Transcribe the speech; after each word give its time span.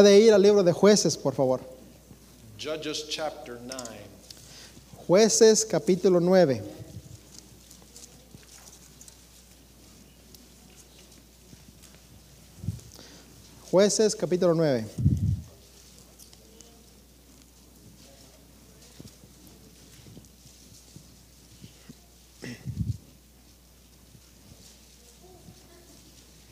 Puede 0.00 0.20
ir 0.20 0.32
al 0.32 0.40
libro 0.40 0.62
de 0.62 0.70
jueces, 0.70 1.16
por 1.16 1.34
favor. 1.34 1.60
Judges 2.56 3.08
chapter 3.08 3.58
9. 3.60 3.82
Jueces 5.08 5.64
capítulo 5.64 6.20
9. 6.20 6.62
Jueces 13.72 14.14
capítulo 14.14 14.54
9. 14.54 14.86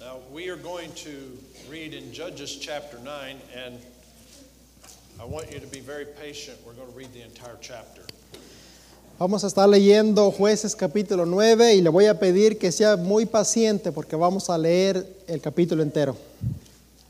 Now, 0.00 0.18
we 0.32 0.48
are 0.48 0.56
going 0.56 0.90
to 0.94 1.38
read 1.76 1.92
in 1.92 2.10
Judges 2.10 2.56
chapter 2.56 2.98
9, 3.00 3.36
and 3.54 3.78
I 5.20 5.26
want 5.26 5.52
you 5.52 5.60
to 5.60 5.66
be 5.66 5.80
very 5.80 6.06
patient. 6.06 6.56
We're 6.64 6.72
going 6.72 6.90
to 6.90 6.96
read 6.96 7.12
the 7.12 7.20
entire 7.20 7.58
chapter. 7.60 8.00
Vamos 9.18 9.44
a 9.44 9.48
estar 9.48 9.68
leyendo 9.68 10.30
Jueces 10.32 10.74
capítulo 10.74 11.26
9 11.26 11.74
y 11.74 11.82
le 11.82 11.90
voy 11.90 12.06
a 12.06 12.18
pedir 12.18 12.58
que 12.58 12.72
sea 12.72 12.96
muy 12.96 13.26
paciente 13.26 13.92
porque 13.92 14.16
vamos 14.16 14.48
a 14.48 14.56
leer 14.56 15.06
el 15.28 15.40
capítulo 15.42 15.82
entero, 15.82 16.16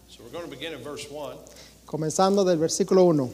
So 0.08 0.24
we're 0.24 0.32
going 0.32 0.44
to 0.44 0.50
begin 0.50 0.72
in 0.72 0.82
verse 0.82 1.06
1, 1.12 1.36
comenzando 1.86 2.44
del 2.44 2.58
versículo 2.58 3.04
1. 3.04 3.30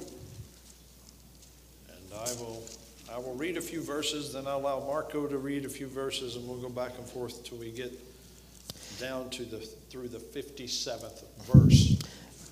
and 1.88 2.12
I 2.12 2.30
will, 2.42 2.62
I 3.10 3.16
will 3.18 3.36
read 3.36 3.56
a 3.56 3.62
few 3.62 3.80
verses, 3.80 4.34
then 4.34 4.46
I'll 4.46 4.58
allow 4.58 4.80
Marco 4.86 5.26
to 5.26 5.38
read 5.38 5.64
a 5.64 5.70
few 5.70 5.86
verses, 5.86 6.36
and 6.36 6.46
we'll 6.46 6.60
go 6.60 6.68
back 6.68 6.92
and 6.98 7.06
forth 7.06 7.42
till 7.42 7.56
we 7.56 7.70
get 7.70 7.90
down 9.00 9.30
to 9.30 9.44
the, 9.44 9.58
through 9.90 10.08
the 10.08 10.18
57th 10.18 11.22
verse. 11.52 11.98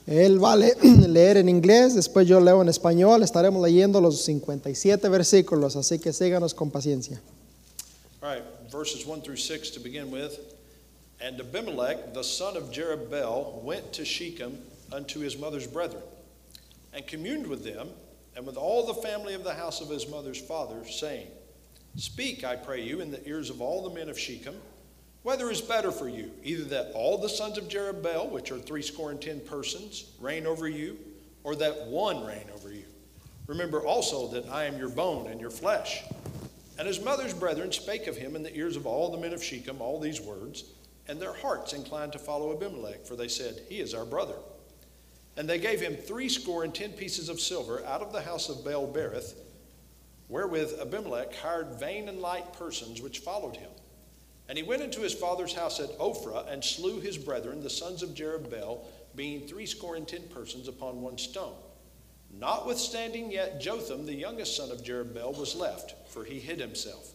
Él 0.07 0.39
va 0.39 0.55
a 0.55 0.57
leer 1.09 1.37
en 1.37 1.49
inglés, 1.49 1.95
después 1.95 2.27
yo 2.27 2.41
leo 2.41 2.63
en 2.63 2.69
español, 2.69 3.23
estaremos 3.23 3.63
leyendo 3.63 4.01
los 4.01 4.23
57 4.23 5.09
versículos, 5.09 5.77
así 5.77 5.99
que 6.01 6.13
síganos 6.13 6.55
con 6.55 6.71
paciencia. 6.71 7.21
All 8.23 8.29
right, 8.29 8.43
verses 8.71 9.07
1 9.07 9.23
through 9.23 9.37
6 9.37 9.71
to 9.71 9.81
begin 9.81 10.11
with. 10.11 10.39
And 11.21 11.39
Abimelech, 11.39 12.15
the 12.15 12.25
son 12.25 12.57
of 12.57 12.71
Jerubbaal, 12.73 13.63
went 13.63 13.93
to 13.95 14.05
Shechem 14.05 14.59
unto 14.93 15.21
his 15.21 15.39
mother's 15.39 15.67
brethren, 15.67 16.03
and 16.93 17.07
communed 17.07 17.47
with 17.47 17.63
them, 17.63 17.89
and 18.35 18.47
with 18.47 18.57
all 18.57 18.87
the 18.87 18.95
family 18.95 19.35
of 19.35 19.45
the 19.45 19.55
house 19.55 19.81
of 19.81 19.89
his 19.89 20.09
mother's 20.09 20.41
father, 20.41 20.85
saying, 20.87 21.27
Speak, 21.97 22.43
I 22.43 22.57
pray 22.57 22.83
you, 22.83 23.01
in 23.01 23.11
the 23.11 23.27
ears 23.29 23.51
of 23.51 23.61
all 23.61 23.89
the 23.89 23.95
men 23.95 24.09
of 24.09 24.19
Shechem, 24.19 24.55
whether 25.23 25.51
is 25.51 25.61
better 25.61 25.93
for 25.93 26.09
you, 26.09 26.31
either 26.43 26.65
that 26.65 26.93
all 26.95 27.19
the 27.19 27.29
sons 27.29 27.59
of 27.59 27.69
Jerubbaal, 27.69 28.31
which 28.31 28.51
are 28.51 28.59
threescore 28.59 29.11
and 29.11 29.21
ten 29.21 29.41
persons, 29.41 30.13
reign 30.21 30.47
over 30.47 30.69
you, 30.69 30.99
or 31.45 31.55
that 31.57 31.87
one 31.87 32.25
reign 32.25 32.47
over 32.55 32.73
you. 32.73 32.85
Remember 33.47 33.85
also 33.85 34.29
that 34.29 34.49
I 34.49 34.65
am 34.65 34.79
your 34.79 34.89
bone 34.89 35.27
and 35.27 35.41
your 35.41 35.51
flesh. 35.51 36.05
And 36.79 36.87
his 36.87 37.03
mother's 37.03 37.35
brethren 37.35 37.73
spake 37.73 38.07
of 38.07 38.17
him 38.17 38.35
in 38.37 38.43
the 38.43 38.57
ears 38.57 38.77
of 38.77 38.87
all 38.87 39.11
the 39.11 39.19
men 39.19 39.35
of 39.35 39.45
Shechem 39.45 39.83
all 39.83 40.01
these 40.01 40.21
words, 40.21 40.65
and 41.09 41.21
their 41.21 41.35
hearts 41.35 41.73
inclined 41.73 42.13
to 42.13 42.19
follow 42.19 42.55
Abimelech, 42.55 43.05
for 43.05 43.17
they 43.17 43.29
said, 43.29 43.61
He 43.69 43.81
is 43.81 43.93
our 43.93 44.07
brother. 44.07 44.37
And 45.37 45.49
they 45.49 45.59
gave 45.59 45.81
him 45.81 45.97
threescore 45.97 46.65
and 46.65 46.75
ten 46.75 46.93
pieces 46.93 47.29
of 47.29 47.41
silver 47.41 47.85
out 47.85 48.01
of 48.01 48.13
the 48.13 48.23
house 48.23 48.49
of 48.49 48.65
Baal 48.65 48.91
Berith, 48.91 49.35
wherewith 50.29 50.81
Abimelech 50.81 51.35
hired 51.35 51.79
vain 51.79 52.09
and 52.09 52.21
light 52.21 52.53
persons 52.55 53.03
which 53.03 53.19
followed 53.19 53.57
him. 53.57 53.71
And 54.51 54.59
he 54.59 54.65
went 54.65 54.83
into 54.83 55.01
his 55.01 55.15
father's 55.15 55.55
house 55.55 55.79
at 55.79 55.97
Ophrah 56.01 56.53
and 56.53 56.63
slew 56.63 56.99
his 56.99 57.17
brethren, 57.17 57.63
the 57.63 57.71
sons 57.71 58.03
of 58.03 58.17
Jerubbaal, 58.17 58.81
being 59.15 59.47
threescore 59.47 59.95
and 59.95 60.09
ten 60.09 60.25
persons 60.25 60.67
upon 60.67 61.01
one 61.01 61.19
stone. 61.19 61.55
Notwithstanding, 62.37 63.31
yet 63.31 63.61
Jotham, 63.61 64.07
the 64.07 64.13
youngest 64.13 64.57
son 64.57 64.73
of 64.73 64.83
Jerubbaal, 64.83 65.39
was 65.39 65.55
left, 65.55 65.95
for 66.09 66.25
he 66.25 66.41
hid 66.41 66.59
himself. 66.59 67.13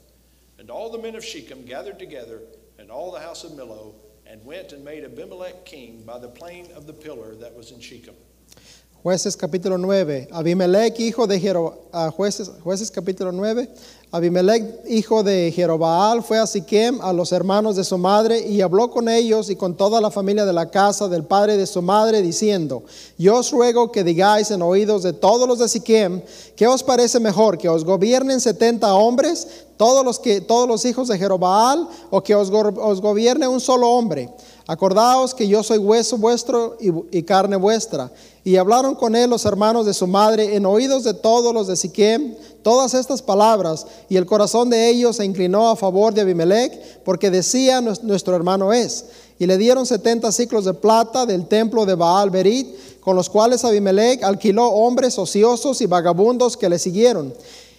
And 0.59 0.69
all 0.69 0.89
the 0.89 0.97
men 0.97 1.17
of 1.17 1.25
Shechem 1.25 1.65
gathered 1.65 1.99
together, 1.99 2.39
and 2.79 2.89
all 2.89 3.11
the 3.11 3.19
house 3.19 3.43
of 3.43 3.51
Millo, 3.51 3.95
and 4.25 4.45
went 4.45 4.71
and 4.71 4.85
made 4.85 5.03
Abimelech 5.03 5.65
king 5.65 6.03
by 6.05 6.19
the 6.19 6.29
plain 6.29 6.69
of 6.73 6.87
the 6.87 6.93
pillar 6.93 7.35
that 7.35 7.53
was 7.53 7.71
in 7.71 7.81
Shechem. 7.81 8.15
Jueces 9.05 9.37
capítulo 9.37 9.77
9. 9.77 10.29
Abimelech, 10.31 10.99
hijo 10.99 11.27
de 11.27 11.39
Jero, 11.39 11.77
ah, 11.93 12.09
jueces, 12.09 12.49
jueces 12.63 12.89
capítulo 12.89 13.31
9. 13.31 13.69
Abimelech, 14.09 14.79
hijo 14.89 15.21
de 15.21 15.51
Jerobaal, 15.55 16.23
fue 16.23 16.39
a 16.39 16.47
Siquem 16.47 16.99
a 17.01 17.13
los 17.13 17.31
hermanos 17.31 17.75
de 17.75 17.83
su 17.83 17.99
madre 17.99 18.39
y 18.39 18.61
habló 18.61 18.89
con 18.89 19.07
ellos 19.07 19.51
y 19.51 19.55
con 19.55 19.77
toda 19.77 20.01
la 20.01 20.09
familia 20.09 20.43
de 20.43 20.53
la 20.53 20.71
casa 20.71 21.07
del 21.07 21.23
padre 21.23 21.55
de 21.55 21.67
su 21.67 21.83
madre, 21.83 22.23
diciendo: 22.23 22.81
Yo 23.15 23.35
os 23.35 23.51
ruego 23.51 23.91
que 23.91 24.03
digáis 24.03 24.49
en 24.49 24.63
oídos 24.63 25.03
de 25.03 25.13
todos 25.13 25.47
los 25.47 25.59
de 25.59 25.69
Siquem, 25.69 26.23
¿qué 26.55 26.65
os 26.65 26.81
parece 26.81 27.19
mejor? 27.19 27.59
¿Que 27.59 27.69
os 27.69 27.85
gobiernen 27.85 28.41
setenta 28.41 28.95
hombres, 28.95 29.65
todos 29.77 30.03
los, 30.03 30.17
que, 30.17 30.41
todos 30.41 30.67
los 30.67 30.83
hijos 30.83 31.09
de 31.09 31.19
Jerobaal, 31.19 31.87
o 32.09 32.23
que 32.23 32.33
os, 32.33 32.49
os 32.49 33.01
gobierne 33.01 33.47
un 33.47 33.59
solo 33.59 33.87
hombre? 33.87 34.31
Acordaos 34.67 35.35
que 35.35 35.47
yo 35.47 35.61
soy 35.61 35.77
hueso 35.77 36.17
vuestro 36.17 36.77
y, 37.11 37.21
carne 37.23 37.55
vuestra. 37.55 38.11
Y 38.43 38.55
hablaron 38.57 38.95
con 38.95 39.15
él 39.15 39.29
los 39.29 39.45
hermanos 39.45 39.85
de 39.85 39.93
su 39.93 40.07
madre 40.07 40.55
en 40.55 40.65
oídos 40.65 41.03
de 41.03 41.13
todos 41.13 41.53
los 41.53 41.67
de 41.67 41.75
Siquem 41.75 42.35
todas 42.63 42.95
estas 42.95 43.21
palabras, 43.21 43.85
y 44.09 44.17
el 44.17 44.25
corazón 44.25 44.71
de 44.71 44.89
ellos 44.89 45.17
se 45.17 45.25
inclinó 45.25 45.69
a 45.69 45.75
favor 45.75 46.15
de 46.15 46.21
Abimelech, 46.21 47.03
porque 47.03 47.29
decía 47.29 47.79
"Nues- 47.79 48.01
nuestro 48.01 48.35
hermano 48.35 48.73
es. 48.73 49.05
Y 49.37 49.45
le 49.45 49.59
dieron 49.59 49.85
setenta 49.85 50.31
ciclos 50.31 50.65
de 50.65 50.73
plata 50.73 51.27
del 51.27 51.47
templo 51.47 51.85
de 51.85 51.93
Baal 51.93 52.31
Berit, 52.31 52.99
con 53.01 53.15
los 53.15 53.29
cuales 53.29 53.63
Abimelech 53.63 54.23
alquiló 54.23 54.67
hombres 54.69 55.19
ociosos 55.19 55.79
y 55.81 55.85
vagabundos 55.85 56.57
que 56.57 56.69
le 56.69 56.79
siguieron. 56.79 57.35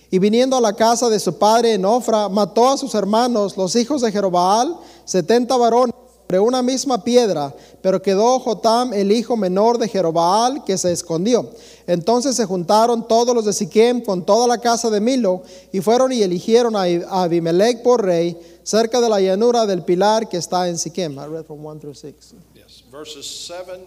Y 0.09 0.21
viniendo 0.21 0.57
a 0.57 0.61
la 0.61 0.75
casa 0.75 1.09
de 1.09 1.19
su 1.19 1.37
padre 1.37 1.75
en 1.75 1.85
Ofra, 1.85 2.29
mató 2.29 2.69
a 2.69 2.77
sus 2.77 2.95
hermanos, 2.95 3.57
los 3.57 3.75
hijos 3.75 4.03
de 4.03 4.13
Jerobaal, 4.13 4.77
setenta 5.05 5.57
varones 5.57 5.97
sobre 6.27 6.41
una 6.41 6.61
misma 6.61 7.05
piedra, 7.05 7.55
pero 7.81 8.03
quedó 8.03 8.41
Jotam, 8.41 8.93
el 8.93 9.13
hijo 9.13 9.37
menor 9.37 9.79
de 9.79 9.89
Jerobaal, 9.89 10.65
que 10.65 10.77
se 10.77 10.91
escondió. 10.91 11.53
Entonces 11.87 12.35
se 12.35 12.45
juntaron 12.45 13.07
todos 13.07 13.33
los 13.33 13.45
de 13.45 13.53
Siquem 13.53 14.01
con 14.01 14.27
toda 14.27 14.49
la 14.49 14.59
casa 14.59 14.91
de 14.91 15.01
Milo, 15.01 15.45
y 15.73 15.81
fueron 15.81 16.13
y 16.13 16.23
eligieron 16.23 16.75
a 16.75 16.83
Abimelech 17.23 17.81
por 17.85 18.05
rey, 18.05 18.37
cerca 18.65 19.01
de 19.01 19.09
la 19.09 19.21
llanura 19.21 19.67
del 19.67 19.85
pilar 19.85 20.29
que 20.29 20.39
está 20.39 20.69
en 20.69 20.79
Siquem. 20.79 21.13
I 21.13 21.27
read 21.27 21.45
from 21.47 21.65
1 21.65 21.79
through 21.79 21.95
6. 21.95 22.35
Yes, 22.55 22.83
verses 22.91 23.25
7, 23.25 23.87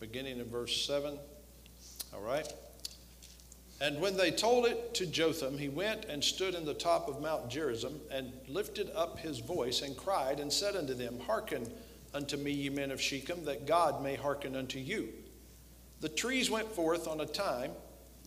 beginning 0.00 0.38
in 0.38 0.50
verse 0.50 0.86
7. 0.86 1.18
All 2.14 2.22
right. 2.22 2.46
And 3.82 4.00
when 4.00 4.16
they 4.16 4.30
told 4.30 4.66
it 4.66 4.94
to 4.94 5.06
Jotham, 5.06 5.58
he 5.58 5.68
went 5.68 6.04
and 6.04 6.22
stood 6.22 6.54
in 6.54 6.64
the 6.64 6.72
top 6.72 7.08
of 7.08 7.20
Mount 7.20 7.50
Gerizim 7.50 8.00
and 8.12 8.32
lifted 8.46 8.88
up 8.94 9.18
his 9.18 9.40
voice 9.40 9.82
and 9.82 9.96
cried 9.96 10.38
and 10.38 10.52
said 10.52 10.76
unto 10.76 10.94
them, 10.94 11.18
Hearken 11.18 11.68
unto 12.14 12.36
me, 12.36 12.52
ye 12.52 12.68
men 12.68 12.92
of 12.92 13.00
Shechem, 13.00 13.44
that 13.44 13.66
God 13.66 14.00
may 14.00 14.14
hearken 14.14 14.54
unto 14.54 14.78
you. 14.78 15.08
The 16.00 16.08
trees 16.08 16.48
went 16.48 16.70
forth 16.70 17.08
on 17.08 17.22
a 17.22 17.26
time 17.26 17.72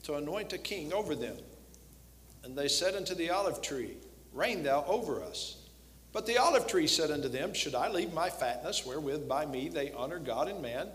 to 0.04 0.16
anoint 0.16 0.52
a 0.52 0.58
king 0.58 0.92
over 0.92 1.16
them. 1.16 1.38
And 2.44 2.58
they 2.58 2.68
said 2.68 2.94
unto 2.94 3.16
the 3.16 3.30
olive 3.30 3.62
tree, 3.62 3.96
Reign 4.34 4.62
thou 4.62 4.84
over 4.86 5.24
us. 5.24 5.56
But 6.12 6.26
the 6.26 6.38
olive 6.38 6.68
tree 6.68 6.88
said 6.88 7.12
unto 7.12 7.30
them, 7.30 7.54
Should 7.54 7.76
I 7.76 7.88
leave 7.88 8.12
my 8.12 8.30
fatness, 8.30 8.86
wherewith 8.86 9.26
by 9.30 9.46
me 9.46 9.70
they 9.70 9.94
honor 9.94 10.20
God 10.20 10.50
and 10.50 10.62
man, 10.62 10.90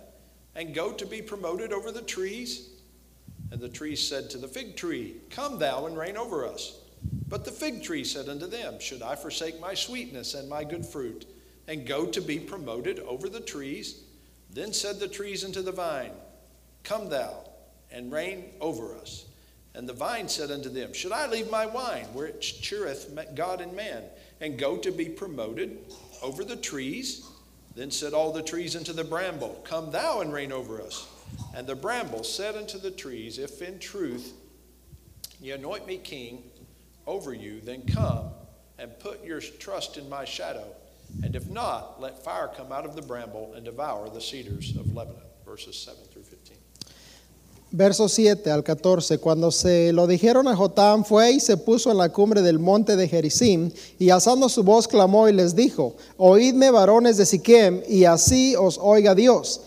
and 0.54 0.74
go 0.74 0.92
to 0.92 1.06
be 1.06 1.22
promoted 1.22 1.72
over 1.72 1.90
the 1.90 2.02
trees? 2.02 2.79
And 3.50 3.60
the 3.60 3.68
tree 3.68 3.96
said 3.96 4.30
to 4.30 4.38
the 4.38 4.48
fig 4.48 4.76
tree, 4.76 5.16
Come 5.30 5.58
thou 5.58 5.86
and 5.86 5.96
reign 5.96 6.16
over 6.16 6.46
us. 6.46 6.78
But 7.28 7.44
the 7.44 7.50
fig 7.50 7.82
tree 7.82 8.04
said 8.04 8.28
unto 8.28 8.46
them, 8.46 8.78
Should 8.80 9.02
I 9.02 9.16
forsake 9.16 9.60
my 9.60 9.74
sweetness 9.74 10.34
and 10.34 10.48
my 10.48 10.64
good 10.64 10.84
fruit, 10.84 11.26
and 11.66 11.86
go 11.86 12.06
to 12.06 12.20
be 12.20 12.38
promoted 12.38 13.00
over 13.00 13.28
the 13.28 13.40
trees? 13.40 14.02
Then 14.52 14.72
said 14.72 14.98
the 14.98 15.08
trees 15.08 15.44
unto 15.44 15.62
the 15.62 15.72
vine, 15.72 16.12
Come 16.82 17.08
thou 17.08 17.44
and 17.90 18.12
reign 18.12 18.44
over 18.60 18.96
us. 18.96 19.26
And 19.74 19.88
the 19.88 19.92
vine 19.92 20.28
said 20.28 20.50
unto 20.50 20.68
them, 20.68 20.92
Should 20.92 21.12
I 21.12 21.28
leave 21.28 21.50
my 21.50 21.66
wine, 21.66 22.06
which 22.12 22.60
cheereth 22.60 23.16
God 23.34 23.60
and 23.60 23.74
man, 23.74 24.02
and 24.40 24.58
go 24.58 24.76
to 24.76 24.90
be 24.90 25.06
promoted 25.06 25.78
over 26.22 26.44
the 26.44 26.56
trees? 26.56 27.24
Then 27.76 27.90
said 27.90 28.12
all 28.12 28.32
the 28.32 28.42
trees 28.42 28.74
unto 28.74 28.92
the 28.92 29.04
bramble, 29.04 29.60
Come 29.64 29.92
thou 29.92 30.20
and 30.20 30.32
reign 30.32 30.50
over 30.50 30.82
us. 30.82 31.06
And 31.54 31.66
the 31.66 31.74
bramble 31.74 32.24
said 32.24 32.56
unto 32.56 32.78
the 32.78 32.90
trees, 32.90 33.38
If 33.38 33.60
in 33.60 33.78
truth 33.78 34.32
ye 35.40 35.52
anoint 35.52 35.86
me 35.86 35.98
king 35.98 36.42
over 37.06 37.34
you, 37.34 37.60
then 37.60 37.82
come 37.82 38.30
and 38.78 38.96
put 38.98 39.24
your 39.24 39.40
trust 39.40 39.96
in 39.96 40.08
my 40.08 40.24
shadow. 40.24 40.64
And 41.24 41.34
if 41.34 41.48
not, 41.50 42.00
let 42.00 42.22
fire 42.22 42.48
come 42.56 42.72
out 42.72 42.84
of 42.84 42.94
the 42.94 43.02
bramble 43.02 43.52
and 43.54 43.64
devour 43.64 44.08
the 44.10 44.20
cedars 44.20 44.76
of 44.76 44.94
Lebanon. 44.94 45.22
Verses 45.44 45.76
7 45.76 45.98
through 46.12 46.22
15. 46.22 46.56
Verso 47.72 48.08
7 48.08 48.50
al 48.50 48.62
14. 48.62 49.18
Cuando 49.18 49.50
se 49.50 49.92
lo 49.92 50.06
dijeron 50.06 50.48
a 50.48 50.56
Jotam, 50.56 51.04
fue 51.04 51.32
y 51.32 51.40
se 51.40 51.56
puso 51.56 51.90
en 51.90 51.98
la 51.98 52.08
cumbre 52.08 52.42
del 52.42 52.58
monte 52.58 52.96
de 52.96 53.06
Gerizim, 53.06 53.70
y 53.98 54.10
alzando 54.10 54.48
su 54.48 54.62
voz 54.62 54.88
clamó 54.88 55.28
y 55.28 55.32
les 55.32 55.54
dijo: 55.54 55.96
Oídme, 56.16 56.70
varones 56.70 57.16
de 57.16 57.26
Siquem, 57.26 57.82
y 57.88 58.04
así 58.04 58.56
os 58.56 58.78
oiga 58.78 59.14
Dios. 59.14 59.60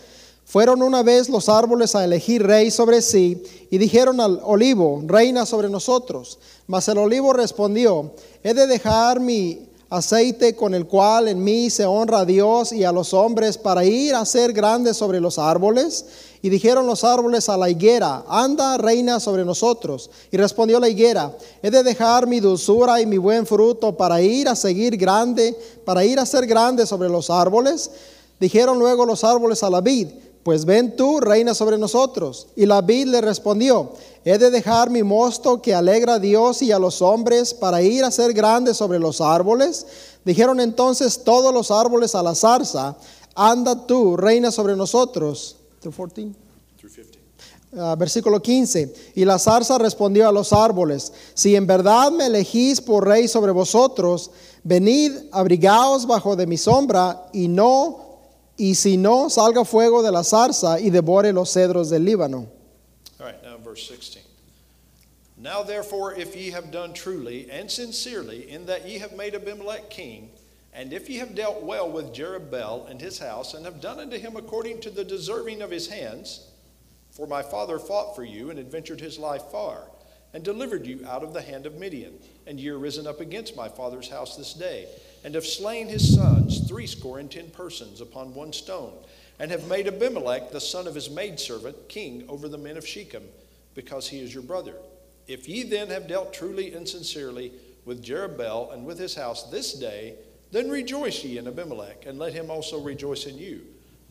Fueron 0.44 0.82
una 0.82 1.02
vez 1.02 1.28
los 1.28 1.48
árboles 1.48 1.94
a 1.94 2.04
elegir 2.04 2.42
rey 2.42 2.70
sobre 2.70 3.02
sí, 3.02 3.42
y 3.70 3.78
dijeron 3.78 4.20
al 4.20 4.40
olivo, 4.44 5.02
reina 5.06 5.46
sobre 5.46 5.68
nosotros. 5.68 6.38
Mas 6.66 6.86
el 6.88 6.98
olivo 6.98 7.32
respondió, 7.32 8.12
he 8.42 8.54
de 8.54 8.66
dejar 8.66 9.20
mi 9.20 9.68
aceite 9.90 10.56
con 10.56 10.74
el 10.74 10.86
cual 10.86 11.28
en 11.28 11.42
mí 11.42 11.70
se 11.70 11.86
honra 11.86 12.20
a 12.20 12.24
Dios 12.24 12.72
y 12.72 12.84
a 12.84 12.92
los 12.92 13.14
hombres 13.14 13.56
para 13.58 13.84
ir 13.84 14.14
a 14.14 14.24
ser 14.24 14.52
grande 14.52 14.92
sobre 14.94 15.20
los 15.20 15.38
árboles. 15.38 16.04
Y 16.42 16.50
dijeron 16.50 16.86
los 16.86 17.04
árboles 17.04 17.48
a 17.48 17.56
la 17.56 17.70
higuera, 17.70 18.24
anda 18.28 18.76
reina 18.76 19.18
sobre 19.18 19.44
nosotros. 19.44 20.10
Y 20.30 20.36
respondió 20.36 20.78
la 20.78 20.88
higuera, 20.88 21.34
he 21.62 21.70
de 21.70 21.82
dejar 21.82 22.26
mi 22.26 22.40
dulzura 22.40 23.00
y 23.00 23.06
mi 23.06 23.18
buen 23.18 23.46
fruto 23.46 23.96
para 23.96 24.20
ir 24.20 24.48
a 24.48 24.56
seguir 24.56 24.96
grande, 24.96 25.56
para 25.84 26.04
ir 26.04 26.18
a 26.18 26.26
ser 26.26 26.46
grande 26.46 26.86
sobre 26.86 27.08
los 27.08 27.30
árboles. 27.30 27.90
Dijeron 28.38 28.78
luego 28.78 29.06
los 29.06 29.24
árboles 29.24 29.62
a 29.62 29.70
la 29.70 29.80
vid, 29.80 30.08
pues 30.44 30.66
ven 30.66 30.94
tú, 30.94 31.20
reina 31.20 31.54
sobre 31.54 31.78
nosotros. 31.78 32.48
Y 32.54 32.66
la 32.66 32.82
vid 32.82 33.06
le 33.06 33.22
respondió, 33.22 33.92
he 34.24 34.36
de 34.36 34.50
dejar 34.50 34.90
mi 34.90 35.02
mosto 35.02 35.60
que 35.60 35.74
alegra 35.74 36.14
a 36.14 36.18
Dios 36.18 36.60
y 36.60 36.70
a 36.70 36.78
los 36.78 37.00
hombres 37.00 37.54
para 37.54 37.80
ir 37.80 38.04
a 38.04 38.10
ser 38.10 38.34
grande 38.34 38.74
sobre 38.74 38.98
los 38.98 39.22
árboles. 39.22 39.86
Dijeron 40.24 40.60
entonces 40.60 41.24
todos 41.24 41.52
los 41.52 41.70
árboles 41.70 42.14
a 42.14 42.22
la 42.22 42.34
zarza, 42.34 42.96
anda 43.34 43.86
tú, 43.86 44.16
reina 44.18 44.50
sobre 44.50 44.76
nosotros. 44.76 45.56
Uh, 47.72 47.96
versículo 47.96 48.40
15. 48.40 48.94
Y 49.16 49.24
la 49.24 49.38
zarza 49.38 49.78
respondió 49.78 50.28
a 50.28 50.32
los 50.32 50.52
árboles, 50.52 51.12
si 51.32 51.56
en 51.56 51.66
verdad 51.66 52.12
me 52.12 52.26
elegís 52.26 52.80
por 52.80 53.04
rey 53.04 53.26
sobre 53.26 53.50
vosotros, 53.50 54.30
venid, 54.62 55.12
abrigaos 55.32 56.06
bajo 56.06 56.36
de 56.36 56.46
mi 56.46 56.56
sombra, 56.56 57.28
y 57.32 57.48
no, 57.48 58.13
y 58.58 58.72
si 58.74 58.96
no, 58.96 59.28
salga 59.28 59.64
fuego 59.64 60.02
de 60.02 60.10
la 60.10 60.22
zarza 60.22 60.80
y 60.80 60.90
devore 60.90 61.32
los 61.32 61.52
cedros 61.52 61.90
del 61.90 62.02
Líbano. 62.02 62.48
All 63.20 63.26
right, 63.26 63.42
now 63.42 63.56
verse 63.58 63.86
16. 63.88 64.22
Now 65.36 65.62
therefore, 65.62 66.14
if 66.14 66.36
ye 66.36 66.50
have 66.50 66.70
done 66.70 66.94
truly 66.94 67.50
and 67.50 67.70
sincerely, 67.70 68.48
in 68.50 68.66
that 68.66 68.86
ye 68.86 68.98
have 68.98 69.16
made 69.16 69.34
Abimelech 69.34 69.90
king, 69.90 70.30
and 70.72 70.92
if 70.92 71.08
ye 71.08 71.18
have 71.18 71.34
dealt 71.34 71.62
well 71.62 71.90
with 71.90 72.14
Jerubbaal 72.14 72.88
and 72.88 73.00
his 73.00 73.18
house, 73.18 73.54
and 73.54 73.64
have 73.64 73.80
done 73.80 74.00
unto 74.00 74.18
him 74.18 74.36
according 74.36 74.80
to 74.80 74.90
the 74.90 75.04
deserving 75.04 75.62
of 75.62 75.70
his 75.70 75.88
hands, 75.88 76.48
for 77.10 77.26
my 77.26 77.42
father 77.42 77.78
fought 77.78 78.14
for 78.16 78.24
you 78.24 78.50
and 78.50 78.58
adventured 78.58 79.00
his 79.00 79.18
life 79.18 79.42
far, 79.52 79.84
and 80.32 80.42
delivered 80.42 80.86
you 80.86 81.04
out 81.06 81.22
of 81.22 81.32
the 81.32 81.42
hand 81.42 81.66
of 81.66 81.76
Midian, 81.76 82.18
and 82.46 82.58
ye 82.58 82.68
are 82.68 82.78
risen 82.78 83.06
up 83.06 83.20
against 83.20 83.56
my 83.56 83.68
father's 83.68 84.08
house 84.08 84.36
this 84.36 84.54
day, 84.54 84.88
and 85.24 85.34
have 85.34 85.46
slain 85.46 85.88
his 85.88 86.14
sons, 86.14 86.68
threescore 86.68 87.18
and 87.18 87.30
ten 87.30 87.50
persons, 87.50 88.00
upon 88.00 88.34
one 88.34 88.52
stone, 88.52 88.92
and 89.40 89.50
have 89.50 89.66
made 89.66 89.88
Abimelech, 89.88 90.52
the 90.52 90.60
son 90.60 90.86
of 90.86 90.94
his 90.94 91.10
maidservant, 91.10 91.88
king 91.88 92.24
over 92.28 92.46
the 92.46 92.58
men 92.58 92.76
of 92.76 92.86
Shechem, 92.86 93.24
because 93.74 94.08
he 94.08 94.20
is 94.20 94.32
your 94.32 94.42
brother. 94.42 94.74
If 95.26 95.48
ye 95.48 95.62
then 95.62 95.88
have 95.88 96.06
dealt 96.06 96.34
truly 96.34 96.74
and 96.74 96.86
sincerely 96.86 97.52
with 97.84 98.04
Jerubbaal 98.04 98.72
and 98.72 98.84
with 98.84 98.98
his 98.98 99.14
house 99.14 99.50
this 99.50 99.72
day, 99.72 100.14
then 100.52 100.70
rejoice 100.70 101.24
ye 101.24 101.38
in 101.38 101.48
Abimelech, 101.48 102.06
and 102.06 102.18
let 102.18 102.34
him 102.34 102.50
also 102.50 102.80
rejoice 102.80 103.26
in 103.26 103.38
you. 103.38 103.62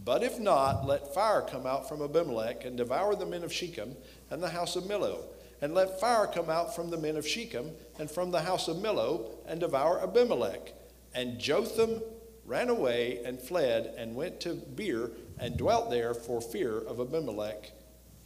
But 0.04 0.24
if 0.24 0.40
not, 0.40 0.86
let 0.86 1.14
fire 1.14 1.42
come 1.42 1.66
out 1.66 1.88
from 1.88 2.02
Abimelech, 2.02 2.66
and 2.66 2.76
devour 2.76 3.16
the 3.16 3.26
men 3.26 3.44
of 3.44 3.54
Shechem 3.54 3.96
and 4.30 4.44
the 4.44 4.50
house 4.50 4.76
of 4.76 4.84
Millo. 4.86 5.20
And 5.62 5.74
let 5.74 6.02
fire 6.02 6.28
come 6.28 6.50
out 6.50 6.76
from 6.76 6.90
the 6.90 6.98
men 6.98 7.16
of 7.16 7.26
Shechem 7.26 7.72
and 7.98 8.12
from 8.12 8.32
the 8.32 8.42
house 8.42 8.68
of 8.68 8.78
Millo, 8.78 9.30
and 9.48 9.62
devour 9.62 10.02
Abimelech. 10.02 10.74
And 11.16 11.40
Jotham 11.40 12.02
ran 12.46 12.70
away 12.70 13.22
and 13.26 13.40
fled, 13.40 13.94
and 13.98 14.16
went 14.16 14.40
to 14.42 14.56
Beer, 14.76 15.12
and 15.40 15.58
dwelt 15.58 15.90
there 15.90 16.14
for 16.14 16.42
fear 16.42 16.80
of 16.80 17.00
Abimelech, 17.00 17.72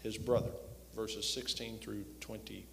his 0.01 0.17
brother. 0.17 0.51
Verses 0.95 1.29
16 1.31 1.77
through 1.79 2.03
21. 2.21 2.65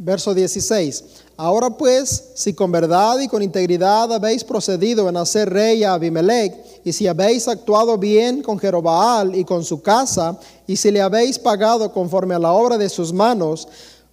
Verso 0.00 0.32
16. 0.32 1.02
Ahora 1.36 1.70
pues, 1.70 2.32
si 2.36 2.52
con 2.52 2.70
verdad 2.70 3.18
y 3.20 3.26
con 3.26 3.42
integridad 3.42 4.12
habéis 4.12 4.44
procedido 4.44 5.08
en 5.08 5.16
hacer 5.16 5.50
rey 5.50 5.82
a 5.82 5.94
Abimelech, 5.94 6.54
y 6.84 6.92
si 6.92 7.06
habéis 7.06 7.48
actuado 7.48 7.98
bien 7.98 8.42
con 8.42 8.58
Jerobaal 8.58 9.34
y 9.34 9.44
con 9.44 9.64
su 9.64 9.82
casa, 9.82 10.38
y 10.66 10.76
si 10.76 10.90
le 10.92 11.00
habéis 11.00 11.38
pagado 11.38 11.92
conforme 11.92 12.34
a 12.34 12.38
la 12.38 12.52
obra 12.52 12.78
de 12.78 12.88
sus 12.88 13.12
manos, 13.12 13.66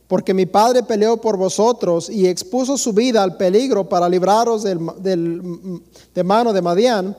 porque 0.08 0.34
mi 0.34 0.46
padre 0.46 0.84
peleó 0.84 1.18
por 1.18 1.38
vosotros 1.38 2.10
y 2.10 2.28
expuso 2.28 2.78
su 2.78 2.94
vida 2.94 3.24
al 3.24 3.38
peligro 3.38 3.90
para 3.90 4.10
libraros 4.10 4.64
de 4.64 6.24
mano 6.24 6.54
de 6.54 6.62
Madián, 6.62 7.18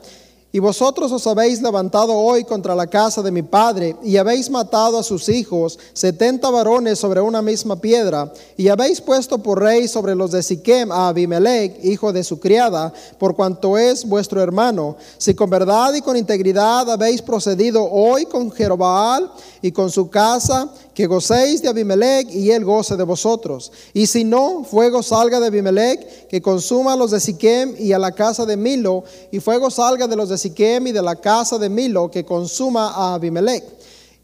y 0.49 0.59
vosotros 0.59 1.11
os 1.11 1.27
habéis 1.27 1.61
levantado 1.61 2.13
hoy 2.13 2.45
contra 2.45 2.73
la 2.73 2.87
casa 2.87 3.21
de 3.21 3.31
mi 3.31 3.43
padre, 3.43 3.97
y 4.01 4.15
habéis 4.15 4.49
matado 4.49 4.97
a 4.97 5.03
sus 5.03 5.27
hijos, 5.27 5.77
setenta 5.91 6.49
varones 6.49 6.97
sobre 6.97 7.19
una 7.19 7.41
misma 7.41 7.75
piedra, 7.75 8.31
y 8.55 8.69
habéis 8.69 9.01
puesto 9.01 9.39
por 9.39 9.61
rey 9.61 9.89
sobre 9.89 10.15
los 10.15 10.31
de 10.31 10.41
Siquem 10.41 10.89
a 10.89 11.09
Abimelech, 11.09 11.83
hijo 11.83 12.13
de 12.13 12.23
su 12.23 12.39
criada, 12.39 12.93
por 13.19 13.35
cuanto 13.35 13.77
es 13.77 14.07
vuestro 14.07 14.41
hermano. 14.41 14.95
Si 15.17 15.35
con 15.35 15.49
verdad 15.49 15.93
y 15.93 16.01
con 16.01 16.15
integridad 16.15 16.89
habéis 16.89 17.21
procedido 17.21 17.83
hoy 17.83 18.25
con 18.25 18.49
Jerobaal 18.49 19.29
y 19.61 19.73
con 19.73 19.91
su 19.91 20.09
casa, 20.09 20.71
que 20.97 21.05
gocéis 21.05 21.61
de 21.61 21.67
Abimelech 21.67 22.27
y 22.31 22.49
él 22.49 22.65
goce 22.65 22.97
de 22.97 23.03
vosotros. 23.03 23.71
Y 23.93 24.07
si 24.07 24.23
no, 24.23 24.63
fuego 24.63 25.03
salga 25.03 25.39
de 25.39 25.45
Abimelech, 25.45 26.25
que 26.27 26.41
consuma 26.41 26.93
a 26.93 26.95
los 26.95 27.11
de 27.11 27.19
Siquem 27.19 27.75
y 27.77 27.93
a 27.93 27.99
la 27.99 28.13
casa 28.13 28.47
de 28.47 28.57
Milo, 28.57 29.03
y 29.31 29.39
fuego 29.39 29.69
salga 29.69 30.07
de 30.07 30.15
los 30.15 30.29
de 30.29 30.39
Siquem 30.39 30.87
y 30.87 30.91
de 30.91 31.03
la 31.03 31.15
casa 31.15 31.59
de 31.59 31.69
Milo, 31.69 32.09
que 32.09 32.25
consuma 32.25 32.87
a 32.95 33.13
Abimelech. 33.13 33.63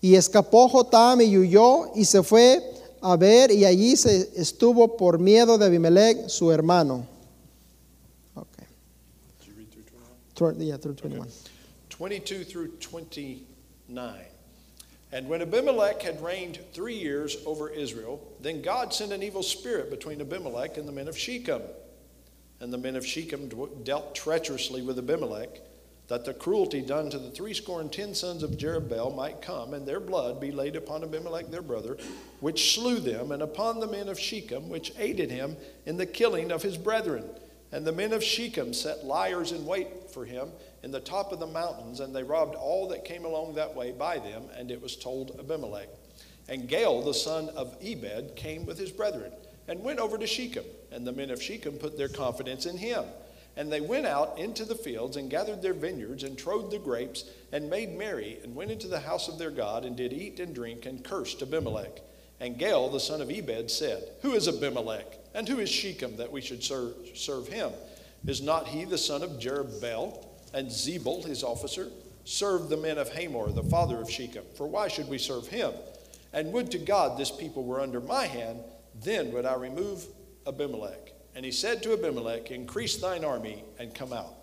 Y 0.01 0.15
escapó 0.15 0.67
Jotam 0.67 1.21
y 1.21 1.37
huyó 1.37 1.91
y 1.93 2.05
se 2.05 2.23
fue 2.23 2.59
a 3.01 3.17
ver, 3.17 3.51
y 3.51 3.65
allí 3.65 3.95
se 3.95 4.31
estuvo 4.35 4.97
por 4.97 5.19
miedo 5.19 5.59
de 5.59 5.65
Abimelech, 5.65 6.27
su 6.27 6.51
hermano. 6.51 7.05
Okay. 8.33 8.65
Tw- 10.33 10.57
yeah, 10.57 10.79
through 10.79 10.95
21. 10.95 11.27
22 11.99 12.45
through 12.47 12.71
29. 12.79 14.32
And 15.13 15.27
when 15.27 15.43
Abimelech 15.43 16.01
had 16.01 16.23
reigned 16.23 16.57
three 16.73 16.95
years 16.95 17.37
over 17.45 17.69
Israel, 17.69 18.19
then 18.41 18.63
God 18.63 18.91
sent 18.91 19.13
an 19.13 19.21
evil 19.21 19.43
spirit 19.43 19.91
between 19.91 20.19
Abimelech 20.19 20.75
and 20.77 20.87
the 20.87 20.91
men 20.91 21.07
of 21.07 21.15
Shechem. 21.15 21.61
And 22.59 22.73
the 22.73 22.79
men 22.79 22.95
of 22.95 23.05
Shechem 23.05 23.47
dealt 23.83 24.15
treacherously 24.15 24.81
with 24.81 24.97
Abimelech, 24.97 25.59
that 26.07 26.25
the 26.25 26.33
cruelty 26.33 26.81
done 26.81 27.11
to 27.11 27.19
the 27.19 27.29
threescore 27.29 27.79
and 27.79 27.93
ten 27.93 28.15
sons 28.15 28.41
of 28.41 28.57
Jerubbaal 28.57 29.15
might 29.15 29.39
come, 29.39 29.75
and 29.75 29.87
their 29.87 29.99
blood 29.99 30.41
be 30.41 30.51
laid 30.51 30.75
upon 30.75 31.03
Abimelech 31.03 31.51
their 31.51 31.61
brother, 31.61 31.95
which 32.39 32.73
slew 32.73 32.99
them, 32.99 33.31
and 33.31 33.43
upon 33.43 33.79
the 33.79 33.87
men 33.87 34.09
of 34.09 34.19
Shechem, 34.19 34.67
which 34.67 34.93
aided 34.97 35.29
him 35.29 35.57
in 35.85 35.97
the 35.97 36.07
killing 36.07 36.51
of 36.51 36.63
his 36.63 36.77
brethren. 36.77 37.23
And 37.73 37.87
the 37.87 37.91
men 37.91 38.13
of 38.13 38.23
Shechem 38.23 38.71
set 38.71 39.03
liars 39.03 39.51
in 39.51 39.65
wait 39.65 40.11
for 40.11 40.25
him 40.25 40.49
in 40.83 40.91
the 40.91 40.99
top 40.99 41.31
of 41.31 41.39
the 41.39 41.47
mountains, 41.47 42.01
and 42.01 42.15
they 42.15 42.21
robbed 42.21 42.53
all 42.53 42.87
that 42.89 43.03
came 43.03 43.25
along 43.25 43.55
that 43.55 43.75
way 43.75 43.91
by 43.91 44.19
them, 44.19 44.43
and 44.55 44.69
it 44.69 44.79
was 44.79 44.95
told 44.95 45.35
Abimelech. 45.39 45.89
And 46.47 46.67
Gael, 46.67 47.01
the 47.01 47.15
son 47.15 47.49
of 47.49 47.75
Ebed, 47.81 48.35
came 48.35 48.67
with 48.67 48.77
his 48.77 48.91
brethren, 48.91 49.31
and 49.67 49.83
went 49.83 49.97
over 49.97 50.19
to 50.19 50.27
Shechem, 50.27 50.65
and 50.91 51.07
the 51.07 51.13
men 51.13 51.31
of 51.31 51.41
Shechem 51.41 51.79
put 51.79 51.97
their 51.97 52.09
confidence 52.09 52.67
in 52.67 52.77
him. 52.77 53.05
And 53.57 53.71
they 53.71 53.81
went 53.81 54.05
out 54.05 54.37
into 54.37 54.65
the 54.65 54.75
fields, 54.75 55.17
and 55.17 55.31
gathered 55.31 55.63
their 55.63 55.73
vineyards, 55.73 56.23
and 56.23 56.37
trode 56.37 56.69
the 56.69 56.77
grapes, 56.77 57.25
and 57.51 57.71
made 57.71 57.97
merry, 57.97 58.37
and 58.43 58.53
went 58.53 58.69
into 58.69 58.87
the 58.87 58.99
house 58.99 59.27
of 59.27 59.39
their 59.39 59.49
God, 59.49 59.83
and 59.83 59.95
did 59.95 60.13
eat 60.13 60.39
and 60.39 60.53
drink, 60.53 60.85
and 60.85 61.03
cursed 61.03 61.41
Abimelech. 61.41 62.01
And 62.43 62.57
Gael, 62.57 62.89
the 62.89 62.99
son 62.99 63.21
of 63.21 63.31
Ebed, 63.31 63.71
said, 63.71 64.03
Who 64.21 64.33
is 64.33 64.49
Abimelech? 64.49 65.17
And 65.33 65.47
who 65.47 65.59
is 65.59 65.69
Shechem 65.69 66.17
that 66.17 66.29
we 66.29 66.41
should 66.41 66.61
serve, 66.61 66.93
serve 67.13 67.47
him? 67.47 67.71
Is 68.27 68.41
not 68.41 68.67
he 68.67 68.83
the 68.83 68.97
son 68.97 69.23
of 69.23 69.39
Jerubbaal? 69.39 70.27
And 70.53 70.67
Zebul, 70.67 71.25
his 71.25 71.41
officer, 71.41 71.87
served 72.25 72.67
the 72.67 72.75
men 72.75 72.97
of 72.97 73.07
Hamor, 73.13 73.53
the 73.53 73.63
father 73.63 73.95
of 73.95 74.11
Shechem. 74.11 74.43
For 74.57 74.67
why 74.67 74.89
should 74.89 75.07
we 75.07 75.19
serve 75.19 75.47
him? 75.47 75.71
And 76.33 76.51
would 76.51 76.69
to 76.71 76.79
God 76.79 77.17
this 77.17 77.31
people 77.31 77.63
were 77.63 77.79
under 77.79 78.01
my 78.01 78.25
hand, 78.25 78.59
then 79.01 79.31
would 79.31 79.45
I 79.45 79.55
remove 79.55 80.05
Abimelech. 80.45 81.13
And 81.35 81.45
he 81.45 81.51
said 81.51 81.81
to 81.83 81.93
Abimelech, 81.93 82.51
Increase 82.51 82.97
thine 82.97 83.23
army 83.23 83.63
and 83.79 83.95
come 83.95 84.11
out. 84.11 84.35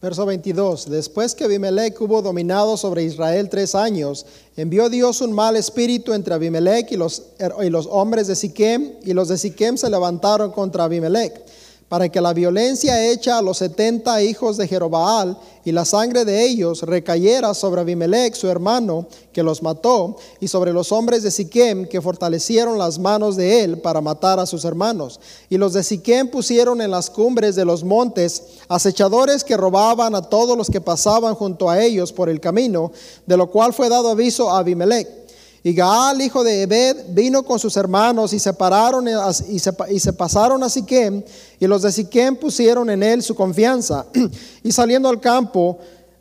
Verso 0.00 0.24
22. 0.26 0.88
Después 0.90 1.34
que 1.34 1.42
Abimelech 1.42 2.00
hubo 2.00 2.22
dominado 2.22 2.76
sobre 2.76 3.02
Israel 3.02 3.48
tres 3.48 3.74
años, 3.74 4.26
envió 4.56 4.88
Dios 4.88 5.20
un 5.20 5.32
mal 5.32 5.56
espíritu 5.56 6.12
entre 6.12 6.34
Abimelech 6.34 6.92
y 6.92 6.96
los, 6.96 7.24
y 7.60 7.68
los 7.68 7.86
hombres 7.90 8.28
de 8.28 8.36
Siquem, 8.36 8.92
y 9.02 9.12
los 9.12 9.26
de 9.26 9.36
Siquem 9.36 9.76
se 9.76 9.90
levantaron 9.90 10.52
contra 10.52 10.84
Abimelech. 10.84 11.44
Para 11.88 12.10
que 12.10 12.20
la 12.20 12.34
violencia 12.34 13.10
hecha 13.10 13.38
a 13.38 13.42
los 13.42 13.58
setenta 13.58 14.22
hijos 14.22 14.56
de 14.58 14.68
Jerobaal 14.68 15.38
y 15.64 15.72
la 15.72 15.84
sangre 15.84 16.24
de 16.24 16.44
ellos 16.44 16.82
recayera 16.82 17.54
sobre 17.54 17.80
Abimelech, 17.80 18.34
su 18.34 18.48
hermano, 18.48 19.06
que 19.32 19.42
los 19.42 19.62
mató, 19.62 20.16
y 20.40 20.48
sobre 20.48 20.72
los 20.72 20.92
hombres 20.92 21.22
de 21.22 21.30
Siquem, 21.30 21.86
que 21.86 22.00
fortalecieron 22.00 22.78
las 22.78 22.98
manos 22.98 23.36
de 23.36 23.62
él 23.62 23.78
para 23.78 24.00
matar 24.00 24.38
a 24.38 24.46
sus 24.46 24.64
hermanos. 24.64 25.20
Y 25.48 25.56
los 25.56 25.72
de 25.72 25.82
Siquem 25.82 26.28
pusieron 26.28 26.80
en 26.80 26.90
las 26.90 27.10
cumbres 27.10 27.56
de 27.56 27.64
los 27.64 27.84
montes 27.84 28.42
acechadores 28.68 29.44
que 29.44 29.56
robaban 29.56 30.14
a 30.14 30.22
todos 30.22 30.56
los 30.56 30.70
que 30.70 30.80
pasaban 30.80 31.34
junto 31.34 31.70
a 31.70 31.82
ellos 31.82 32.12
por 32.12 32.28
el 32.28 32.40
camino, 32.40 32.92
de 33.26 33.36
lo 33.36 33.50
cual 33.50 33.72
fue 33.72 33.88
dado 33.88 34.08
aviso 34.08 34.50
a 34.50 34.58
Abimelech. 34.58 35.27
Y 35.68 35.74
Gaal, 35.74 36.22
hijo 36.22 36.42
de 36.42 36.62
Ebed, 36.62 36.96
vino 37.10 37.42
con 37.42 37.58
sus 37.58 37.76
hermanos 37.76 38.32
y 38.32 38.38
se, 38.38 38.54
pararon 38.54 39.06
y 39.06 39.58
se, 39.58 39.70
y 39.90 40.00
se 40.00 40.14
pasaron 40.14 40.62
a 40.62 40.70
Siquem, 40.70 41.22
y 41.60 41.66
los 41.66 41.82
de 41.82 41.92
Siquem 41.92 42.36
pusieron 42.36 42.88
en 42.88 43.02
él 43.02 43.22
su 43.22 43.34
confianza. 43.34 44.06
y 44.64 44.72
saliendo 44.72 45.10
al 45.10 45.20
campo, 45.20 45.76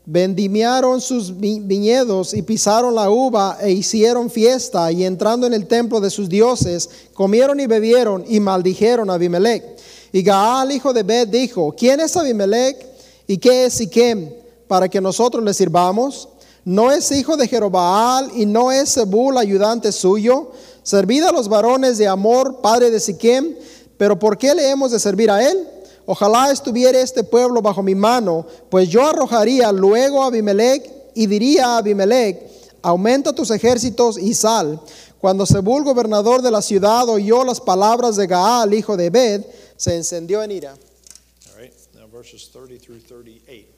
vendimiaron 0.05 0.99
sus 0.99 1.33
viñedos 1.39 2.33
y 2.33 2.41
pisaron 2.41 2.93
la 2.93 3.09
uva 3.09 3.57
e 3.61 3.71
hicieron 3.71 4.29
fiesta, 4.29 4.91
y 4.91 5.05
entrando 5.05 5.47
en 5.47 5.53
el 5.53 5.65
templo 5.65 6.01
de 6.01 6.09
sus 6.09 6.27
dioses, 6.27 6.89
comieron 7.13 7.57
y 7.61 7.67
bebieron 7.67 8.25
y 8.27 8.41
maldijeron 8.41 9.09
a 9.09 9.13
Abimelech. 9.13 9.63
Y 10.11 10.23
Gaal, 10.23 10.73
hijo 10.73 10.91
de 10.91 10.99
Ebed, 10.99 11.29
dijo, 11.29 11.73
¿quién 11.73 12.01
es 12.01 12.17
Abimelech 12.17 12.85
y 13.25 13.37
qué 13.37 13.67
es 13.67 13.75
Siquem 13.75 14.29
para 14.67 14.89
que 14.89 14.99
nosotros 14.99 15.41
le 15.41 15.53
sirvamos? 15.53 16.27
No 16.67 16.91
es 16.91 17.13
hijo 17.13 17.37
de 17.37 17.47
Jerobaal 17.47 18.29
y 18.35 18.45
no 18.45 18.73
es 18.73 18.93
Zebul 18.93 19.37
ayudante 19.37 19.93
suyo. 19.93 20.51
Servid 20.83 21.23
a 21.23 21.31
los 21.31 21.47
varones 21.47 21.97
de 21.97 22.09
Amor, 22.09 22.59
padre 22.59 22.91
de 22.91 22.99
Siquem, 22.99 23.55
pero 23.95 24.19
¿por 24.19 24.37
qué 24.37 24.53
le 24.53 24.69
hemos 24.69 24.91
de 24.91 24.99
servir 24.99 25.31
a 25.31 25.49
él? 25.49 25.65
Ojalá 26.05 26.51
estuviera 26.51 26.99
este 26.99 27.23
pueblo 27.23 27.61
bajo 27.61 27.81
mi 27.81 27.95
mano, 27.95 28.45
pues 28.69 28.89
yo 28.89 29.07
arrojaría 29.07 29.71
luego 29.71 30.21
a 30.21 30.25
Abimelech 30.25 30.91
y 31.15 31.25
diría 31.27 31.67
a 31.67 31.77
Abimelech, 31.77 32.37
aumenta 32.81 33.31
tus 33.31 33.49
ejércitos 33.51 34.17
y 34.17 34.33
sal. 34.33 34.81
Cuando 35.21 35.45
Zebul, 35.45 35.85
gobernador 35.85 36.41
de 36.41 36.51
la 36.51 36.61
ciudad, 36.61 37.07
oyó 37.07 37.45
las 37.45 37.61
palabras 37.61 38.17
de 38.17 38.27
Gaal, 38.27 38.73
hijo 38.73 38.97
de 38.97 39.05
Ebed, 39.05 39.45
se 39.77 39.95
encendió 39.95 40.43
en 40.43 40.51
ira. 40.51 40.73
All 40.73 41.61
right, 41.61 41.73
now 41.95 42.09
verses 42.11 42.49
30 42.51 42.77
through 42.77 42.99
38. 42.99 43.76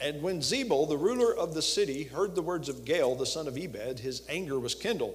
And 0.00 0.22
when 0.22 0.40
Zebul, 0.40 0.88
the 0.88 0.96
ruler 0.96 1.36
of 1.36 1.52
the 1.52 1.62
city, 1.62 2.04
heard 2.04 2.34
the 2.34 2.42
words 2.42 2.68
of 2.68 2.84
Gael, 2.84 3.14
the 3.14 3.26
son 3.26 3.46
of 3.46 3.58
Ebed, 3.58 3.98
his 3.98 4.22
anger 4.28 4.58
was 4.58 4.74
kindled. 4.74 5.14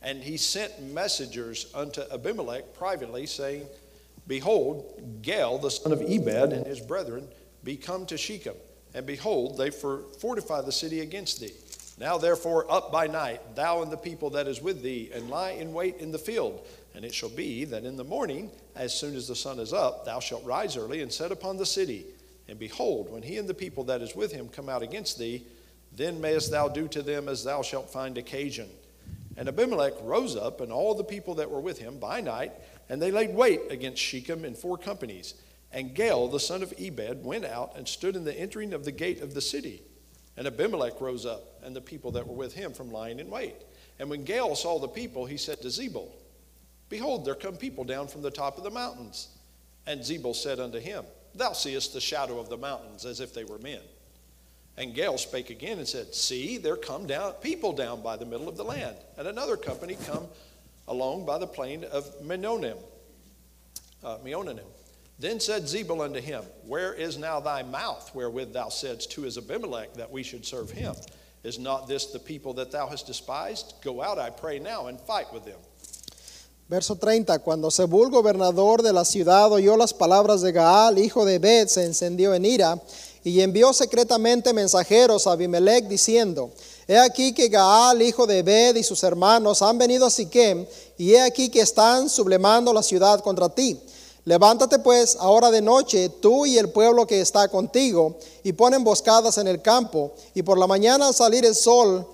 And 0.00 0.22
he 0.22 0.36
sent 0.36 0.82
messengers 0.82 1.70
unto 1.74 2.02
Abimelech 2.10 2.74
privately, 2.74 3.26
saying, 3.26 3.66
Behold, 4.26 5.20
Gael, 5.22 5.58
the 5.58 5.70
son 5.70 5.92
of 5.92 6.00
Ebed, 6.00 6.52
and 6.52 6.66
his 6.66 6.80
brethren 6.80 7.28
be 7.62 7.76
come 7.76 8.06
to 8.06 8.16
Shechem. 8.16 8.56
And 8.94 9.06
behold, 9.06 9.58
they 9.58 9.70
fortify 9.70 10.62
the 10.62 10.72
city 10.72 11.00
against 11.00 11.40
thee. 11.40 11.52
Now 11.98 12.16
therefore, 12.16 12.70
up 12.70 12.90
by 12.90 13.06
night, 13.06 13.54
thou 13.54 13.82
and 13.82 13.92
the 13.92 13.96
people 13.96 14.30
that 14.30 14.48
is 14.48 14.62
with 14.62 14.82
thee, 14.82 15.10
and 15.14 15.28
lie 15.28 15.50
in 15.50 15.72
wait 15.72 15.98
in 15.98 16.10
the 16.10 16.18
field. 16.18 16.66
And 16.94 17.04
it 17.04 17.14
shall 17.14 17.28
be 17.28 17.64
that 17.66 17.84
in 17.84 17.96
the 17.96 18.04
morning, 18.04 18.50
as 18.74 18.98
soon 18.98 19.14
as 19.14 19.28
the 19.28 19.36
sun 19.36 19.58
is 19.58 19.72
up, 19.72 20.04
thou 20.04 20.20
shalt 20.20 20.44
rise 20.44 20.76
early 20.76 21.02
and 21.02 21.12
set 21.12 21.32
upon 21.32 21.58
the 21.58 21.66
city 21.66 22.06
and 22.48 22.58
behold, 22.58 23.10
when 23.10 23.22
he 23.22 23.38
and 23.38 23.48
the 23.48 23.54
people 23.54 23.84
that 23.84 24.02
is 24.02 24.14
with 24.14 24.32
him 24.32 24.48
come 24.48 24.68
out 24.68 24.82
against 24.82 25.18
thee, 25.18 25.46
then 25.94 26.20
mayest 26.20 26.50
thou 26.50 26.68
do 26.68 26.88
to 26.88 27.02
them 27.02 27.28
as 27.28 27.44
thou 27.44 27.62
shalt 27.62 27.90
find 27.90 28.18
occasion. 28.18 28.68
And 29.36 29.48
Abimelech 29.48 29.94
rose 30.02 30.36
up, 30.36 30.60
and 30.60 30.72
all 30.72 30.94
the 30.94 31.04
people 31.04 31.34
that 31.36 31.50
were 31.50 31.60
with 31.60 31.78
him 31.78 31.98
by 31.98 32.20
night, 32.20 32.52
and 32.88 33.00
they 33.00 33.10
laid 33.10 33.34
wait 33.34 33.60
against 33.70 34.02
Shechem 34.02 34.44
in 34.44 34.54
four 34.54 34.76
companies. 34.76 35.34
And 35.72 35.94
Gael, 35.94 36.28
the 36.28 36.40
son 36.40 36.62
of 36.62 36.74
Ebed, 36.78 37.24
went 37.24 37.44
out 37.44 37.76
and 37.76 37.88
stood 37.88 38.16
in 38.16 38.24
the 38.24 38.38
entering 38.38 38.74
of 38.74 38.84
the 38.84 38.92
gate 38.92 39.22
of 39.22 39.32
the 39.32 39.40
city. 39.40 39.82
And 40.36 40.46
Abimelech 40.46 41.00
rose 41.00 41.24
up, 41.24 41.62
and 41.62 41.74
the 41.74 41.80
people 41.80 42.10
that 42.12 42.26
were 42.26 42.34
with 42.34 42.54
him 42.54 42.72
from 42.72 42.90
lying 42.90 43.18
in 43.18 43.30
wait. 43.30 43.56
And 43.98 44.10
when 44.10 44.24
Gael 44.24 44.54
saw 44.54 44.78
the 44.78 44.88
people, 44.88 45.24
he 45.26 45.36
said 45.36 45.60
to 45.62 45.68
Zebul, 45.68 46.08
Behold, 46.88 47.24
there 47.24 47.34
come 47.34 47.56
people 47.56 47.84
down 47.84 48.08
from 48.08 48.20
the 48.20 48.30
top 48.30 48.58
of 48.58 48.64
the 48.64 48.70
mountains. 48.70 49.28
And 49.86 50.00
Zebul 50.00 50.34
said 50.34 50.60
unto 50.60 50.78
him, 50.78 51.04
Thou 51.34 51.52
seest 51.52 51.92
the 51.92 52.00
shadow 52.00 52.38
of 52.38 52.48
the 52.48 52.56
mountains 52.56 53.04
as 53.04 53.20
if 53.20 53.32
they 53.32 53.44
were 53.44 53.58
men. 53.58 53.80
And 54.76 54.94
Gael 54.94 55.18
spake 55.18 55.50
again 55.50 55.78
and 55.78 55.86
said, 55.86 56.14
See, 56.14 56.56
there 56.58 56.76
come 56.76 57.06
down 57.06 57.32
people 57.34 57.72
down 57.72 58.02
by 58.02 58.16
the 58.16 58.24
middle 58.24 58.48
of 58.48 58.56
the 58.56 58.64
land, 58.64 58.96
and 59.18 59.28
another 59.28 59.56
company 59.56 59.96
come 60.06 60.26
along 60.88 61.26
by 61.26 61.38
the 61.38 61.46
plain 61.46 61.84
of 61.84 62.04
Menonim. 62.22 62.78
Uh, 64.02 64.18
Meonanim. 64.24 64.66
Then 65.18 65.38
said 65.38 65.62
Zebul 65.62 66.02
unto 66.02 66.20
him, 66.20 66.42
Where 66.66 66.92
is 66.92 67.16
now 67.16 67.38
thy 67.38 67.62
mouth 67.62 68.10
wherewith 68.14 68.52
thou 68.52 68.68
saidst 68.68 69.12
to 69.12 69.22
his 69.22 69.38
Abimelech 69.38 69.94
that 69.94 70.10
we 70.10 70.24
should 70.24 70.44
serve 70.44 70.70
him? 70.70 70.94
Is 71.44 71.58
not 71.58 71.86
this 71.86 72.06
the 72.06 72.18
people 72.18 72.54
that 72.54 72.72
thou 72.72 72.88
hast 72.88 73.06
despised? 73.06 73.74
Go 73.82 74.02
out, 74.02 74.18
I 74.18 74.30
pray 74.30 74.58
now, 74.58 74.86
and 74.86 75.00
fight 75.00 75.32
with 75.32 75.44
them. 75.44 75.58
Verso 76.72 76.96
30, 76.96 77.40
cuando 77.40 77.70
Zebul, 77.70 78.08
gobernador 78.08 78.80
de 78.82 78.94
la 78.94 79.04
ciudad, 79.04 79.52
oyó 79.52 79.76
las 79.76 79.92
palabras 79.92 80.40
de 80.40 80.52
Gaal, 80.52 80.98
hijo 80.98 81.26
de 81.26 81.38
Bet, 81.38 81.68
se 81.68 81.84
encendió 81.84 82.32
en 82.32 82.46
ira 82.46 82.80
y 83.22 83.42
envió 83.42 83.74
secretamente 83.74 84.54
mensajeros 84.54 85.26
a 85.26 85.32
Abimelech 85.32 85.86
diciendo, 85.86 86.50
He 86.88 86.96
aquí 86.96 87.34
que 87.34 87.48
Gaal, 87.48 88.00
hijo 88.00 88.26
de 88.26 88.42
Bet 88.42 88.78
y 88.78 88.82
sus 88.82 89.02
hermanos 89.02 89.60
han 89.60 89.76
venido 89.76 90.06
a 90.06 90.10
Siquem 90.10 90.64
y 90.96 91.12
he 91.12 91.20
aquí 91.20 91.50
que 91.50 91.60
están 91.60 92.08
sublemando 92.08 92.72
la 92.72 92.82
ciudad 92.82 93.20
contra 93.20 93.50
ti. 93.50 93.78
Levántate 94.24 94.78
pues 94.78 95.18
ahora 95.20 95.50
de 95.50 95.60
noche, 95.60 96.08
tú 96.08 96.46
y 96.46 96.56
el 96.56 96.70
pueblo 96.70 97.06
que 97.06 97.20
está 97.20 97.48
contigo, 97.48 98.16
y 98.42 98.54
pon 98.54 98.72
emboscadas 98.72 99.36
en 99.36 99.46
el 99.46 99.60
campo, 99.60 100.14
y 100.32 100.42
por 100.42 100.56
la 100.56 100.66
mañana 100.66 101.08
al 101.08 101.14
salir 101.14 101.44
el 101.44 101.54
sol 101.54 102.06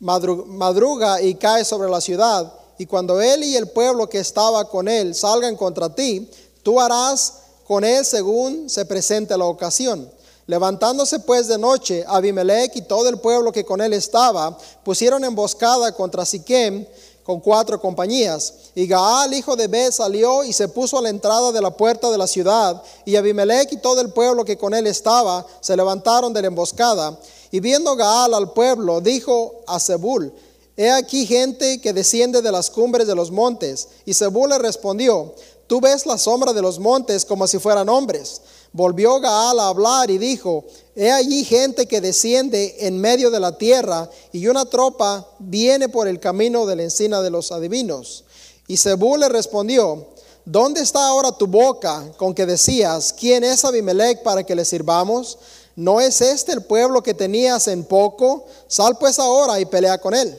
madruga 0.00 1.22
y 1.22 1.34
cae 1.36 1.64
sobre 1.64 1.88
la 1.88 2.02
ciudad 2.02 2.52
y 2.78 2.86
cuando 2.86 3.20
él 3.20 3.44
y 3.44 3.56
el 3.56 3.68
pueblo 3.68 4.08
que 4.08 4.18
estaba 4.18 4.68
con 4.68 4.88
él 4.88 5.14
salgan 5.14 5.56
contra 5.56 5.94
ti, 5.94 6.28
tú 6.62 6.80
harás 6.80 7.34
con 7.66 7.84
él 7.84 8.04
según 8.04 8.68
se 8.68 8.84
presente 8.84 9.36
la 9.36 9.46
ocasión. 9.46 10.10
Levantándose 10.46 11.18
pues 11.20 11.48
de 11.48 11.58
noche, 11.58 12.04
Abimelech 12.06 12.76
y 12.76 12.82
todo 12.82 13.08
el 13.08 13.18
pueblo 13.18 13.50
que 13.50 13.64
con 13.64 13.80
él 13.80 13.92
estaba 13.92 14.56
pusieron 14.84 15.24
emboscada 15.24 15.90
contra 15.92 16.24
Siquem 16.24 16.86
con 17.24 17.40
cuatro 17.40 17.80
compañías. 17.80 18.54
Y 18.76 18.86
Gaal, 18.86 19.34
hijo 19.34 19.56
de 19.56 19.66
Bet, 19.66 19.90
salió 19.90 20.44
y 20.44 20.52
se 20.52 20.68
puso 20.68 20.98
a 20.98 21.02
la 21.02 21.08
entrada 21.08 21.50
de 21.50 21.60
la 21.60 21.72
puerta 21.72 22.08
de 22.12 22.18
la 22.18 22.28
ciudad. 22.28 22.80
Y 23.04 23.16
Abimelech 23.16 23.72
y 23.72 23.78
todo 23.78 24.00
el 24.00 24.10
pueblo 24.10 24.44
que 24.44 24.56
con 24.56 24.72
él 24.74 24.86
estaba 24.86 25.44
se 25.60 25.76
levantaron 25.76 26.32
de 26.32 26.42
la 26.42 26.46
emboscada. 26.46 27.18
Y 27.50 27.58
viendo 27.58 27.96
Gaal 27.96 28.32
al 28.32 28.52
pueblo, 28.52 29.00
dijo 29.00 29.56
a 29.66 29.80
Zebul, 29.80 30.32
He 30.76 30.90
aquí 30.90 31.24
gente 31.24 31.80
que 31.80 31.94
desciende 31.94 32.42
de 32.42 32.52
las 32.52 32.68
cumbres 32.68 33.06
de 33.06 33.14
los 33.14 33.30
montes. 33.30 33.88
Y 34.04 34.12
Zebú 34.12 34.46
le 34.46 34.58
respondió, 34.58 35.34
tú 35.66 35.80
ves 35.80 36.04
la 36.04 36.18
sombra 36.18 36.52
de 36.52 36.60
los 36.60 36.78
montes 36.78 37.24
como 37.24 37.46
si 37.46 37.58
fueran 37.58 37.88
hombres. 37.88 38.42
Volvió 38.72 39.18
Gaal 39.18 39.58
a 39.58 39.68
hablar 39.68 40.10
y 40.10 40.18
dijo, 40.18 40.64
he 40.94 41.10
allí 41.10 41.44
gente 41.44 41.86
que 41.86 42.02
desciende 42.02 42.76
en 42.80 43.00
medio 43.00 43.30
de 43.30 43.40
la 43.40 43.56
tierra 43.56 44.10
y 44.32 44.48
una 44.48 44.66
tropa 44.66 45.26
viene 45.38 45.88
por 45.88 46.08
el 46.08 46.20
camino 46.20 46.66
de 46.66 46.76
la 46.76 46.82
encina 46.82 47.22
de 47.22 47.30
los 47.30 47.52
adivinos. 47.52 48.24
Y 48.68 48.76
Zebú 48.76 49.16
le 49.16 49.30
respondió, 49.30 50.08
¿dónde 50.44 50.82
está 50.82 51.06
ahora 51.06 51.32
tu 51.32 51.46
boca 51.46 52.04
con 52.18 52.34
que 52.34 52.44
decías, 52.44 53.14
¿quién 53.18 53.44
es 53.44 53.64
Abimelech 53.64 54.22
para 54.22 54.44
que 54.44 54.54
le 54.54 54.64
sirvamos? 54.66 55.38
¿No 55.74 56.02
es 56.02 56.20
este 56.20 56.52
el 56.52 56.64
pueblo 56.64 57.02
que 57.02 57.14
tenías 57.14 57.66
en 57.68 57.82
poco? 57.82 58.44
Sal 58.68 58.98
pues 58.98 59.18
ahora 59.18 59.58
y 59.58 59.64
pelea 59.64 59.96
con 59.96 60.12
él 60.12 60.36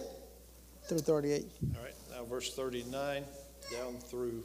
through 0.87 0.99
38. 0.99 1.45
All 1.75 1.83
right, 1.83 1.93
now 2.11 2.23
verse 2.25 2.53
39 2.53 3.23
down 3.71 3.97
through 3.97 4.43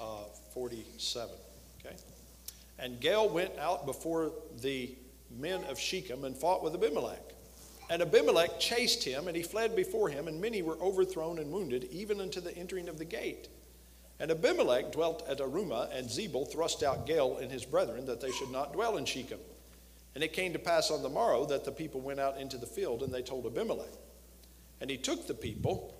uh, 0.00 0.24
47. 0.52 1.34
Okay? 1.80 1.96
And 2.78 3.00
Gael 3.00 3.28
went 3.28 3.58
out 3.58 3.86
before 3.86 4.32
the 4.60 4.94
men 5.30 5.64
of 5.64 5.78
Shechem 5.78 6.24
and 6.24 6.36
fought 6.36 6.62
with 6.62 6.74
Abimelech. 6.74 7.22
And 7.90 8.02
Abimelech 8.02 8.60
chased 8.60 9.02
him, 9.02 9.28
and 9.28 9.36
he 9.36 9.42
fled 9.42 9.74
before 9.74 10.10
him, 10.10 10.28
and 10.28 10.40
many 10.40 10.60
were 10.60 10.76
overthrown 10.80 11.38
and 11.38 11.50
wounded, 11.50 11.84
even 11.90 12.20
unto 12.20 12.40
the 12.40 12.54
entering 12.56 12.88
of 12.88 12.98
the 12.98 13.04
gate. 13.04 13.48
And 14.20 14.30
Abimelech 14.30 14.92
dwelt 14.92 15.26
at 15.28 15.38
Arumah, 15.38 15.96
and 15.96 16.06
Zebul 16.06 16.50
thrust 16.52 16.82
out 16.82 17.06
Gael 17.06 17.38
and 17.38 17.50
his 17.50 17.64
brethren, 17.64 18.04
that 18.06 18.20
they 18.20 18.30
should 18.30 18.50
not 18.50 18.74
dwell 18.74 18.98
in 18.98 19.06
Shechem. 19.06 19.38
And 20.14 20.22
it 20.22 20.34
came 20.34 20.52
to 20.52 20.58
pass 20.58 20.90
on 20.90 21.02
the 21.02 21.08
morrow 21.08 21.46
that 21.46 21.64
the 21.64 21.72
people 21.72 22.00
went 22.00 22.20
out 22.20 22.38
into 22.38 22.58
the 22.58 22.66
field, 22.66 23.02
and 23.02 23.12
they 23.12 23.22
told 23.22 23.46
Abimelech. 23.46 23.88
And 24.80 24.90
he 24.90 24.96
took 24.96 25.26
the 25.26 25.34
people 25.34 25.94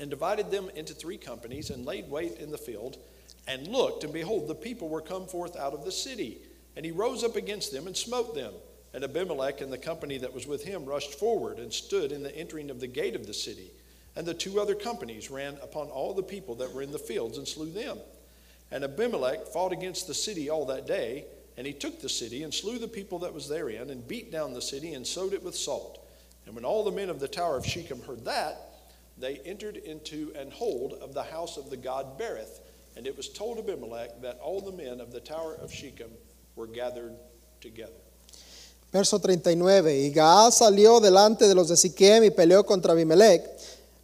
and 0.00 0.10
divided 0.10 0.50
them 0.50 0.70
into 0.74 0.94
three 0.94 1.16
companies 1.16 1.70
and 1.70 1.86
laid 1.86 2.10
wait 2.10 2.38
in 2.38 2.50
the 2.50 2.58
field 2.58 2.98
and 3.46 3.68
looked, 3.68 4.04
and 4.04 4.12
behold, 4.12 4.48
the 4.48 4.54
people 4.54 4.88
were 4.88 5.00
come 5.00 5.26
forth 5.26 5.56
out 5.56 5.74
of 5.74 5.84
the 5.84 5.92
city. 5.92 6.38
And 6.76 6.84
he 6.84 6.90
rose 6.90 7.22
up 7.22 7.36
against 7.36 7.72
them 7.72 7.86
and 7.86 7.96
smote 7.96 8.34
them. 8.34 8.52
And 8.92 9.04
Abimelech 9.04 9.60
and 9.60 9.72
the 9.72 9.78
company 9.78 10.18
that 10.18 10.32
was 10.32 10.46
with 10.46 10.64
him 10.64 10.84
rushed 10.84 11.14
forward 11.14 11.58
and 11.58 11.72
stood 11.72 12.12
in 12.12 12.22
the 12.22 12.34
entering 12.36 12.70
of 12.70 12.80
the 12.80 12.86
gate 12.86 13.14
of 13.14 13.26
the 13.26 13.34
city. 13.34 13.70
And 14.16 14.26
the 14.26 14.34
two 14.34 14.60
other 14.60 14.74
companies 14.74 15.30
ran 15.30 15.58
upon 15.62 15.88
all 15.88 16.14
the 16.14 16.22
people 16.22 16.54
that 16.56 16.72
were 16.72 16.82
in 16.82 16.92
the 16.92 16.98
fields 16.98 17.38
and 17.38 17.46
slew 17.46 17.70
them. 17.70 17.98
And 18.70 18.84
Abimelech 18.84 19.46
fought 19.48 19.72
against 19.72 20.06
the 20.06 20.14
city 20.14 20.48
all 20.48 20.66
that 20.66 20.86
day, 20.86 21.26
and 21.56 21.66
he 21.66 21.72
took 21.72 22.00
the 22.00 22.08
city 22.08 22.42
and 22.44 22.54
slew 22.54 22.78
the 22.78 22.88
people 22.88 23.18
that 23.20 23.34
was 23.34 23.48
therein, 23.48 23.90
and 23.90 24.06
beat 24.06 24.32
down 24.32 24.54
the 24.54 24.62
city 24.62 24.94
and 24.94 25.06
sowed 25.06 25.32
it 25.32 25.42
with 25.42 25.56
salt. 25.56 26.03
And 26.46 26.54
when 26.54 26.64
all 26.64 26.84
the 26.84 26.92
men 26.92 27.08
of 27.08 27.20
the 27.20 27.28
tower 27.28 27.56
of 27.56 27.64
Shechem 27.64 28.00
heard 28.02 28.24
that, 28.24 28.60
they 29.18 29.40
entered 29.44 29.76
into 29.76 30.32
an 30.38 30.50
hold 30.50 30.94
of 30.94 31.14
the 31.14 31.22
house 31.22 31.56
of 31.56 31.70
the 31.70 31.76
god 31.76 32.18
Berith. 32.18 32.60
And 32.96 33.06
it 33.06 33.16
was 33.16 33.28
told 33.28 33.58
Abimelech 33.58 34.20
that 34.22 34.38
all 34.40 34.60
the 34.60 34.72
men 34.72 35.00
of 35.00 35.12
the 35.12 35.20
tower 35.20 35.56
of 35.60 35.72
Shechem 35.72 36.10
were 36.56 36.66
gathered 36.66 37.14
together. 37.60 37.92
Verso 38.92 39.18
39. 39.18 40.06
Y 40.06 40.10
Gaal 40.14 40.52
salió 40.52 41.00
delante 41.00 41.48
de 41.48 41.54
los 41.54 41.68
de 41.68 41.76
Siquem 41.76 42.22
y 42.24 42.30
peleó 42.30 42.64
contra 42.64 42.92
Abimelech. 42.92 43.42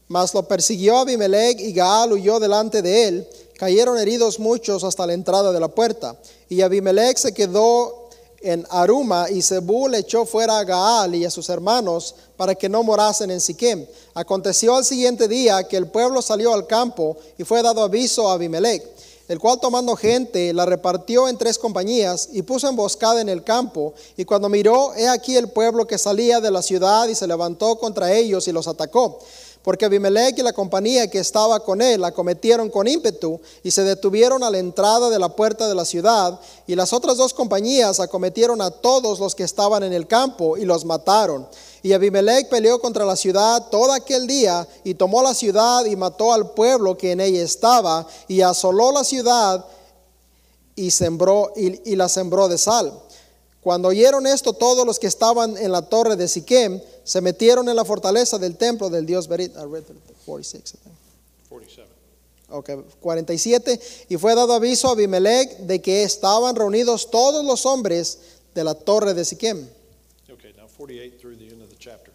Mas 0.08 0.34
lo 0.34 0.42
persiguió 0.42 0.98
Abimelech 0.98 1.60
y 1.60 1.72
Gaal 1.72 2.12
huyó 2.12 2.40
delante 2.40 2.82
de 2.82 3.06
él. 3.06 3.28
Cayeron 3.56 3.98
heridos 3.98 4.40
muchos 4.40 4.82
hasta 4.82 5.06
la 5.06 5.12
entrada 5.12 5.52
de 5.52 5.60
la 5.60 5.68
puerta. 5.68 6.16
Y 6.48 6.62
Abimelech 6.62 7.18
se 7.18 7.32
quedó 7.32 7.99
en 8.40 8.66
Aruma 8.70 9.28
y 9.30 9.42
Zebú 9.42 9.88
le 9.88 9.98
echó 9.98 10.24
fuera 10.24 10.58
a 10.58 10.64
Gaal 10.64 11.14
y 11.14 11.24
a 11.24 11.30
sus 11.30 11.48
hermanos 11.48 12.14
para 12.36 12.54
que 12.54 12.68
no 12.68 12.82
morasen 12.82 13.30
en 13.30 13.40
Siquem. 13.40 13.86
Aconteció 14.14 14.76
al 14.76 14.84
siguiente 14.84 15.28
día 15.28 15.64
que 15.64 15.76
el 15.76 15.88
pueblo 15.88 16.22
salió 16.22 16.54
al 16.54 16.66
campo 16.66 17.16
y 17.36 17.44
fue 17.44 17.62
dado 17.62 17.82
aviso 17.82 18.30
a 18.30 18.34
Abimelech, 18.34 18.82
el 19.28 19.38
cual 19.38 19.60
tomando 19.60 19.94
gente 19.94 20.52
la 20.54 20.64
repartió 20.64 21.28
en 21.28 21.36
tres 21.36 21.58
compañías 21.58 22.30
y 22.32 22.42
puso 22.42 22.68
emboscada 22.68 23.20
en 23.20 23.28
el 23.28 23.44
campo. 23.44 23.92
Y 24.16 24.24
cuando 24.24 24.48
miró, 24.48 24.94
he 24.94 25.06
aquí 25.06 25.36
el 25.36 25.50
pueblo 25.50 25.86
que 25.86 25.98
salía 25.98 26.40
de 26.40 26.50
la 26.50 26.62
ciudad 26.62 27.08
y 27.08 27.14
se 27.14 27.26
levantó 27.26 27.78
contra 27.78 28.12
ellos 28.12 28.48
y 28.48 28.52
los 28.52 28.66
atacó. 28.68 29.18
Porque 29.62 29.84
Abimelech 29.84 30.38
y 30.38 30.42
la 30.42 30.54
compañía 30.54 31.10
que 31.10 31.18
estaba 31.18 31.60
con 31.60 31.82
él 31.82 32.02
acometieron 32.04 32.70
con 32.70 32.88
ímpetu 32.88 33.38
y 33.62 33.70
se 33.70 33.84
detuvieron 33.84 34.42
a 34.42 34.50
la 34.50 34.58
entrada 34.58 35.10
de 35.10 35.18
la 35.18 35.28
puerta 35.28 35.68
de 35.68 35.74
la 35.74 35.84
ciudad, 35.84 36.40
y 36.66 36.74
las 36.74 36.94
otras 36.94 37.18
dos 37.18 37.34
compañías 37.34 38.00
acometieron 38.00 38.62
a 38.62 38.70
todos 38.70 39.20
los 39.20 39.34
que 39.34 39.44
estaban 39.44 39.82
en 39.82 39.92
el 39.92 40.06
campo 40.06 40.56
y 40.56 40.64
los 40.64 40.86
mataron. 40.86 41.46
Y 41.82 41.92
Abimelech 41.92 42.48
peleó 42.48 42.80
contra 42.80 43.04
la 43.04 43.16
ciudad 43.16 43.68
todo 43.70 43.92
aquel 43.92 44.26
día 44.26 44.66
y 44.82 44.94
tomó 44.94 45.22
la 45.22 45.34
ciudad 45.34 45.84
y 45.84 45.96
mató 45.96 46.32
al 46.32 46.50
pueblo 46.52 46.96
que 46.96 47.12
en 47.12 47.20
ella 47.20 47.42
estaba 47.42 48.06
y 48.28 48.40
asoló 48.40 48.92
la 48.92 49.04
ciudad 49.04 49.64
y 50.74 50.90
sembró 50.90 51.52
y, 51.56 51.92
y 51.92 51.96
la 51.96 52.08
sembró 52.08 52.48
de 52.48 52.56
sal. 52.56 52.92
Cuando 53.62 53.88
oyeron 53.88 54.26
esto, 54.26 54.54
todos 54.54 54.86
los 54.86 54.98
que 54.98 55.06
estaban 55.06 55.56
en 55.58 55.70
la 55.70 55.82
torre 55.82 56.16
de 56.16 56.28
Siquem 56.28 56.80
se 57.04 57.20
metieron 57.20 57.68
en 57.68 57.76
la 57.76 57.84
fortaleza 57.84 58.38
del 58.38 58.56
templo 58.56 58.88
del 58.88 59.04
Dios 59.04 59.28
Berit. 59.28 59.52
I 59.56 59.64
read 59.64 59.84
46, 60.24 60.74
I 60.74 60.78
think. 60.78 60.96
47. 61.48 61.88
Ok, 62.48 62.70
47. 63.00 63.80
Y 64.08 64.16
fue 64.16 64.34
dado 64.34 64.54
aviso 64.54 64.88
a 64.88 64.92
Abimelech 64.92 65.58
de 65.58 65.80
que 65.80 66.02
estaban 66.02 66.56
reunidos 66.56 67.10
todos 67.10 67.44
los 67.44 67.66
hombres 67.66 68.18
de 68.54 68.64
la 68.64 68.74
torre 68.74 69.12
de 69.12 69.24
Siquem. 69.24 69.68
Okay, 70.32 70.52
now 70.56 70.66
48 70.66 71.20
through 71.20 71.36
the 71.36 71.46
end 71.46 71.62
of 71.62 71.68
the 71.68 71.76
chapter. 71.78 72.12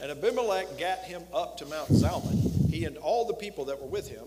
And 0.00 0.10
Abimelech 0.10 0.78
gat 0.78 1.04
him 1.04 1.22
up 1.32 1.56
to 1.58 1.66
Mount 1.66 1.90
Zalmon, 1.90 2.70
he 2.70 2.84
and 2.84 2.96
all 2.98 3.24
the 3.24 3.34
people 3.34 3.64
that 3.66 3.80
were 3.80 3.88
with 3.88 4.08
him. 4.08 4.24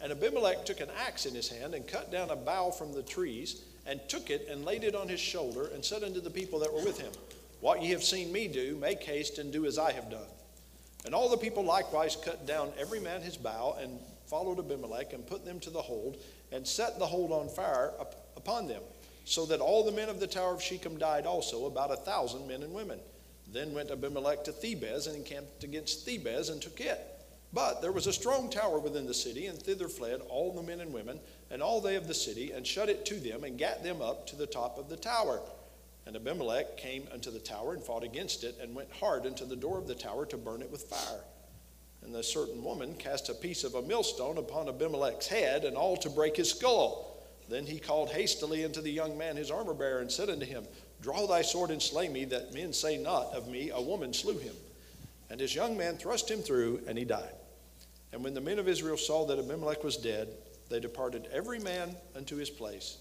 And 0.00 0.12
Abimelech 0.12 0.64
took 0.66 0.80
an 0.80 0.90
axe 1.06 1.26
in 1.26 1.34
his 1.34 1.48
hand 1.48 1.74
and 1.74 1.86
cut 1.86 2.10
down 2.10 2.30
a 2.30 2.36
bough 2.36 2.70
from 2.70 2.92
the 2.92 3.02
trees, 3.02 3.62
and 3.86 4.00
took 4.08 4.30
it 4.30 4.48
and 4.50 4.64
laid 4.64 4.84
it 4.84 4.94
on 4.94 5.08
his 5.08 5.20
shoulder, 5.20 5.70
and 5.74 5.84
said 5.84 6.02
unto 6.02 6.20
the 6.20 6.30
people 6.30 6.58
that 6.60 6.72
were 6.72 6.84
with 6.84 6.98
him, 6.98 7.12
What 7.60 7.82
ye 7.82 7.90
have 7.90 8.04
seen 8.04 8.32
me 8.32 8.48
do, 8.48 8.76
make 8.76 9.02
haste 9.02 9.38
and 9.38 9.52
do 9.52 9.66
as 9.66 9.78
I 9.78 9.92
have 9.92 10.10
done. 10.10 10.26
And 11.04 11.14
all 11.14 11.28
the 11.28 11.36
people 11.36 11.64
likewise 11.64 12.16
cut 12.16 12.46
down 12.46 12.72
every 12.78 13.00
man 13.00 13.20
his 13.20 13.36
bough, 13.36 13.76
and 13.80 13.98
followed 14.26 14.58
Abimelech, 14.58 15.12
and 15.12 15.26
put 15.26 15.44
them 15.44 15.60
to 15.60 15.70
the 15.70 15.82
hold, 15.82 16.16
and 16.50 16.66
set 16.66 16.98
the 16.98 17.06
hold 17.06 17.30
on 17.30 17.48
fire 17.48 17.92
up 18.00 18.28
upon 18.36 18.68
them, 18.68 18.82
so 19.24 19.44
that 19.46 19.60
all 19.60 19.84
the 19.84 19.92
men 19.92 20.08
of 20.08 20.20
the 20.20 20.26
tower 20.26 20.54
of 20.54 20.62
Shechem 20.62 20.98
died 20.98 21.26
also, 21.26 21.66
about 21.66 21.92
a 21.92 21.96
thousand 21.96 22.48
men 22.48 22.62
and 22.62 22.72
women. 22.72 23.00
Then 23.52 23.74
went 23.74 23.90
Abimelech 23.90 24.44
to 24.44 24.52
Thebez, 24.52 25.06
and 25.06 25.16
encamped 25.16 25.62
against 25.62 26.06
Thebez, 26.06 26.50
and 26.50 26.60
took 26.60 26.80
it. 26.80 27.00
But 27.52 27.82
there 27.82 27.92
was 27.92 28.08
a 28.08 28.12
strong 28.12 28.50
tower 28.50 28.80
within 28.80 29.06
the 29.06 29.14
city, 29.14 29.46
and 29.46 29.58
thither 29.58 29.88
fled 29.88 30.20
all 30.28 30.52
the 30.52 30.62
men 30.62 30.80
and 30.80 30.92
women, 30.92 31.20
and 31.54 31.62
all 31.62 31.80
they 31.80 31.94
of 31.94 32.08
the 32.08 32.14
city, 32.14 32.50
and 32.50 32.66
shut 32.66 32.88
it 32.88 33.06
to 33.06 33.14
them, 33.14 33.44
and 33.44 33.56
gat 33.56 33.84
them 33.84 34.02
up 34.02 34.26
to 34.26 34.34
the 34.34 34.44
top 34.44 34.76
of 34.76 34.88
the 34.88 34.96
tower. 34.96 35.40
And 36.04 36.16
Abimelech 36.16 36.76
came 36.76 37.06
unto 37.12 37.30
the 37.30 37.38
tower, 37.38 37.74
and 37.74 37.82
fought 37.82 38.02
against 38.02 38.42
it, 38.42 38.58
and 38.60 38.74
went 38.74 38.90
hard 38.90 39.24
unto 39.24 39.44
the 39.44 39.54
door 39.54 39.78
of 39.78 39.86
the 39.86 39.94
tower 39.94 40.26
to 40.26 40.36
burn 40.36 40.62
it 40.62 40.70
with 40.72 40.82
fire. 40.82 41.20
And 42.02 42.12
a 42.16 42.24
certain 42.24 42.64
woman 42.64 42.94
cast 42.94 43.28
a 43.28 43.34
piece 43.34 43.62
of 43.62 43.76
a 43.76 43.82
millstone 43.82 44.36
upon 44.36 44.68
Abimelech's 44.68 45.28
head, 45.28 45.64
and 45.64 45.76
all 45.76 45.96
to 45.98 46.10
break 46.10 46.36
his 46.36 46.50
skull. 46.50 47.24
Then 47.48 47.66
he 47.66 47.78
called 47.78 48.10
hastily 48.10 48.64
unto 48.64 48.82
the 48.82 48.90
young 48.90 49.16
man 49.16 49.36
his 49.36 49.52
armor 49.52 49.74
bearer, 49.74 50.00
and 50.00 50.10
said 50.10 50.30
unto 50.30 50.46
him, 50.46 50.64
Draw 51.02 51.28
thy 51.28 51.42
sword 51.42 51.70
and 51.70 51.80
slay 51.80 52.08
me, 52.08 52.24
that 52.24 52.52
men 52.52 52.72
say 52.72 52.96
not 52.96 53.32
of 53.32 53.46
me, 53.46 53.70
A 53.70 53.80
woman 53.80 54.12
slew 54.12 54.38
him. 54.38 54.56
And 55.30 55.38
his 55.38 55.54
young 55.54 55.76
man 55.76 55.98
thrust 55.98 56.28
him 56.28 56.40
through, 56.40 56.80
and 56.88 56.98
he 56.98 57.04
died. 57.04 57.36
And 58.12 58.24
when 58.24 58.34
the 58.34 58.40
men 58.40 58.58
of 58.58 58.66
Israel 58.66 58.96
saw 58.96 59.24
that 59.26 59.38
Abimelech 59.38 59.84
was 59.84 59.96
dead, 59.96 60.30
they 60.68 60.80
departed 60.80 61.28
every 61.32 61.58
man 61.58 61.94
unto 62.16 62.36
his 62.36 62.50
place. 62.50 62.98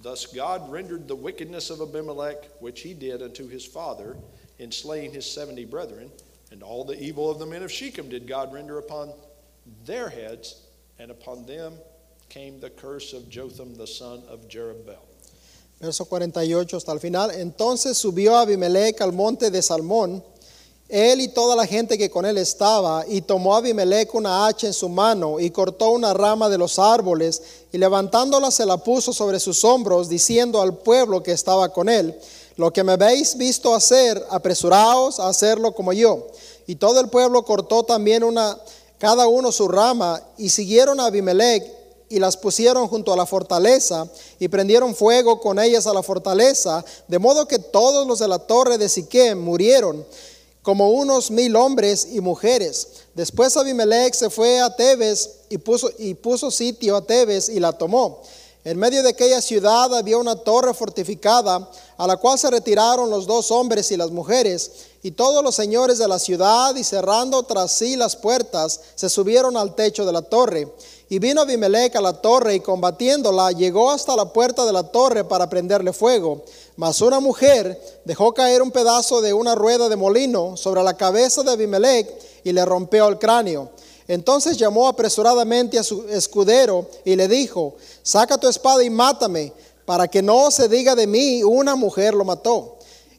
Thus 0.00 0.26
God 0.26 0.70
rendered 0.70 1.08
the 1.08 1.16
wickedness 1.16 1.70
of 1.70 1.80
Abimelech, 1.80 2.48
which 2.60 2.82
he 2.82 2.94
did 2.94 3.22
unto 3.22 3.48
his 3.48 3.64
father, 3.64 4.16
in 4.58 4.70
slaying 4.70 5.12
his 5.12 5.30
seventy 5.30 5.64
brethren, 5.64 6.10
and 6.50 6.62
all 6.62 6.84
the 6.84 7.00
evil 7.00 7.30
of 7.30 7.38
the 7.38 7.46
men 7.46 7.62
of 7.62 7.70
Shechem 7.70 8.08
did 8.08 8.26
God 8.26 8.52
render 8.52 8.78
upon 8.78 9.12
their 9.84 10.08
heads, 10.08 10.62
and 10.98 11.10
upon 11.10 11.46
them 11.46 11.74
came 12.28 12.60
the 12.60 12.70
curse 12.70 13.12
of 13.12 13.28
Jotham 13.28 13.74
the 13.74 13.86
son 13.86 14.22
of 14.28 14.48
Jerubbaal. 14.48 14.98
Verso 15.80 16.04
48 16.04 16.72
hasta 16.72 16.90
el 16.90 16.98
final. 16.98 17.30
Entonces 17.30 17.96
subió 17.96 18.36
Abimelech 18.42 19.00
al 19.00 19.12
monte 19.12 19.50
de 19.50 19.60
Salmón, 19.60 20.22
él 20.88 21.20
y 21.20 21.28
toda 21.28 21.54
la 21.54 21.66
gente 21.66 21.98
que 21.98 22.08
con 22.08 22.24
él 22.24 22.38
estaba, 22.38 23.04
y 23.06 23.20
tomó 23.20 23.54
Abimelech 23.54 24.14
una 24.14 24.46
hacha 24.46 24.66
en 24.66 24.72
su 24.72 24.88
mano, 24.88 25.38
y 25.38 25.50
cortó 25.50 25.90
una 25.90 26.14
rama 26.14 26.48
de 26.48 26.56
los 26.56 26.78
árboles, 26.78 27.42
y 27.72 27.78
levantándola 27.78 28.50
se 28.50 28.64
la 28.64 28.78
puso 28.78 29.12
sobre 29.12 29.38
sus 29.38 29.64
hombros, 29.64 30.08
diciendo 30.08 30.62
al 30.62 30.78
pueblo 30.78 31.22
que 31.22 31.32
estaba 31.32 31.68
con 31.70 31.88
él, 31.88 32.18
lo 32.56 32.72
que 32.72 32.82
me 32.82 32.92
habéis 32.92 33.36
visto 33.36 33.74
hacer, 33.74 34.24
apresuraos 34.30 35.20
a 35.20 35.28
hacerlo 35.28 35.74
como 35.74 35.92
yo. 35.92 36.26
Y 36.66 36.76
todo 36.76 37.00
el 37.00 37.08
pueblo 37.08 37.44
cortó 37.44 37.82
también 37.82 38.24
una, 38.24 38.58
cada 38.98 39.28
uno 39.28 39.52
su 39.52 39.68
rama, 39.68 40.22
y 40.38 40.48
siguieron 40.48 41.00
a 41.00 41.06
Abimelech, 41.06 41.78
y 42.08 42.18
las 42.18 42.36
pusieron 42.36 42.88
junto 42.88 43.12
a 43.12 43.16
la 43.16 43.26
fortaleza 43.26 44.08
y 44.38 44.48
prendieron 44.48 44.94
fuego 44.94 45.40
con 45.40 45.58
ellas 45.58 45.86
a 45.86 45.92
la 45.92 46.02
fortaleza, 46.02 46.84
de 47.06 47.18
modo 47.18 47.46
que 47.46 47.58
todos 47.58 48.06
los 48.06 48.18
de 48.18 48.28
la 48.28 48.38
torre 48.38 48.78
de 48.78 48.88
Siquem 48.88 49.38
murieron, 49.38 50.06
como 50.62 50.90
unos 50.90 51.30
mil 51.30 51.56
hombres 51.56 52.08
y 52.12 52.20
mujeres. 52.20 52.88
Después 53.14 53.56
Abimelech 53.56 54.14
se 54.14 54.30
fue 54.30 54.60
a 54.60 54.74
Tebes 54.74 55.30
y 55.48 55.58
puso, 55.58 56.50
sitio 56.50 56.96
a 56.96 57.04
Tebes 57.04 57.48
y 57.48 57.58
la 57.58 57.72
tomó. 57.72 58.22
En 58.64 58.78
medio 58.78 59.02
de 59.02 59.10
aquella 59.10 59.40
ciudad 59.40 59.94
había 59.96 60.18
una 60.18 60.36
torre 60.36 60.74
fortificada, 60.74 61.70
a 61.96 62.06
la 62.06 62.16
cual 62.16 62.38
se 62.38 62.50
retiraron 62.50 63.08
los 63.08 63.26
dos 63.26 63.50
hombres 63.50 63.90
y 63.92 63.96
las 63.96 64.10
mujeres, 64.10 64.70
y 65.02 65.12
todos 65.12 65.42
los 65.42 65.54
señores 65.54 65.96
de 65.98 66.08
la 66.08 66.18
ciudad, 66.18 66.74
y 66.76 66.84
cerrando 66.84 67.42
tras 67.44 67.72
sí 67.72 67.96
las 67.96 68.16
puertas, 68.16 68.80
se 68.94 69.08
subieron 69.08 69.56
al 69.56 69.74
techo 69.74 70.04
de 70.04 70.12
la 70.12 70.22
torre. 70.22 70.70
Y 71.08 71.18
vino 71.18 71.40
Abimelech 71.40 71.96
a 71.96 72.02
la 72.02 72.20
torre 72.20 72.56
y 72.56 72.60
combatiéndola, 72.60 73.52
llegó 73.52 73.90
hasta 73.90 74.14
la 74.16 74.32
puerta 74.32 74.66
de 74.66 74.72
la 74.72 74.82
torre 74.82 75.24
para 75.24 75.48
prenderle 75.48 75.94
fuego. 75.94 76.44
Mas 76.78 77.00
una 77.00 77.18
mujer 77.18 77.76
dejó 78.04 78.32
caer 78.32 78.62
un 78.62 78.70
pedazo 78.70 79.20
de 79.20 79.32
una 79.32 79.56
rueda 79.56 79.88
de 79.88 79.96
molino 79.96 80.56
sobre 80.56 80.80
la 80.84 80.96
cabeza 80.96 81.42
de 81.42 81.50
Abimelech 81.50 82.08
y 82.44 82.52
le 82.52 82.64
rompió 82.64 83.08
el 83.08 83.18
cráneo. 83.18 83.70
Entonces 84.06 84.56
llamó 84.56 84.86
apresuradamente 84.86 85.76
a 85.76 85.82
su 85.82 86.08
escudero 86.08 86.88
y 87.04 87.16
le 87.16 87.26
dijo, 87.26 87.74
saca 88.04 88.38
tu 88.38 88.46
espada 88.46 88.84
y 88.84 88.90
mátame, 88.90 89.52
para 89.84 90.06
que 90.06 90.22
no 90.22 90.52
se 90.52 90.68
diga 90.68 90.94
de 90.94 91.08
mí, 91.08 91.42
una 91.42 91.74
mujer 91.74 92.14
lo 92.14 92.24
mató. 92.24 92.78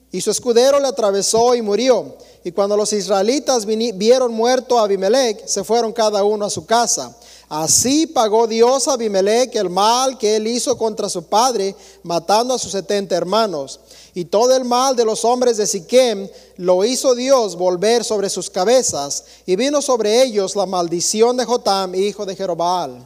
Y 0.09 0.21
su 0.21 0.31
escudero 0.31 0.79
le 0.79 0.87
atravesó 0.87 1.53
y 1.53 1.61
murió. 1.61 2.15
Y 2.43 2.51
cuando 2.51 2.77
los 2.77 2.93
israelitas 2.93 3.65
vieron 3.65 4.33
muerto 4.33 4.79
a 4.79 4.83
Abimelech, 4.83 5.45
se 5.45 5.63
fueron 5.63 5.91
cada 5.91 6.23
uno 6.23 6.45
a 6.45 6.49
su 6.49 6.65
casa. 6.65 7.15
Así 7.49 8.07
pagó 8.07 8.47
Dios 8.47 8.87
a 8.87 8.93
Abimelech 8.93 9.55
el 9.55 9.69
mal 9.69 10.17
que 10.17 10.35
él 10.35 10.47
hizo 10.47 10.77
contra 10.77 11.09
su 11.09 11.23
padre, 11.23 11.75
matando 12.03 12.53
a 12.53 12.59
sus 12.59 12.71
setenta 12.71 13.15
hermanos. 13.15 13.79
Y 14.13 14.25
todo 14.25 14.55
el 14.55 14.65
mal 14.65 14.95
de 14.95 15.05
los 15.05 15.25
hombres 15.25 15.57
de 15.57 15.67
Siquem 15.67 16.29
lo 16.57 16.83
hizo 16.85 17.15
Dios 17.15 17.55
volver 17.55 18.03
sobre 18.03 18.29
sus 18.29 18.49
cabezas. 18.49 19.25
Y 19.45 19.55
vino 19.55 19.81
sobre 19.81 20.21
ellos 20.21 20.55
la 20.55 20.65
maldición 20.65 21.37
de 21.37 21.45
Jotam, 21.45 21.95
hijo 21.95 22.25
de 22.25 22.35
Jerobaal. 22.35 23.05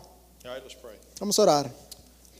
Vamos 1.19 1.39
a 1.39 1.41
orar. 1.41 1.71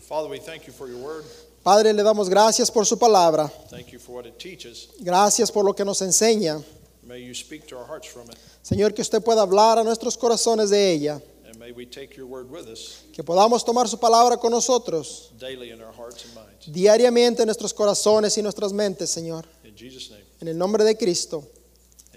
Father, 0.08 0.30
we 0.30 0.40
thank 0.40 0.64
you 0.68 0.74
for 0.74 0.88
your 0.88 1.00
word. 1.00 1.24
Padre, 1.64 1.94
le 1.94 2.04
damos 2.04 2.30
gracias 2.30 2.70
por 2.70 2.86
su 2.86 3.00
palabra. 3.00 3.50
Thank 3.70 3.88
you 3.88 4.00
for 4.00 4.16
what 4.16 4.26
it 4.26 4.38
teaches. 4.38 4.90
Gracias 5.00 5.50
por 5.50 5.64
lo 5.64 5.74
que 5.74 5.86
nos 5.86 6.02
enseña. 6.02 6.62
May 7.06 7.20
you 7.22 7.34
speak 7.34 7.68
to 7.68 7.78
our 7.78 7.86
hearts 7.86 8.08
from 8.08 8.30
it, 8.30 8.38
Señor, 8.64 8.94
que 8.96 9.02
usted 9.02 9.22
pueda 9.24 9.42
hablar 9.42 9.78
a 9.78 9.84
nuestros 9.84 10.18
corazones 10.18 10.70
de 10.70 10.92
ella. 10.94 11.22
and 11.46 11.58
may 11.60 11.72
we 11.72 11.86
take 11.86 12.16
your 12.16 12.26
word 12.26 12.50
with 12.50 12.68
us 12.68 13.04
que 13.14 13.24
podamos 13.24 13.64
tomar 13.66 13.88
su 13.88 13.98
palabra 13.98 14.38
con 14.40 14.52
nosotros 14.52 15.32
daily 15.38 15.70
in 15.72 15.82
our 15.82 15.92
hearts 15.94 16.24
and 16.26 16.34
minds. 16.34 16.66
diariamente 16.72 17.42
en 17.42 17.48
nuestros 17.48 17.74
corazones 17.74 18.38
y 18.38 18.42
nuestras 18.42 18.72
mentes, 18.74 19.10
Señor. 19.10 19.46
In 19.66 19.76
Jesus' 19.76 20.10
name, 20.12 20.24
En 20.42 20.48
el 20.48 20.58
nombre 20.58 20.84
de 20.84 20.96
Cristo. 20.96 21.44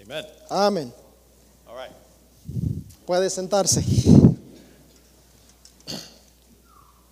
amen. 0.01 0.25
Amén. 0.49 0.93
All 1.67 1.75
right. 1.75 1.91
Puede 3.05 3.29
sentarse. 3.29 3.83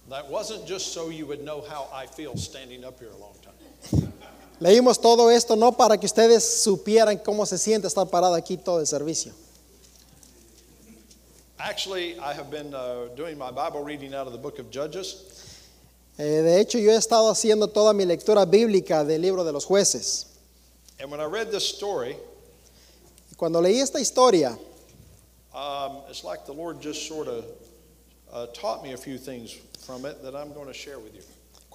That 0.10 0.30
wasn't 0.30 0.66
just 0.66 0.94
so 0.94 1.10
you 1.10 1.26
would 1.26 1.44
know 1.44 1.62
how 1.68 1.90
I 1.92 2.06
feel 2.06 2.38
standing 2.38 2.86
up 2.86 3.00
here 3.00 3.10
a 3.10 3.18
long 3.18 3.36
time. 3.44 4.14
Leímos 4.60 5.00
todo 5.02 5.30
esto 5.32 5.56
no 5.56 5.74
para 5.74 5.98
que 5.98 6.06
ustedes 6.06 6.44
supieran 6.64 7.18
cómo 7.18 7.46
se 7.46 7.58
siente 7.58 7.88
estar 7.88 8.08
parado 8.08 8.36
aquí 8.36 8.58
todo 8.58 8.80
el 8.80 8.88
servicio. 8.88 9.34
Actually, 11.58 12.18
I 12.20 12.34
have 12.34 12.50
been 12.52 12.74
uh, 12.74 13.08
doing 13.16 13.38
my 13.38 13.50
Bible 13.52 13.82
reading 13.84 14.14
out 14.14 14.28
of 14.28 14.34
the 14.34 14.40
book 14.40 14.60
of 14.60 14.70
Judges, 14.72 15.32
Eh, 16.18 16.42
de 16.42 16.62
hecho, 16.62 16.78
yo 16.80 16.92
he 16.92 16.96
estado 16.96 17.30
haciendo 17.30 17.68
toda 17.68 17.92
mi 17.92 18.06
lectura 18.06 18.46
bíblica 18.46 19.04
del 19.04 19.22
libro 19.22 19.44
de 19.44 19.52
los 19.52 19.66
jueces. 19.66 20.28
and 20.98 21.12
when 21.12 21.20
I 21.20 21.26
read 21.26 21.52
this 21.52 21.66
story, 21.68 22.16
Y 23.32 23.36
cuando 23.36 23.60
leí 23.62 23.82
esta 23.82 24.00
historia, 24.00 24.58
um, 25.54 25.98
it's 26.10 26.24
like 26.24 26.46
the 26.46 26.54
Lord 26.54 26.80
just 26.82 27.06
sort 27.06 27.28
of 27.28 27.44
uh, 28.32 28.48
taught 28.54 28.82
me 28.82 28.94
a 28.94 28.98
few 28.98 29.18
things 29.18 29.58
from 29.86 30.06
it 30.06 30.24
that 30.24 30.34
I'm 30.36 30.54
going 30.54 30.68
to 30.68 30.74
share 30.74 31.00
with 31.00 31.14
you. 31.14 31.22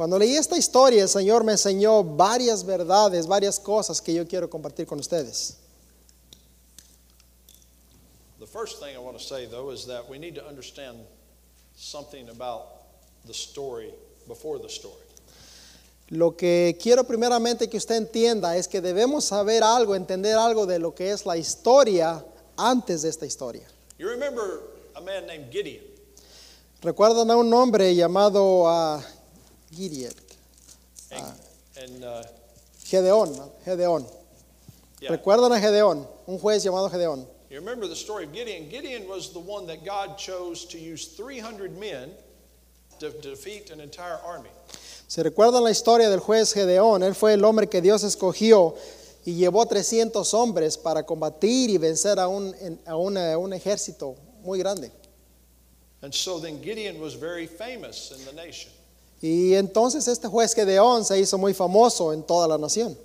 Cuando 0.00 0.18
leí 0.18 0.34
esta 0.34 0.56
historia, 0.56 1.02
el 1.02 1.10
Señor 1.10 1.44
me 1.44 1.52
enseñó 1.52 2.02
varias 2.02 2.64
verdades, 2.64 3.26
varias 3.26 3.60
cosas 3.60 4.00
que 4.00 4.14
yo 4.14 4.26
quiero 4.26 4.48
compartir 4.48 4.86
con 4.86 4.98
ustedes. 4.98 5.58
The 8.38 8.46
first 8.46 8.80
thing 8.80 8.94
I 8.94 8.98
want 8.98 9.18
to 9.18 9.22
say, 9.22 9.44
though, 9.44 9.70
is 9.70 9.84
that 9.88 10.08
we 10.08 10.18
need 10.18 10.34
to 10.36 10.48
understand 10.48 11.00
something 11.76 12.30
about 12.30 12.62
the 13.26 13.34
story 13.34 13.92
before 14.26 14.58
the 14.58 14.70
story. 14.70 15.04
Lo 16.08 16.34
que 16.34 16.78
quiero 16.80 17.04
primeramente 17.04 17.68
que 17.68 17.76
usted 17.76 17.96
entienda 17.96 18.56
es 18.56 18.68
que 18.68 18.80
debemos 18.80 19.26
saber 19.26 19.62
algo, 19.62 19.94
entender 19.94 20.38
algo 20.38 20.64
de 20.64 20.78
lo 20.78 20.94
que 20.94 21.10
es 21.10 21.26
la 21.26 21.36
historia 21.36 22.24
antes 22.56 23.02
de 23.02 23.10
esta 23.10 23.26
historia. 23.26 23.68
You 23.98 24.08
remember 24.08 24.62
a 24.96 25.02
man 25.02 25.26
named 25.26 25.50
Gideon? 25.52 25.84
Recuerdan 26.80 27.30
a 27.30 27.36
un 27.36 27.52
hombre 27.52 27.94
llamado 27.94 28.66
ah, 28.66 29.04
Gideon, 29.74 30.12
And, 31.12 31.24
and 31.76 32.04
uh, 32.04 32.22
Gedeón, 32.84 33.36
¿no? 33.36 33.52
Gedeón. 33.64 34.06
yeah. 35.00 35.10
Recuerdan 35.10 35.52
a 35.52 35.60
Gedeón, 35.60 36.06
un 36.26 36.38
juez 36.38 36.62
llamado 36.62 36.88
Gedeón. 36.90 37.26
You 37.50 37.56
remember 37.58 37.88
the 37.88 37.96
story 37.96 38.24
of 38.26 38.32
Gideon? 38.32 38.68
Gideon 38.70 39.08
was 39.08 39.32
the 39.32 39.40
one 39.40 39.66
that 39.66 39.84
God 39.84 40.16
chose 40.18 40.64
to 40.66 40.78
use 40.78 41.06
300 41.16 41.76
men 41.78 42.10
to 43.00 43.10
defeat 43.10 43.70
an 43.70 43.80
entire 43.80 44.18
army. 44.24 44.50
Si 45.08 45.20
recuerdan 45.22 45.64
la 45.64 45.70
historia 45.70 46.08
del 46.08 46.20
juez 46.20 46.52
Gedeón, 46.52 47.02
él 47.02 47.14
fue 47.16 47.32
el 47.34 47.44
hombre 47.44 47.68
que 47.68 47.80
Dios 47.80 48.04
escogió 48.04 48.76
y 49.24 49.34
llevó 49.34 49.66
300 49.66 50.32
hombres 50.34 50.76
para 50.78 51.04
combatir 51.04 51.70
y 51.70 51.78
vencer 51.78 52.18
a 52.20 52.28
un, 52.28 52.54
a 52.86 52.94
una- 52.96 53.32
a 53.32 53.38
un 53.38 53.52
ejército 53.52 54.14
muy 54.42 54.58
grande. 54.60 54.92
And 56.02 56.14
so 56.14 56.38
then 56.38 56.62
Gideon 56.62 57.00
was 57.00 57.14
very 57.14 57.46
famous 57.48 58.12
in 58.12 58.24
the 58.24 58.32
nation 58.32 58.70
Y 59.22 59.54
entonces 59.54 60.08
este 60.08 60.28
juez 60.28 60.54
Gedeón 60.54 61.04
se 61.04 61.18
hizo 61.18 61.36
muy 61.36 61.52
famoso 61.52 62.12
en 62.12 62.22
toda 62.22 62.48
la 62.48 62.56
nación, 62.56 62.96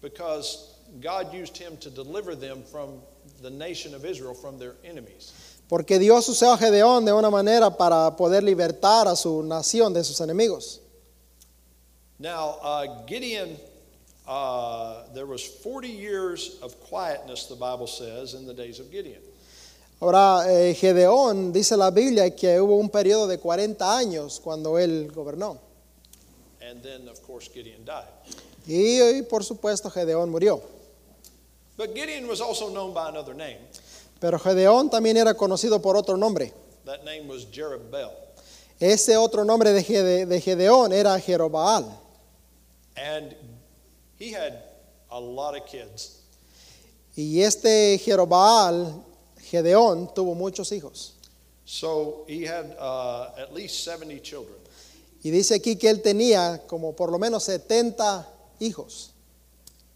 because 0.00 0.74
God 1.00 1.32
used 1.32 1.56
him 1.56 1.76
to 1.78 1.88
deliver 1.90 2.34
them 2.34 2.62
from 2.62 3.00
the 3.40 3.50
nation 3.50 3.94
of 3.94 4.04
Israel 4.04 4.34
from 4.34 4.58
their 4.58 4.74
enemies. 4.84 5.32
porque 5.72 5.98
Dios 5.98 6.28
usó 6.28 6.52
a 6.52 6.58
Gedeón 6.58 7.06
de 7.06 7.14
una 7.14 7.30
manera 7.30 7.74
para 7.74 8.14
poder 8.14 8.42
libertar 8.42 9.08
a 9.08 9.16
su 9.16 9.42
nación 9.42 9.94
de 9.94 10.04
sus 10.04 10.20
enemigos. 10.20 10.80
Now, 12.18 12.58
uh, 12.62 13.06
Gideon, 13.06 13.56
uh, 14.28 15.04
there 15.14 15.24
was 15.24 15.42
40 15.42 15.88
years 15.88 16.58
of 16.60 16.78
quietness, 16.78 17.46
the 17.46 17.56
Bible 17.56 17.86
says, 17.86 18.34
in 18.34 18.46
the 18.46 18.52
days 18.52 18.80
of 18.80 18.92
Gideon. 18.92 19.22
Ahora, 20.02 20.44
eh, 20.48 20.74
Gedeón 20.74 21.52
dice 21.52 21.76
la 21.76 21.92
Biblia 21.92 22.34
que 22.34 22.60
hubo 22.60 22.74
un 22.74 22.90
periodo 22.90 23.28
de 23.28 23.38
40 23.38 23.96
años 23.96 24.40
cuando 24.42 24.76
él 24.76 25.12
gobernó. 25.14 25.60
And 26.60 26.82
then, 26.82 27.08
of 27.08 27.20
course, 27.20 27.48
Gideon 27.48 27.84
died. 27.84 28.08
Y, 28.66 29.00
y, 29.18 29.22
por 29.22 29.44
supuesto 29.44 29.88
Gedeón 29.90 30.28
murió. 30.28 30.60
But 31.76 31.94
Gideon 31.94 32.26
was 32.28 32.40
also 32.40 32.68
known 32.70 32.92
by 32.92 33.10
another 33.10 33.32
name. 33.32 33.58
Pero 34.18 34.40
Gedeón 34.40 34.90
también 34.90 35.16
era 35.18 35.34
conocido 35.34 35.80
por 35.80 35.96
otro 35.96 36.16
nombre. 36.16 36.52
That 36.84 37.04
name 37.04 37.28
was 37.28 37.46
Jerubbaal. 37.52 38.10
Ese 38.80 39.16
otro 39.16 39.44
nombre 39.44 39.72
de, 39.72 39.84
Gede- 39.84 40.26
de 40.26 40.40
Gedeón 40.40 40.92
era 40.92 41.16
Jerobaal. 41.20 41.84
And 42.96 43.36
he 44.18 44.32
had 44.32 44.64
a 45.12 45.20
lot 45.20 45.54
of 45.56 45.64
kids. 45.64 46.22
Y 47.14 47.40
este 47.42 47.98
Jerobaal, 48.04 49.04
Gedeón, 49.52 50.14
tuvo 50.14 50.34
muchos 50.34 50.72
hijos. 50.72 51.12
So 51.66 52.24
he 52.26 52.46
had 52.46 52.74
uh, 52.80 53.28
at 53.36 53.52
least 53.52 53.84
70 53.84 54.20
children. 54.20 54.56
Y 55.22 55.30
dice 55.30 55.54
aquí 55.54 55.76
que 55.78 55.90
él 55.90 56.00
tenía 56.00 56.62
como 56.66 56.94
por 56.94 57.12
lo 57.12 57.18
menos 57.18 57.44
70 57.44 58.26
hijos. 58.60 59.10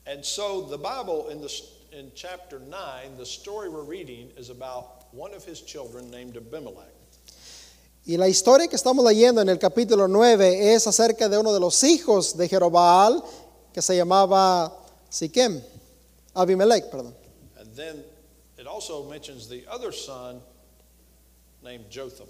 And 0.07 0.23
so 0.23 0.67
the 0.69 0.77
Bible 0.77 1.31
in, 1.31 1.41
the, 1.41 1.51
in 1.93 2.13
chapter 2.15 2.61
9, 2.61 3.17
the 3.17 3.25
story 3.25 3.71
we're 3.71 3.83
reading 3.83 4.31
is 4.37 4.51
about 4.51 5.07
one 5.13 5.33
of 5.35 5.43
his 5.47 5.63
children 5.63 6.11
named 6.11 6.37
Abimelech. 6.37 6.93
Y 8.05 8.19
la 8.19 8.29
historia 8.29 8.69
que 8.69 8.77
estamos 8.77 9.05
leyendo 9.05 9.41
en 9.41 9.49
el 9.49 9.59
capítulo 9.59 10.07
9 10.07 10.75
es 10.75 10.87
acerca 10.87 11.31
de 11.31 11.39
uno 11.39 11.53
de 11.55 11.61
los 11.61 11.83
hijos 11.83 12.37
de 12.37 12.47
Jerobaal 12.47 13.25
que 13.73 13.81
se 13.81 13.97
llamaba 13.97 14.71
Siquem, 15.09 15.61
Abimelech, 16.35 16.91
perdón. 16.91 17.15
And 17.59 17.75
then 17.75 18.05
it 18.67 18.69
also 18.69 19.09
mentions 19.09 19.49
the 19.49 19.65
other 19.71 19.93
son 19.93 20.41
named 21.63 21.85
Jotham. 21.89 22.27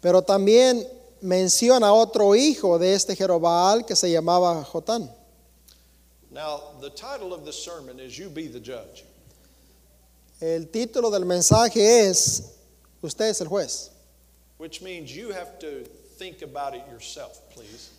Pero 0.00 0.22
también 0.22 0.86
menciona 1.20 1.92
otro 1.92 2.34
hijo 2.36 2.78
de 2.78 2.94
este 2.94 3.16
Jerobaal 3.16 3.84
que 3.84 3.96
se 3.96 4.08
llamaba 4.08 4.64
Jotán. 4.64 5.10
Now, 6.30 6.60
the 6.80 6.90
title 6.90 7.34
of 7.34 7.44
this 7.44 7.56
sermon 7.56 7.98
is 7.98 8.16
You 8.16 8.30
Be 8.30 8.46
the 8.46 8.60
Judge. 8.60 9.04
El 10.40 10.68
título 10.70 11.10
del 11.10 11.24
mensaje 11.24 12.08
es 12.08 12.52
Usted 13.02 13.30
es 13.30 13.40
el 13.40 13.48
juez. 13.48 13.90
Which 14.58 14.80
means 14.80 15.10
you 15.10 15.32
have 15.32 15.58
to 15.58 15.84
think 16.16 16.42
about 16.42 16.74
it 16.74 16.82
yourself, 16.88 17.40
please. 17.50 17.90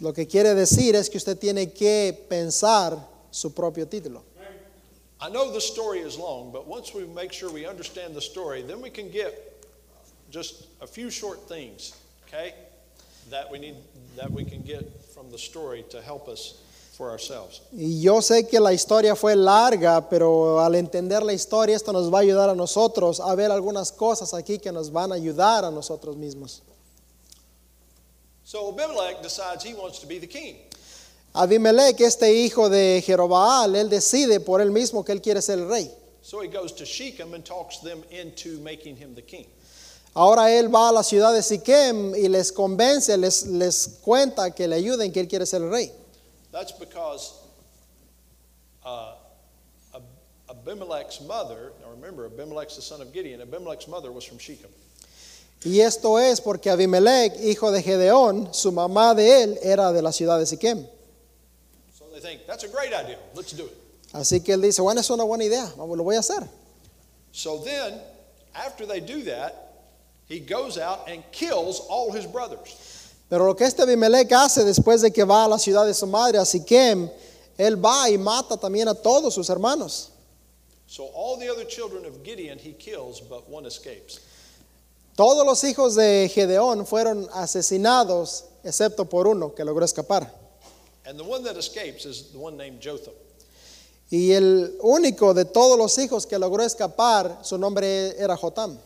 Lo 0.00 0.12
que 0.12 0.26
quiere 0.26 0.54
decir 0.54 0.96
es 0.96 1.08
que 1.08 1.18
usted 1.18 1.38
tiene 1.38 1.72
que 1.72 2.26
pensar 2.28 2.98
su 3.30 3.54
propio 3.54 3.86
título. 3.86 4.24
I 5.20 5.30
know 5.30 5.50
the 5.52 5.60
story 5.60 6.00
is 6.00 6.18
long, 6.18 6.52
but 6.52 6.66
once 6.66 6.92
we 6.94 7.06
make 7.06 7.32
sure 7.32 7.50
we 7.50 7.66
understand 7.66 8.14
the 8.14 8.20
story, 8.20 8.62
then 8.62 8.82
we 8.82 8.90
can 8.90 9.10
get 9.10 9.32
just 10.30 10.66
a 10.80 10.86
few 10.86 11.10
short 11.10 11.48
things, 11.48 11.94
okay? 12.26 12.54
That 13.30 13.50
we 13.50 13.58
need 13.58 13.76
that 14.16 14.30
we 14.30 14.44
can 14.44 14.62
get 14.62 14.84
from 15.14 15.30
the 15.30 15.38
story 15.38 15.84
to 15.90 16.02
help 16.02 16.28
us 16.28 16.60
for 16.96 17.10
ourselves. 17.10 17.60
Y 17.72 18.00
yo 18.00 18.20
sé 18.20 18.48
que 18.48 18.60
la 18.60 18.72
historia 18.72 19.16
fue 19.16 19.34
larga, 19.34 20.06
pero 20.08 20.60
al 20.60 20.74
entender 20.74 21.22
la 21.22 21.32
historia 21.32 21.76
esto 21.76 21.92
nos 21.92 22.12
va 22.12 22.18
a 22.18 22.22
ayudar 22.22 22.50
a 22.50 22.54
nosotros 22.54 23.20
a 23.20 23.34
ver 23.34 23.50
algunas 23.50 23.92
cosas 23.92 24.34
aquí 24.34 24.58
que 24.58 24.70
nos 24.70 24.90
van 24.90 25.12
a 25.12 25.14
ayudar 25.14 25.64
a 25.64 25.70
nosotros 25.70 26.16
mismos. 26.16 26.62
So 28.44 28.68
Abimelech 28.68 29.22
decides 29.22 29.64
he 29.64 29.74
wants 29.74 29.98
to 30.00 30.06
be 30.06 30.18
the 30.18 30.26
king. 30.26 30.56
Abimelech, 31.36 32.00
este 32.00 32.32
hijo 32.32 32.68
de 32.70 33.02
Jerobaal, 33.04 33.76
él 33.76 33.88
decide 33.90 34.40
por 34.40 34.60
él 34.60 34.70
mismo 34.70 35.04
que 35.04 35.12
él 35.12 35.20
quiere 35.20 35.42
ser 35.42 35.58
el 35.58 35.68
rey. 35.68 35.90
So 36.22 36.40
he 36.42 36.48
goes 36.48 36.72
to 36.76 36.84
Shechem 36.84 37.34
and 37.34 37.44
talks 37.44 37.78
them 37.80 38.02
into 38.10 38.58
making 38.60 38.96
him 38.96 39.14
the 39.14 39.22
king. 39.22 39.46
Ahora 40.14 40.50
él 40.50 40.68
va 40.74 40.88
a 40.88 40.92
la 40.92 41.02
ciudad 41.02 41.34
de 41.34 41.42
Siquem 41.42 42.14
y 42.14 42.26
les 42.28 42.50
convence, 42.50 43.16
les, 43.18 43.46
les 43.46 43.98
cuenta 44.02 44.50
que 44.54 44.66
le 44.66 44.76
ayuden, 44.76 45.12
que 45.12 45.20
él 45.20 45.28
quiere 45.28 45.44
ser 45.44 45.60
el 45.62 45.70
rey. 45.70 45.92
That's 46.52 46.72
because 46.72 47.34
uh, 48.84 49.12
Ab- 49.94 50.02
Abimelech's 50.48 51.20
mother, 51.20 51.72
now 51.82 51.90
remember, 51.90 52.24
Abimelech's 52.24 52.76
the 52.76 52.82
son 52.82 53.02
of 53.02 53.12
Gideon, 53.12 53.42
Abimelech's 53.42 53.86
mother 53.88 54.10
was 54.10 54.24
from 54.24 54.38
Shechem. 54.38 54.70
Y 55.64 55.80
esto 55.80 56.18
es 56.18 56.40
porque 56.40 56.70
Abimelech, 56.70 57.34
hijo 57.42 57.70
de 57.70 57.82
Gedeón, 57.82 58.48
su 58.54 58.72
mamá 58.72 59.14
de 59.14 59.42
él 59.42 59.58
era 59.62 59.92
de 59.92 60.00
la 60.00 60.12
ciudad 60.12 60.38
de 60.38 60.46
Siquem. 60.46 60.86
Think, 62.26 62.44
that's 62.44 62.64
a 62.64 62.68
great 62.68 62.92
idea, 62.92 63.18
let's 63.36 63.52
do 63.52 63.66
it. 63.66 63.76
Así 64.12 64.44
que 64.44 64.52
él 64.52 64.60
dice, 64.60 64.82
bueno, 64.82 65.00
es 65.00 65.08
una 65.10 65.22
buena 65.22 65.44
idea, 65.44 65.72
vamos, 65.76 65.96
lo 65.96 66.02
voy 66.02 66.16
a 66.16 66.18
hacer. 66.18 66.48
So 67.30 67.58
then, 67.58 68.00
after 68.52 68.84
they 68.84 68.98
do 68.98 69.22
that, 69.26 69.54
he 70.28 70.40
goes 70.40 70.76
out 70.76 71.08
and 71.08 71.22
kills 71.30 71.80
all 71.88 72.10
his 72.10 72.26
brothers. 72.26 73.14
Pero 73.30 73.46
lo 73.46 73.54
que 73.54 73.64
este 73.64 73.82
Abimelech 73.82 74.32
hace 74.32 74.64
después 74.64 75.02
de 75.02 75.12
que 75.12 75.22
va 75.22 75.44
a 75.44 75.48
la 75.48 75.56
ciudad 75.56 75.86
de 75.86 75.94
su 75.94 76.08
madre, 76.08 76.38
a 76.38 76.44
Siquem, 76.44 77.08
él 77.56 77.76
va 77.76 78.10
y 78.10 78.18
mata 78.18 78.56
también 78.56 78.88
a 78.88 78.94
todos 78.94 79.32
sus 79.32 79.48
hermanos. 79.48 80.10
So 80.88 81.04
all 81.14 81.38
the 81.38 81.48
other 81.48 81.64
children 81.64 82.04
of 82.06 82.24
Gideon 82.24 82.58
he 82.58 82.72
kills, 82.72 83.20
but 83.20 83.48
one 83.48 83.66
escapes. 83.66 84.18
Todos 85.14 85.46
los 85.46 85.62
hijos 85.62 85.94
de 85.94 86.28
Gedeón 86.34 86.86
fueron 86.86 87.28
asesinados, 87.32 88.46
excepto 88.64 89.04
por 89.04 89.28
uno 89.28 89.54
que 89.54 89.64
logró 89.64 89.84
escapar. 89.84 90.45
And 91.06 91.18
the 91.18 91.24
one 91.24 91.44
that 91.44 91.56
escapes 91.56 92.04
is 92.04 92.32
the 92.32 92.38
one 92.38 92.56
named 92.56 92.80
Jotham. 92.80 93.14
Y 94.10 94.30
el 94.32 94.78
único 94.82 95.34
de 95.34 95.44
todos 95.44 95.76
los 95.78 95.96
hijos 95.98 96.26
que 96.26 96.38
logró 96.38 96.62
escapar, 96.64 97.44
su 97.44 97.56
nombre 97.58 98.12
era 98.18 98.36
Jotam. 98.36 98.76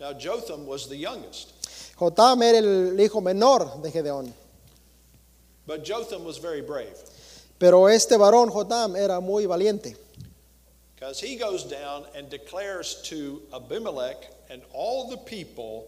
Now, 0.00 0.12
Jotham 0.18 0.66
was 0.66 0.88
the 0.88 0.96
youngest, 0.96 1.52
Jotam 1.96 2.42
era 2.42 2.58
el 2.58 2.98
hijo 3.00 3.20
menor 3.20 3.80
de 3.82 3.90
Gedeón. 3.90 4.32
but 5.66 5.84
Jotham 5.84 6.24
was 6.24 6.38
very 6.38 6.60
brave 6.60 6.96
Pero 7.58 7.86
este 7.88 8.18
varón, 8.18 8.50
Jotam, 8.50 8.96
era 8.96 9.20
muy 9.20 9.46
valiente. 9.46 9.96
because 10.96 11.20
he 11.20 11.36
goes 11.36 11.64
down 11.64 12.04
and 12.16 12.28
declares 12.28 13.00
to 13.04 13.40
Abimelech 13.52 14.28
and 14.50 14.62
all 14.72 15.08
the 15.08 15.16
people 15.18 15.86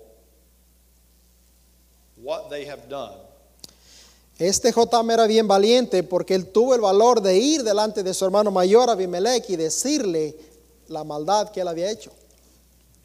what 2.17 2.49
they 2.51 2.65
have 2.65 2.89
done. 2.89 3.19
Este 4.39 4.73
Jotam 4.73 5.11
era 5.11 5.27
bien 5.27 5.47
valiente 5.47 6.03
porque 6.03 6.35
él 6.35 6.51
tuvo 6.51 6.75
el 6.75 6.81
valor 6.81 7.21
de 7.21 7.37
ir 7.39 7.63
delante 7.63 8.03
de 8.03 8.13
su 8.13 8.25
hermano 8.25 8.51
mayor 8.51 8.91
Abimelech 8.91 9.49
y 9.49 9.57
decirle 9.57 10.37
la 10.89 11.05
maldad 11.05 11.51
que 11.51 11.61
él 11.61 11.69
había 11.69 11.91
hecho. 11.91 12.11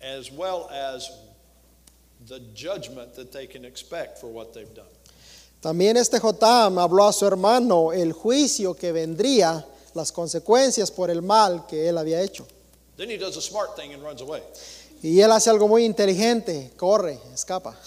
as 0.01 0.31
well 0.31 0.69
as 0.71 1.11
the 2.27 2.39
judgment 2.55 3.15
that 3.15 3.31
they 3.31 3.47
can 3.47 3.65
expect 3.65 4.17
for 4.17 4.27
what 4.27 4.53
they've 4.53 4.73
done. 4.73 4.87
También 5.61 5.97
este 5.97 6.19
Jotam 6.19 6.79
habló 6.79 7.07
a 7.07 7.13
su 7.13 7.25
hermano 7.25 7.91
el 7.91 8.13
juicio 8.13 8.73
que 8.73 8.93
vendría, 8.93 9.65
las 9.93 10.11
consecuencias 10.11 10.89
por 10.89 11.09
el 11.09 11.21
mal 11.21 11.65
que 11.67 11.89
él 11.89 11.97
había 11.97 12.21
hecho. 12.21 12.47
Then 12.95 13.09
he 13.09 13.17
does 13.17 13.35
a 13.37 13.41
smart 13.41 13.75
thing 13.75 13.93
and 13.93 14.01
runs 14.01 14.21
away. 14.21 14.41
Y 15.01 15.19
él 15.19 15.31
hace 15.31 15.49
algo 15.49 15.67
muy 15.67 15.85
inteligente, 15.85 16.71
corre, 16.77 17.19
escapa. 17.33 17.77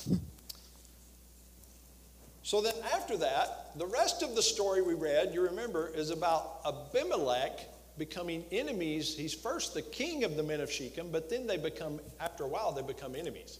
So 2.43 2.61
then, 2.61 2.75
after 2.93 3.17
that, 3.19 3.71
the 3.77 3.87
rest 3.87 4.23
of 4.23 4.35
the 4.35 4.43
story 4.43 4.83
we 4.83 4.95
read, 4.95 5.33
you 5.33 5.43
remember, 5.43 5.91
is 5.95 6.11
about 6.11 6.61
Abimelech 6.67 7.69
becoming 7.99 8.45
enemies. 8.51 9.17
He's 9.17 9.33
first 9.33 9.75
the 9.75 9.83
king 9.83 10.25
of 10.25 10.37
the 10.37 10.43
men 10.43 10.61
of 10.61 10.71
Shechem, 10.71 11.11
but 11.13 11.31
then 11.31 11.47
they 11.47 11.57
become, 11.57 12.01
after 12.21 12.45
a 12.45 12.49
while, 12.49 12.73
they 12.73 12.83
become 12.83 13.15
enemies. 13.15 13.59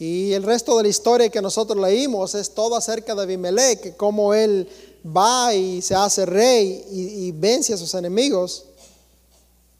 Y 0.00 0.32
el 0.32 0.42
resto 0.42 0.76
de 0.76 0.82
la 0.82 0.88
historia 0.88 1.28
que 1.28 1.40
nosotros 1.40 1.78
leímos 1.78 2.34
es 2.34 2.52
todo 2.52 2.74
acerca 2.74 3.14
de 3.14 3.22
Abimelech, 3.22 3.96
cómo 3.96 4.34
él 4.34 4.68
va 5.06 5.54
y 5.54 5.80
se 5.82 5.94
hace 5.94 6.26
rey 6.26 6.84
y, 6.90 7.28
y 7.28 7.32
vence 7.32 7.72
a 7.72 7.76
sus 7.76 7.94
enemigos. 7.94 8.64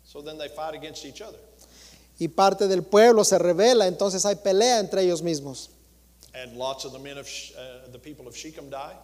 So 0.05 0.23
then 0.23 0.39
they 0.39 0.49
fight 0.49 0.75
against 0.75 1.05
each 1.05 1.21
other. 1.21 1.41
Y 2.21 2.29
parte 2.29 2.69
del 2.69 2.85
pueblo 2.85 3.25
se 3.25 3.39
revela, 3.39 3.89
entonces 3.89 4.25
hay 4.25 4.37
pelea 4.37 4.79
entre 4.79 5.03
ellos 5.03 5.21
mismos. 5.21 5.71
And 6.35 6.57
lots 6.57 6.85
of 6.85 6.93
the 6.93 6.99
men 6.99 7.19
of 7.19 7.29
uh, 7.57 7.91
the 7.93 7.99
people 7.99 8.27
of 8.27 8.37
Shechem 8.37 8.69
die. 8.69 8.95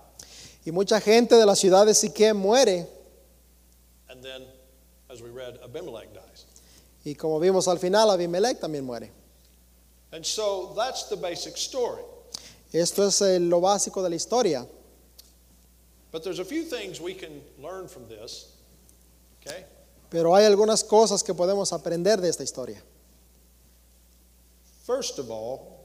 Y 0.66 0.73
mucha 0.73 1.01
gente 1.01 1.37
de 1.37 1.47
la 1.47 1.55
ciudad 1.55 1.87
de 1.87 1.93
Siquem 1.93 2.37
muere. 2.37 2.87
And 4.09 4.23
then, 4.23 4.43
as 5.09 5.23
we 5.23 5.31
read, 5.31 5.59
Abimelech 5.62 6.12
dies. 6.12 6.45
Y 7.05 7.14
como 7.14 7.38
vimos 7.38 7.69
al 7.69 7.79
final, 7.79 8.11
Abimelech 8.11 8.61
también 8.61 8.85
muere. 8.85 9.11
And 10.12 10.27
so 10.27 10.73
that's 10.77 11.05
the 11.05 11.16
basic 11.16 11.57
story. 11.57 12.03
Esto 12.73 13.07
es 13.07 13.21
eh, 13.23 13.38
lo 13.38 13.61
básico 13.61 14.03
de 14.03 14.11
la 14.11 14.16
historia. 14.16 14.66
But 16.11 16.25
there's 16.25 16.40
a 16.40 16.45
few 16.45 16.64
things 16.64 17.01
we 17.01 17.14
can 17.14 17.40
learn 17.59 17.87
from 17.88 18.09
this. 18.09 18.57
Okay? 19.40 19.64
Pero 20.11 20.35
hay 20.35 20.45
algunas 20.45 20.83
cosas 20.83 21.23
que 21.23 21.35
podemos 21.35 21.73
aprender 21.73 22.21
de 22.21 22.29
esta 22.29 22.43
historia. 22.43 22.83
First 24.85 25.21
of 25.21 25.31
all, 25.31 25.80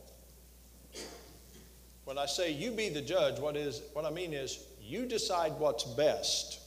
when 2.16 2.24
I 2.24 2.28
say 2.28 2.50
you 2.52 2.72
be 2.72 2.88
the 2.88 3.02
judge, 3.02 3.40
what 3.40 3.58
is 3.58 3.82
what 3.94 4.06
I 4.06 4.10
mean 4.10 4.34
is 4.34 4.60
you 4.82 5.06
decide 5.06 5.52
what's 5.60 5.84
best. 5.84 6.60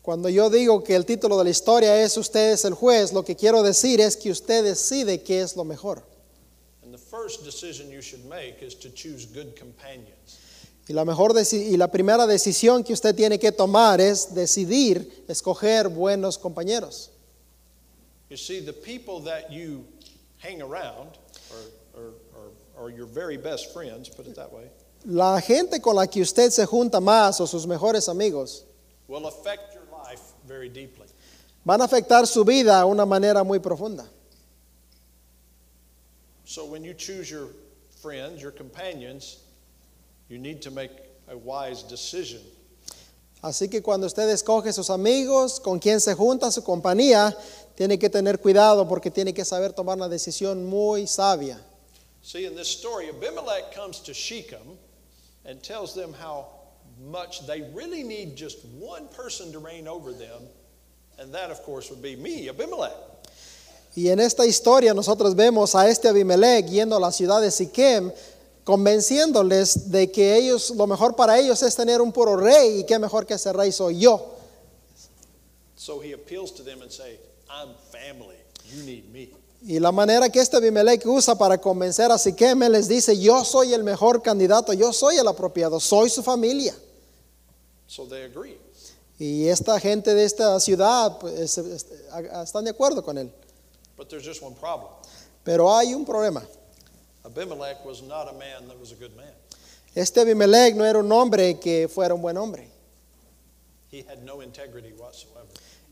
Cuando 0.00 0.28
yo 0.28 0.48
digo 0.48 0.84
que 0.84 0.94
el 0.94 1.04
título 1.04 1.36
de 1.36 1.42
la 1.44 1.50
historia 1.50 2.00
es 2.00 2.16
Usted 2.16 2.52
es 2.52 2.64
el 2.64 2.74
juez, 2.74 3.12
lo 3.12 3.24
que 3.24 3.34
quiero 3.34 3.64
decir 3.64 4.00
es 4.00 4.14
que 4.16 4.30
usted 4.30 4.62
decide 4.62 5.24
qué 5.24 5.40
es 5.40 5.56
lo 5.56 5.64
mejor. 5.64 6.04
And 6.84 6.94
the 6.94 6.98
first 6.98 7.42
decision 7.44 7.90
you 7.90 8.00
should 8.00 8.24
make 8.26 8.62
is 8.62 8.76
to 8.76 8.88
choose 8.88 9.26
good 9.26 9.56
companions. 9.58 10.38
Y 10.88 10.94
la, 10.94 11.04
mejor 11.04 11.32
deci- 11.34 11.72
y 11.72 11.76
la 11.76 11.88
primera 11.88 12.28
decisión 12.28 12.84
que 12.84 12.92
usted 12.92 13.16
tiene 13.16 13.40
que 13.40 13.50
tomar 13.50 14.00
es 14.00 14.32
decidir 14.32 15.24
escoger 15.26 15.88
buenos 15.88 16.38
compañeros. 16.38 17.10
You 18.30 18.36
see, 18.36 18.60
the 18.60 18.72
people 18.72 19.18
that 19.24 19.50
you 19.50 19.84
hang 20.38 20.62
around 20.62 21.18
or, 21.50 22.00
or, 22.00 22.14
or, 22.78 22.90
your 22.90 23.06
very 23.06 23.36
best 23.36 23.72
friends, 23.72 24.08
put 24.08 24.26
it 24.26 24.34
that 24.36 24.52
way, 24.52 24.70
La 25.04 25.40
gente 25.40 25.80
con 25.80 25.94
la 25.96 26.06
que 26.06 26.22
usted 26.22 26.50
se 26.50 26.64
junta 26.66 27.00
más 27.00 27.40
o 27.40 27.46
sus 27.46 27.66
mejores 27.66 28.08
amigos 28.08 28.64
will 29.08 29.26
affect 29.26 29.74
your 29.74 29.84
life 30.04 30.20
very 30.46 30.68
deeply. 30.68 31.06
van 31.64 31.80
a 31.80 31.84
afectar 31.86 32.26
su 32.26 32.44
vida 32.44 32.78
de 32.80 32.84
una 32.84 33.04
manera 33.06 33.44
muy 33.44 33.58
profunda. 33.58 34.04
So 36.44 36.64
when 36.64 36.84
you 36.84 36.94
choose 36.94 37.28
your 37.30 37.48
friends, 38.02 38.40
your 38.40 38.52
companions, 38.52 39.38
you 40.28 40.38
need 40.38 40.62
to 40.62 40.70
make 40.70 40.90
a 41.28 41.36
wise 41.36 41.82
decision. 41.82 42.40
Así 43.42 43.68
que 43.68 43.82
cuando 43.82 44.06
usted 44.06 44.28
escoge 44.30 44.72
sus 44.72 44.90
amigos, 44.90 45.60
con 45.60 45.78
quien 45.78 46.00
se 46.00 46.14
junta, 46.14 46.50
su 46.50 46.62
compañía, 46.62 47.36
tiene 47.74 47.98
que 47.98 48.08
tener 48.08 48.40
cuidado 48.40 48.88
porque 48.88 49.10
tiene 49.10 49.34
que 49.34 49.44
saber 49.44 49.72
tomar 49.72 49.96
una 49.96 50.08
decisión 50.08 50.64
muy 50.66 51.06
sabia. 51.06 51.60
See, 52.26 52.44
in 52.44 52.56
this 52.56 52.66
story, 52.66 53.08
Abimelech 53.08 53.72
comes 53.72 54.00
to 54.00 54.12
Shechem 54.12 54.76
and 55.44 55.62
tells 55.62 55.94
them 55.94 56.12
how 56.12 56.48
much 57.00 57.46
they 57.46 57.62
really 57.72 58.02
need 58.02 58.34
just 58.34 58.64
one 58.64 59.06
person 59.06 59.52
to 59.52 59.60
reign 59.60 59.86
over 59.86 60.10
them, 60.12 60.42
and 61.20 61.32
that, 61.32 61.52
of 61.52 61.62
course, 61.62 61.88
would 61.88 62.02
be 62.02 62.16
me, 62.16 62.48
Abimelech. 62.48 62.96
Y 63.96 64.08
en 64.08 64.18
esta 64.18 64.44
historia 64.44 64.92
nosotros 64.92 65.36
vemos 65.36 65.76
a 65.76 65.88
este 65.88 66.06
Abimelech 66.08 66.66
yendo 66.66 66.96
a 66.96 66.98
la 66.98 67.12
ciudad 67.12 67.40
de 67.40 67.52
Siquem, 67.52 68.12
convenciéndoles 68.64 69.88
de 69.88 70.10
que 70.10 70.34
ellos, 70.34 70.70
lo 70.70 70.88
mejor 70.88 71.14
para 71.14 71.38
ellos 71.38 71.62
es 71.62 71.76
tener 71.76 72.00
un 72.00 72.10
puro 72.10 72.34
rey 72.34 72.80
y 72.80 72.84
qué 72.86 72.98
mejor 72.98 73.24
que 73.24 73.34
ese 73.34 73.52
rey 73.52 73.70
soy 73.70 74.00
yo. 74.00 74.34
So 75.76 76.00
he 76.00 76.10
appeals 76.10 76.50
to 76.54 76.64
them 76.64 76.82
and 76.82 76.90
say, 76.90 77.20
I'm 77.48 77.68
family. 77.92 78.34
You 78.64 78.82
need 78.82 79.12
me. 79.12 79.30
Y 79.68 79.80
la 79.80 79.90
manera 79.90 80.28
que 80.30 80.38
este 80.38 80.56
Abimelech 80.58 81.04
usa 81.06 81.34
para 81.36 81.58
convencer 81.60 82.12
a 82.12 82.18
Siquem, 82.18 82.62
él 82.62 82.72
les 82.72 82.86
dice, 82.86 83.18
yo 83.18 83.44
soy 83.44 83.74
el 83.74 83.82
mejor 83.82 84.22
candidato, 84.22 84.72
yo 84.72 84.92
soy 84.92 85.16
el 85.16 85.26
apropiado, 85.26 85.80
soy 85.80 86.08
su 86.08 86.22
familia. 86.22 86.72
So 87.88 88.06
they 88.06 88.22
agree. 88.22 88.58
Y 89.18 89.48
esta 89.48 89.80
gente 89.80 90.14
de 90.14 90.24
esta 90.24 90.60
ciudad 90.60 91.18
pues, 91.18 91.34
es- 91.34 91.58
es- 91.58 91.86
están 92.44 92.64
de 92.64 92.70
acuerdo 92.70 93.02
con 93.02 93.18
él. 93.18 93.32
But 93.96 94.08
there's 94.08 94.24
just 94.24 94.40
one 94.42 94.54
problem. 94.54 94.88
Pero 95.42 95.74
hay 95.74 95.94
un 95.94 96.04
problema. 96.04 96.46
Abimelech 97.24 97.84
was 97.84 98.02
not 98.02 98.28
a 98.28 98.32
man 98.32 98.68
that 98.68 98.78
was 98.78 98.92
a 98.92 98.94
good 98.94 99.16
man. 99.16 99.32
Este 99.96 100.20
Abimelech 100.20 100.76
no 100.76 100.84
era 100.84 100.98
un 101.00 101.10
hombre 101.10 101.58
que 101.58 101.88
fuera 101.88 102.14
un 102.14 102.22
buen 102.22 102.36
hombre. 102.36 102.68
He 103.90 104.04
had 104.08 104.18
no 104.22 104.42
integrity 104.42 104.92
whatsoever. 104.92 105.46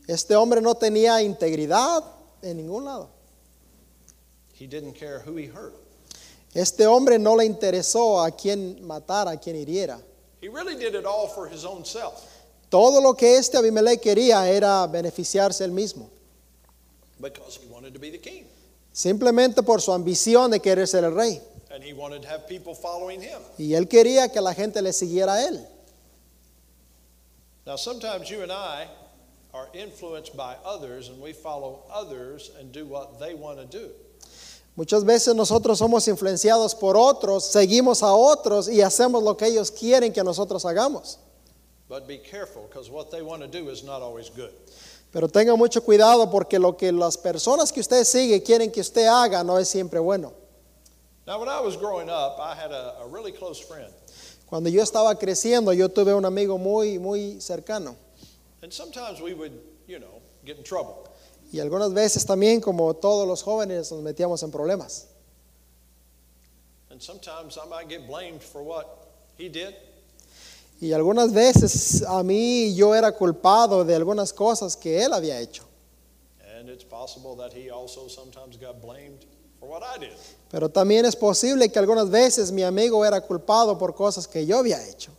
Este 0.07 0.33
hombre 0.35 0.61
no 0.61 0.75
tenía 0.75 1.21
integridad 1.21 2.03
en 2.41 2.55
ningún 2.57 2.85
lado. 2.85 3.09
He 4.57 4.67
didn't 4.67 4.93
care 4.93 5.19
who 5.25 5.35
he 5.37 5.47
hurt. 5.47 5.73
Este 6.53 6.85
hombre 6.87 7.19
no 7.19 7.35
le 7.35 7.45
interesó 7.45 8.23
a 8.23 8.31
quien 8.31 8.81
matara, 8.85 9.31
a 9.31 9.37
quien 9.37 9.55
hiriera. 9.57 9.99
He 10.41 10.47
really 10.47 10.75
did 10.75 10.95
it 10.95 11.05
all 11.05 11.27
for 11.27 11.47
his 11.47 11.65
own 11.65 11.83
self. 11.83 12.23
Todo 12.69 13.01
lo 13.01 13.13
que 13.13 13.37
este 13.37 13.55
Abimelech 13.57 14.01
quería 14.01 14.47
era 14.49 14.87
beneficiarse 14.87 15.63
él 15.63 15.71
mismo. 15.71 16.09
because 17.19 17.57
he 17.57 17.67
wanted 17.67 17.93
to 17.93 17.99
be 17.99 18.09
the 18.11 18.17
king 18.17 18.45
Simplemente 18.93 19.63
por 19.63 19.79
su 19.81 19.91
ambición 19.93 20.51
de 20.51 20.59
querer 20.59 20.85
ser 20.87 21.03
el 21.05 21.11
rey. 21.13 21.41
and 21.71 21.83
he 21.83 21.91
wanted 21.93 22.21
to 22.21 22.27
have 22.29 22.47
people 22.47 22.73
following 22.73 23.21
him. 23.21 23.41
Y 23.57 23.73
él 23.73 23.87
quería 23.89 24.31
que 24.31 24.39
la 24.41 24.53
gente 24.53 24.81
le 24.81 24.93
siguiera 24.93 25.33
a 25.35 25.47
él. 25.47 25.65
Now, 27.65 27.75
sometimes 27.75 28.29
you 28.29 28.41
and 28.43 28.51
I 28.51 28.87
are 29.53 29.67
influenced 29.73 30.37
by 30.37 30.55
others 30.63 31.09
and 31.09 31.19
we 31.21 31.33
follow 31.33 31.83
others 31.91 32.51
and 32.59 32.71
do 32.71 32.85
what 32.85 33.19
they 33.19 33.33
want 33.33 33.59
to 33.59 33.65
do. 33.65 33.89
Muchas 34.75 35.05
veces 35.05 35.33
nosotros 35.33 35.79
somos 35.79 36.05
influenciados 36.07 36.75
por 36.75 36.97
otros, 36.97 37.45
seguimos 37.45 38.03
a 38.03 38.13
otros 38.13 38.67
y 38.67 38.81
hacemos 38.81 39.23
lo 39.23 39.37
que 39.37 39.47
ellos 39.47 39.71
quieren 39.71 40.11
que 40.11 40.21
nosotros 40.21 40.65
hagamos. 40.65 41.17
But 41.87 42.07
be 42.07 42.17
careful 42.17 42.63
because 42.67 42.89
what 42.89 43.09
they 43.09 43.21
want 43.21 43.41
to 43.41 43.47
do 43.47 43.69
is 43.69 43.83
not 43.83 44.01
always 44.01 44.29
good. 44.29 44.51
Pero 45.13 45.29
tenga 45.29 45.55
mucho 45.55 45.81
cuidado 45.81 46.29
porque 46.29 46.59
lo 46.59 46.75
que 46.75 46.91
las 46.91 47.15
personas 47.15 47.71
que 47.71 47.79
usted 47.79 48.03
sigue 48.03 48.43
quieren 48.43 48.69
que 48.69 48.81
usted 48.81 49.05
haga 49.07 49.43
no 49.43 49.57
es 49.57 49.69
siempre 49.69 49.99
bueno. 49.99 50.33
Now, 51.25 51.39
when 51.39 51.47
I 51.47 51.61
was 51.61 51.77
growing 51.77 52.09
up, 52.09 52.37
I 52.39 52.53
had 52.53 52.71
a, 52.71 53.01
a 53.01 53.07
really 53.07 53.31
close 53.31 53.59
friend. 53.59 53.91
Cuando 54.45 54.69
yo 54.69 54.83
estaba 54.83 55.15
creciendo, 55.17 55.73
yo 55.73 55.87
tuve 55.87 56.13
un 56.13 56.25
amigo 56.25 56.57
muy, 56.57 56.99
muy 56.99 57.39
cercano. 57.39 57.95
And 58.61 58.73
sometimes 58.73 59.21
we 59.21 59.33
would, 59.33 59.53
you 59.87 59.99
know, 59.99 60.21
get 60.43 60.57
in 60.57 60.63
trouble. 60.63 61.07
Y 61.55 61.61
algunas 61.61 61.93
veces 61.93 62.25
también, 62.25 62.59
como 62.59 62.93
todos 62.95 63.25
los 63.25 63.41
jóvenes, 63.41 63.89
nos 63.89 64.01
metíamos 64.01 64.43
en 64.43 64.51
problemas. 64.51 65.07
And 66.89 67.01
sometimes 67.01 67.57
I 67.57 67.65
might 67.69 67.87
get 67.87 68.05
blamed 68.05 68.41
for 68.41 68.61
what 68.61 68.85
he 69.37 69.47
did. 69.47 69.73
Y 70.81 70.91
algunas 70.91 71.31
veces 71.31 72.03
a 72.03 72.21
mí 72.23 72.75
yo 72.75 72.93
era 72.93 73.13
culpado 73.13 73.85
de 73.85 73.95
algunas 73.95 74.33
cosas 74.33 74.75
que 74.75 75.01
él 75.01 75.13
había 75.13 75.39
hecho. 75.39 75.63
And 76.59 76.67
it's 76.67 76.83
possible 76.83 77.37
that 77.37 77.53
he 77.53 77.69
also 77.69 78.09
sometimes 78.09 78.57
got 78.57 78.81
blamed 78.81 79.25
for 79.57 79.69
what 79.69 79.81
I 79.81 79.97
did. 79.97 80.17
Pero 80.51 80.67
también 80.67 81.05
es 81.05 81.15
posible 81.15 81.71
que 81.71 81.79
algunas 81.79 82.09
veces 82.09 82.51
mi 82.51 82.63
amigo 82.63 83.05
era 83.05 83.21
culpado 83.21 83.77
por 83.77 83.95
cosas 83.95 84.27
que 84.27 84.45
yo 84.45 84.57
había 84.57 84.85
hecho. 84.89 85.13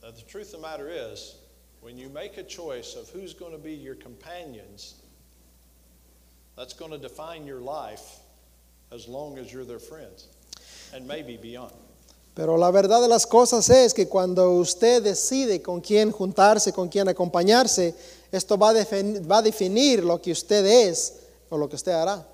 The 0.00 0.10
truth 0.26 0.52
of 0.52 0.54
the 0.54 0.58
matter 0.58 0.90
is, 0.90 1.36
when 1.82 1.98
you 1.98 2.08
make 2.08 2.38
a 2.38 2.44
choice 2.44 2.94
of 2.94 3.08
who's 3.10 3.34
going 3.34 3.52
to 3.52 3.58
be 3.58 3.72
your 3.72 3.96
companions, 3.96 4.94
that's 6.56 6.72
going 6.72 6.92
to 6.92 6.98
define 6.98 7.44
your 7.44 7.60
life 7.60 8.20
as 8.92 9.08
long 9.08 9.38
as 9.38 9.52
you're 9.52 9.64
their 9.64 9.80
friends 9.80 10.28
and 10.94 11.06
maybe 11.06 11.36
beyond. 11.36 11.72
Pero 12.34 12.56
la 12.56 12.70
verdad 12.70 13.02
de 13.02 13.08
las 13.08 13.26
cosas 13.26 13.68
es 13.68 13.92
que 13.92 14.06
cuando 14.06 14.52
usted 14.52 15.02
decide 15.02 15.60
con 15.60 15.82
quién 15.82 16.10
juntarse, 16.10 16.72
con 16.72 16.88
quién 16.88 17.06
acompañarse, 17.08 17.94
esto 18.30 18.56
va 18.56 18.70
a, 18.70 18.74
defin- 18.74 19.30
va 19.30 19.38
a 19.38 19.42
definir 19.42 20.02
lo 20.02 20.18
que 20.18 20.32
usted 20.32 20.64
es 20.64 21.20
o 21.50 21.58
lo 21.58 21.68
que 21.68 21.76
usted 21.76 21.92
hará. 21.92 22.24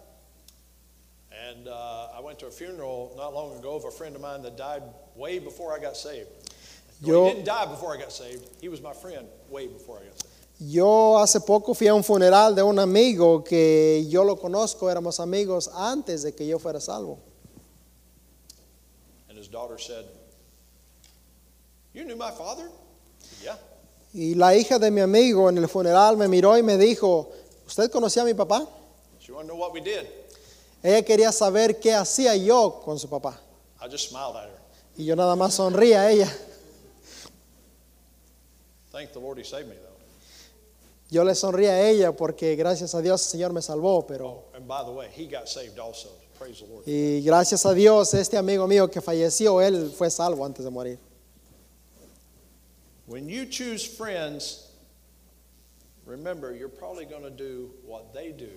And 1.51 1.67
uh, 1.67 2.09
I 2.17 2.21
went 2.21 2.39
to 2.41 2.47
a 2.47 2.51
funeral 2.51 3.13
not 3.17 3.35
long 3.35 3.59
ago 3.59 3.75
of 3.75 3.87
a 3.87 3.91
friend 3.91 4.15
of 4.15 4.23
mine 4.23 4.43
that 4.43 4.57
died 4.57 4.83
way 5.17 5.41
before 5.41 5.75
I 5.75 5.81
got 5.81 5.97
saved. 5.97 6.29
Yo-. 7.01 7.33
Yo 10.61 11.19
hace 11.19 11.41
poco 11.41 11.75
fui 11.75 11.87
a 11.87 11.95
un 11.95 12.03
funeral 12.03 12.55
de 12.55 12.63
un 12.63 12.79
amigo 12.79 13.45
que 13.45 14.05
yo 14.09 14.25
lo 14.25 14.37
conozco, 14.37 14.91
éramos 14.91 15.21
amigos 15.21 15.71
antes 15.73 16.23
de 16.23 16.35
que 16.35 16.47
yo 16.47 16.59
fuera 16.59 16.81
salvo. 16.81 17.19
And 19.29 19.39
his 19.39 19.49
daughter 19.49 19.79
said, 19.79 20.05
You 21.95 22.05
knew 22.05 22.17
my 22.17 22.33
father? 22.33 22.69
Yeah. 23.43 23.57
Y 24.13 24.35
la 24.35 24.57
hija 24.57 24.79
de 24.79 24.91
mi 24.91 25.01
amigo 25.01 25.49
en 25.49 25.59
el 25.59 25.69
funeral 25.69 26.17
me 26.17 26.27
miró 26.29 26.57
y 26.59 26.63
me 26.63 26.77
dijo, 26.77 27.31
¿usted 27.67 27.91
conocía 27.91 28.23
a 28.23 28.25
mi 28.25 28.35
papá? 28.35 28.67
She 29.21 29.33
wanted 29.33 29.49
to 29.49 29.55
know 29.55 29.61
what 29.61 29.73
we 29.73 29.81
did. 29.81 30.07
Ella 30.83 31.03
quería 31.03 31.31
saber 31.31 31.79
qué 31.79 31.95
hacía 31.95 32.37
yo 32.37 32.81
con 32.85 32.99
su 32.99 33.09
papá. 33.09 33.39
I 33.81 33.89
just 33.89 34.09
smiled 34.09 34.37
at 34.37 34.49
her. 34.49 34.59
Y 34.97 35.05
yo 35.05 35.15
nada 35.15 35.37
más 35.37 35.55
sonría 35.55 36.03
a 36.03 36.11
ella. 36.11 36.33
Thank 38.90 39.12
the 39.12 39.20
Lord 39.20 39.38
he 39.38 39.44
saved 39.44 39.68
me, 39.68 39.77
though. 39.77 39.98
Yo 41.11 41.24
le 41.24 41.35
sonría 41.35 41.70
a 41.72 41.88
ella 41.88 42.12
porque 42.12 42.55
gracias 42.55 42.94
a 42.94 43.01
Dios 43.01 43.22
el 43.27 43.40
Señor 43.40 43.53
me 43.53 43.62
salvó, 43.62 44.07
pero... 44.07 44.44
And 44.55 44.68
by 44.68 44.85
the 44.85 44.90
way, 44.90 45.09
he 45.11 45.27
got 45.27 45.48
saved 45.48 45.79
also. 45.79 46.11
Praise 46.38 46.61
the 46.61 46.66
Lord. 46.66 46.85
Y 46.87 47.22
gracias 47.24 47.64
a 47.64 47.72
Dios 47.72 48.12
este 48.12 48.37
amigo 48.37 48.66
mío 48.66 48.90
que 48.90 49.01
falleció, 49.01 49.62
él 49.62 49.90
fue 49.90 50.11
salvo 50.11 50.44
antes 50.44 50.64
de 50.64 50.70
morir. 50.70 50.98
When 53.07 53.27
you 53.27 53.46
choose 53.46 53.87
friends, 53.87 54.70
remember 56.05 56.55
you're 56.55 56.68
probably 56.68 57.07
going 57.07 57.22
to 57.22 57.31
do 57.31 57.70
what 57.87 58.12
they 58.12 58.33
do, 58.33 58.51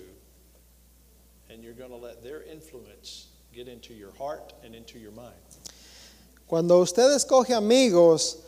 and 1.48 1.64
you're 1.64 1.72
going 1.72 1.90
to 1.90 1.96
let 1.96 2.22
their 2.22 2.42
influence 2.42 3.28
get 3.54 3.66
into 3.66 3.94
your 3.94 4.12
heart 4.18 4.52
and 4.62 4.74
into 4.74 4.98
your 4.98 5.12
mind. 5.12 5.32
Cuando 6.46 6.82
usted 6.82 7.10
escoge 7.16 7.54
amigos, 7.54 8.42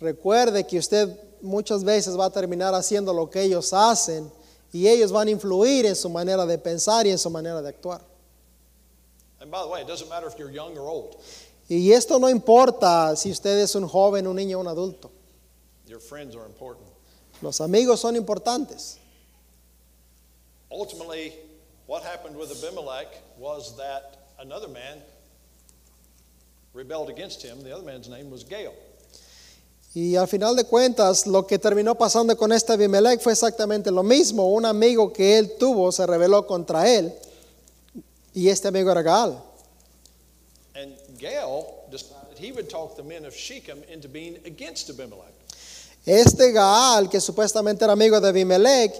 recuerde 0.00 0.66
que 0.66 0.78
usted 0.78 1.14
muchas 1.42 1.84
veces 1.84 2.18
va 2.18 2.26
a 2.26 2.30
terminar 2.30 2.74
haciendo 2.74 3.12
lo 3.12 3.28
que 3.28 3.42
ellos 3.42 3.72
hacen 3.72 4.30
y 4.72 4.88
ellos 4.88 5.12
van 5.12 5.28
a 5.28 5.30
influir 5.30 5.86
en 5.86 5.96
su 5.96 6.08
manera 6.08 6.46
de 6.46 6.58
pensar 6.58 7.06
y 7.06 7.10
en 7.10 7.18
su 7.18 7.30
manera 7.30 7.60
de 7.60 7.68
actuar. 7.68 8.00
And 9.40 9.50
by 9.50 9.62
the 9.62 9.68
way, 9.68 9.80
it 9.82 9.88
doesn't 9.88 10.08
matter 10.08 10.26
if 10.28 10.38
you're 10.38 10.52
young 10.52 10.76
or 10.76 10.88
old. 10.88 11.16
Y 11.68 11.92
esto 11.92 12.18
no 12.18 12.28
importa 12.28 13.16
si 13.16 13.30
usted 13.30 13.58
es 13.58 13.74
un 13.74 13.88
joven, 13.88 14.26
un 14.26 14.36
niño 14.36 14.58
o 14.58 14.60
un 14.60 14.66
adulto. 14.66 15.10
Your 15.86 16.00
friends 16.00 16.36
are 16.36 16.44
important. 16.44 16.86
Los 17.42 17.60
amigos 17.60 18.00
son 18.00 18.16
importantes. 18.16 18.98
Ultimately, 20.70 21.32
what 21.86 22.02
happened 22.02 22.36
with 22.36 22.50
Abimelech 22.50 23.08
was 23.38 23.76
that 23.76 24.28
another 24.38 24.68
man 24.68 24.98
rebelled 26.74 27.08
against 27.08 27.42
him. 27.42 27.62
The 27.62 27.74
other 27.74 27.84
man's 27.84 28.08
name 28.08 28.30
was 28.30 28.44
Gael. 28.44 28.74
Y 29.92 30.14
al 30.14 30.28
final 30.28 30.54
de 30.54 30.64
cuentas, 30.64 31.26
lo 31.26 31.46
que 31.46 31.58
terminó 31.58 31.96
pasando 31.96 32.36
con 32.36 32.52
este 32.52 32.72
Abimelech 32.72 33.20
fue 33.20 33.32
exactamente 33.32 33.90
lo 33.90 34.04
mismo. 34.04 34.52
Un 34.52 34.64
amigo 34.64 35.12
que 35.12 35.36
él 35.36 35.56
tuvo 35.58 35.90
se 35.90 36.06
rebeló 36.06 36.46
contra 36.46 36.88
él 36.88 37.12
y 38.32 38.48
este 38.48 38.68
amigo 38.68 38.90
era 38.92 39.02
Gaal. 39.02 39.42
And 40.74 40.94
decided 41.90 42.38
he 42.38 42.52
would 42.52 42.68
talk 42.68 42.96
the 42.96 43.02
men 43.02 43.24
of 43.26 43.34
Shechem 43.34 43.82
into 43.92 44.08
being 44.08 44.36
against 44.46 44.88
Abimelech. 44.88 45.34
Este 46.06 46.52
Gaal, 46.52 47.10
que 47.10 47.20
supuestamente 47.20 47.84
era 47.84 47.92
amigo 47.92 48.20
de 48.20 48.28
Abimelech, 48.28 48.94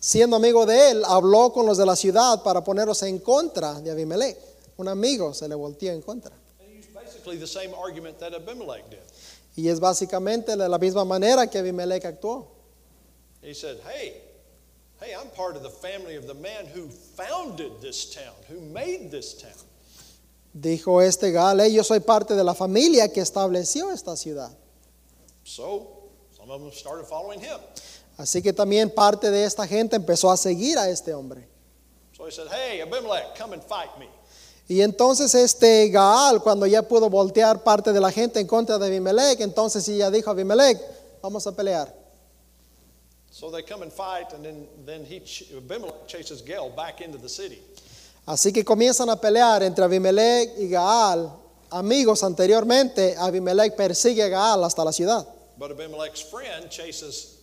siendo 0.00 0.36
amigo 0.36 0.66
de 0.66 0.90
él, 0.90 1.04
habló 1.04 1.52
con 1.52 1.66
los 1.66 1.78
de 1.78 1.86
la 1.86 1.94
ciudad 1.94 2.42
para 2.42 2.64
ponerlos 2.64 3.02
en 3.02 3.18
contra 3.18 3.80
de 3.80 3.90
Abimelech. 3.90 4.36
Un 4.76 4.88
amigo 4.88 5.32
se 5.34 5.46
le 5.46 5.54
volteó 5.54 5.92
en 5.92 6.02
contra. 6.02 6.32
And 6.58 6.68
he 6.68 6.78
used 6.78 6.92
basically 6.92 7.38
the 7.38 7.46
same 7.46 7.72
argument 7.74 8.18
that 8.18 8.34
Abimelech 8.34 8.90
did. 8.90 8.98
Y 9.56 9.68
es 9.68 9.78
básicamente 9.80 10.56
de 10.56 10.68
la 10.68 10.78
misma 10.78 11.04
manera 11.04 11.46
que 11.48 11.58
Abimelech 11.58 12.04
actuó. 12.04 12.46
He 13.42 13.54
said, 13.54 13.78
Hey, 13.86 14.14
hey, 15.00 15.14
I'm 15.14 15.28
part 15.30 15.56
of 15.56 15.62
the 15.62 15.70
family 15.70 16.16
of 16.16 16.26
the 16.26 16.34
man 16.34 16.66
who 16.74 16.88
founded 16.88 17.80
this 17.80 18.06
town, 18.12 18.34
who 18.48 18.60
made 18.60 19.10
this 19.10 19.34
town. 19.34 19.52
Dijo 20.52 21.02
este 21.02 21.32
Gaal, 21.32 21.60
"Hey, 21.60 21.72
yo 21.72 21.82
soy 21.82 22.00
parte 22.00 22.34
de 22.34 22.44
la 22.44 22.54
familia 22.54 23.12
que 23.12 23.20
estableció 23.20 23.90
esta 23.92 24.16
ciudad. 24.16 24.50
So 25.44 26.10
some 26.36 26.50
of 26.50 26.60
them 26.60 26.72
started 26.72 27.06
following 27.06 27.40
him. 27.40 27.58
Así 28.16 28.40
que 28.40 28.52
también 28.52 28.90
parte 28.94 29.30
de 29.30 29.44
esta 29.44 29.66
gente 29.66 29.96
empezó 29.96 30.30
a 30.30 30.36
seguir 30.36 30.78
a 30.78 30.88
este 30.88 31.12
hombre. 31.12 31.48
So 32.16 32.26
he 32.26 32.30
said, 32.30 32.46
Hey, 32.48 32.80
Abimelech, 32.80 33.36
come 33.36 33.52
and 33.52 33.62
fight 33.62 33.98
me. 33.98 34.08
Y 34.66 34.80
entonces 34.80 35.34
este 35.34 35.88
Gaal, 35.90 36.40
cuando 36.42 36.66
ya 36.66 36.82
pudo 36.82 37.10
voltear 37.10 37.62
parte 37.62 37.92
de 37.92 38.00
la 38.00 38.10
gente 38.10 38.40
en 38.40 38.46
contra 38.46 38.78
de 38.78 38.86
Abimelech, 38.86 39.40
entonces 39.40 39.84
ya 39.86 40.10
dijo 40.10 40.30
a 40.30 40.32
Abimelech, 40.32 40.80
vamos 41.22 41.46
a 41.46 41.52
pelear. 41.52 41.94
So 43.30 43.50
they 43.50 43.62
come 43.62 43.82
and 43.82 43.92
fight, 43.92 44.32
and 44.32 44.44
then, 44.44 44.68
then 44.86 45.04
he, 45.04 45.20
ch- 45.20 45.52
Abimelech 45.54 46.06
chases 46.06 46.40
Gael 46.42 46.70
back 46.74 47.00
into 47.00 47.18
the 47.18 47.28
city. 47.28 47.60
Así 48.26 48.52
que 48.52 48.64
comienzan 48.64 49.10
a 49.10 49.20
pelear 49.20 49.62
entre 49.64 49.84
Abimelech 49.84 50.50
y 50.58 50.68
Gaal, 50.68 51.30
amigos 51.70 52.22
anteriormente. 52.22 53.16
Abimelech 53.18 53.74
persigue 53.76 54.22
a 54.22 54.28
Gaal 54.28 54.64
hasta 54.64 54.82
la 54.84 54.92
ciudad. 54.92 55.26
But 55.58 55.72
Abimelech's 55.72 56.22
friend 56.22 56.70
chases, 56.70 57.40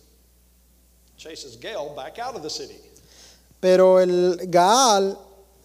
chases 1.16 1.56
Gael 1.60 1.94
back 1.94 2.18
out 2.18 2.34
of 2.34 2.42
the 2.42 2.50
city. 2.50 2.78
Pero 3.60 4.00
el 4.00 4.38
Gaal 4.50 5.16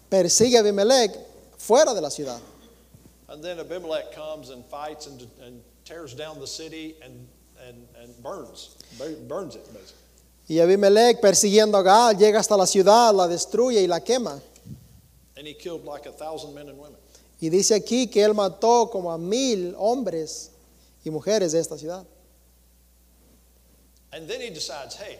persigue 0.08 0.56
a 0.58 0.60
Abimelech 0.60 1.10
fuera 1.58 1.94
de 1.94 2.00
la 2.00 2.08
ciudad. 2.08 2.40
And 3.28 3.42
then 3.42 3.58
Abimelech 3.58 4.14
comes 4.14 4.50
and 4.50 4.64
fights 4.64 5.06
and, 5.06 5.26
and 5.44 5.60
tears 5.84 6.14
down 6.14 6.40
the 6.40 6.46
city 6.46 6.94
and, 7.02 7.28
and, 7.66 7.86
and 8.00 8.16
burns, 8.22 8.76
bur- 8.98 9.16
burns 9.28 9.54
it, 9.54 9.66
basically. 9.66 9.96
Y 10.48 10.58
Abimelech 10.60 11.20
persiguiendo 11.20 11.78
a 11.78 11.82
Gaal 11.82 12.16
llega 12.16 12.38
hasta 12.38 12.56
la 12.56 12.64
ciudad, 12.64 13.14
la 13.14 13.28
destruye 13.28 13.82
y 13.82 13.86
la 13.86 14.00
quema. 14.00 14.40
And 15.36 15.46
he 15.46 15.52
killed 15.52 15.84
like 15.84 16.06
a 16.06 16.12
thousand 16.12 16.54
men 16.54 16.68
and 16.68 16.78
women. 16.78 16.98
Y 17.40 17.50
dice 17.50 17.72
aquí 17.72 18.10
que 18.10 18.24
él 18.24 18.34
mató 18.34 18.90
como 18.90 19.10
a 19.10 19.18
mil 19.18 19.74
hombres 19.74 20.50
y 21.04 21.10
mujeres 21.10 21.52
de 21.52 21.58
esta 21.58 21.76
ciudad. 21.76 22.06
And 24.12 24.26
then 24.26 24.40
he 24.40 24.48
decides, 24.48 24.96
hey, 24.96 25.18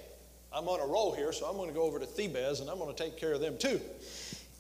I'm 0.51 0.67
on 0.67 0.81
a 0.81 0.87
roll 0.87 1.13
here, 1.15 1.31
so 1.33 1.47
I'm 1.47 1.57
going 1.57 1.69
to 1.69 1.75
go 1.75 1.83
over 1.83 1.99
to 1.99 2.07
Thebes 2.07 2.61
and 2.61 2.71
I'm 2.71 2.79
going 2.79 2.93
to 2.93 3.01
take 3.01 3.19
care 3.19 3.35
of 3.35 3.41
them 3.41 3.59
too. 3.59 3.81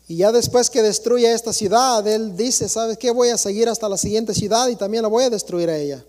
Y 0.08 0.16
ya 0.16 0.32
después 0.32 0.70
que 0.70 0.82
destruye 0.82 1.30
esta 1.30 1.52
ciudad, 1.52 2.06
él 2.08 2.34
dice, 2.34 2.66
¿sabes 2.68 2.96
qué? 2.96 3.10
Voy 3.10 3.28
a 3.28 3.36
seguir 3.36 3.68
hasta 3.68 3.88
la 3.88 3.98
siguiente 3.98 4.32
ciudad 4.32 4.68
y 4.68 4.76
también 4.76 5.02
la 5.02 5.08
voy 5.08 5.24
a 5.24 5.30
destruir 5.30 5.68
a 5.68 5.76
ella. 5.76 6.02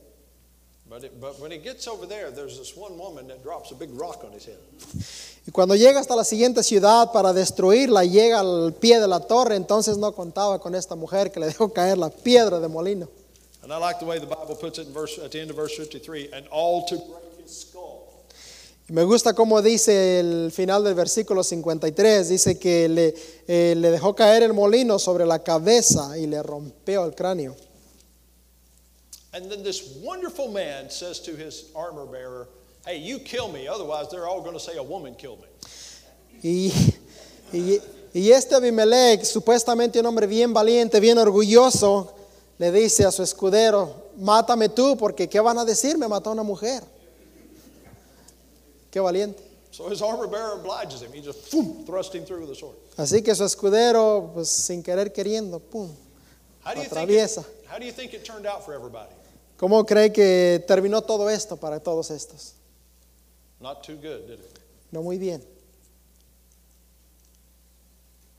Y 5.45 5.51
cuando 5.51 5.75
llega 5.75 5.99
hasta 5.99 6.15
la 6.15 6.23
siguiente 6.23 6.63
ciudad 6.63 7.11
para 7.11 7.33
destruirla, 7.33 8.05
llega 8.05 8.39
al 8.39 8.73
pie 8.73 8.99
de 9.01 9.07
la 9.07 9.19
torre, 9.19 9.55
entonces 9.55 9.97
no 9.97 10.13
contaba 10.13 10.59
con 10.59 10.75
esta 10.75 10.95
mujer 10.95 11.29
que 11.29 11.41
le 11.41 11.47
dejó 11.47 11.71
caer 11.73 11.97
la 11.97 12.09
piedra 12.09 12.59
de 12.59 12.67
molino. 12.69 13.09
And 13.61 13.73
I 13.73 13.77
like 13.77 13.99
the 13.99 14.05
way 14.05 14.19
the 14.19 14.25
Bible 14.25 14.55
puts 14.55 14.79
it 14.79 14.87
in 14.87 14.93
verse, 14.93 15.19
at 15.19 15.31
the 15.31 15.39
end 15.41 15.51
of 15.51 15.57
verse 15.57 15.75
53 15.75 16.29
and 16.33 16.47
all 16.49 16.85
to 16.85 16.95
break 16.95 17.43
his 17.43 17.59
skull. 17.59 18.07
Y 18.78 18.78
me 18.89 19.03
gusta 19.03 19.33
cómo 19.33 19.61
dice 19.61 20.19
el 20.19 20.51
final 20.51 20.83
del 20.83 20.95
versículo 20.95 21.43
53, 21.43 22.29
dice 22.29 22.57
que 22.57 22.89
le, 22.89 23.13
eh, 23.47 23.75
le 23.77 23.91
dejó 23.91 24.15
caer 24.15 24.43
el 24.43 24.53
molino 24.53 24.97
sobre 24.97 25.25
la 25.25 25.43
cabeza 25.43 26.17
y 26.17 26.25
le 26.25 26.41
rompió 26.41 27.05
el 27.05 27.13
cráneo. 27.13 27.55
And 29.31 29.49
then 29.49 29.61
this 29.63 29.99
wonderful 30.03 30.49
man 30.49 30.89
says 30.89 31.19
to 31.21 31.31
his 31.31 31.65
armor 31.75 32.07
bearer, 32.07 32.47
hey, 32.85 32.97
you 32.97 33.19
kill 33.19 33.51
me, 33.51 33.67
otherwise 33.67 34.09
they're 34.09 34.27
all 34.27 34.41
going 34.41 34.55
to 34.55 34.59
say 34.59 34.77
a 34.77 34.83
woman 34.83 35.13
killed 35.15 35.39
me. 35.39 35.47
Y, 36.41 36.73
y, 37.53 37.81
y 38.13 38.31
este 38.31 38.55
Abimelech, 38.55 39.23
supuestamente 39.23 39.99
un 39.99 40.07
hombre 40.07 40.25
bien 40.25 40.51
valiente, 40.51 40.99
bien 40.99 41.19
orgulloso, 41.19 42.11
le 42.57 42.71
dice 42.71 43.05
a 43.05 43.11
su 43.11 43.21
escudero, 43.21 44.09
mátame 44.17 44.69
tú, 44.69 44.97
porque 44.97 45.29
¿qué 45.29 45.39
van 45.39 45.59
a 45.59 45.65
decir? 45.65 45.95
Me 45.97 46.07
mató 46.07 46.31
una 46.31 46.43
mujer. 46.43 46.83
Qué 48.91 48.99
valiente. 48.99 49.43
So 49.71 49.87
his 49.87 50.01
armor 50.01 50.27
bearer 50.27 50.53
obliges 50.59 51.01
him. 51.01 51.11
He 51.13 51.21
just 51.21 51.51
boom, 51.51 51.85
thrust 51.85 52.13
him 52.13 52.25
through 52.25 52.41
with 52.41 52.51
a 52.51 52.55
sword. 52.55 52.75
Así 52.97 53.23
que 53.23 53.33
su 53.35 53.43
escudero, 53.43 54.31
pues 54.33 54.49
sin 54.49 54.81
querer 54.81 55.13
queriendo, 55.13 55.59
pum. 55.59 55.89
How 56.63 56.73
do 56.73 56.81
you 56.81 56.89
think 56.89 57.09
Atraviesa. 57.09 57.41
it, 57.41 57.67
how 57.67 57.77
do 57.77 57.85
you 57.85 57.91
think 57.91 58.13
it 58.13 58.25
turned 58.25 58.45
out 58.45 58.65
for 58.65 58.73
everybody? 58.73 59.11
¿Cómo 59.57 59.85
cree 59.85 60.11
que 60.11 60.63
terminó 60.67 61.01
todo 61.05 61.29
esto 61.29 61.55
para 61.57 61.79
todos 61.79 62.09
estos? 62.11 62.53
Not 63.61 63.83
too 63.83 63.95
good, 63.95 64.27
did 64.27 64.39
it? 64.39 64.59
No 64.91 65.03
muy 65.03 65.17
bien. 65.17 65.41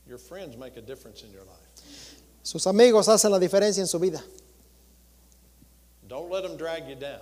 Your 0.07 0.17
friends 0.17 0.57
make 0.57 0.75
a 0.77 0.81
difference 0.81 1.23
in 1.23 1.31
your 1.31 1.43
life. 1.43 2.17
Sus 2.43 2.65
amigos 2.67 3.07
hacen 3.07 3.31
la 3.31 3.39
diferencia 3.39 3.79
en 3.81 3.87
su 3.87 3.99
vida. 3.99 4.21
Don't 6.07 6.29
let 6.29 6.41
them 6.41 6.57
drag 6.57 6.89
you 6.89 6.95
down. 6.95 7.21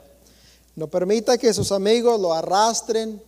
No 0.80 0.88
permita 0.88 1.38
que 1.38 1.54
sus 1.54 1.74
amigos 1.74 2.18
lo 2.22 2.34
arrastren 2.34 3.22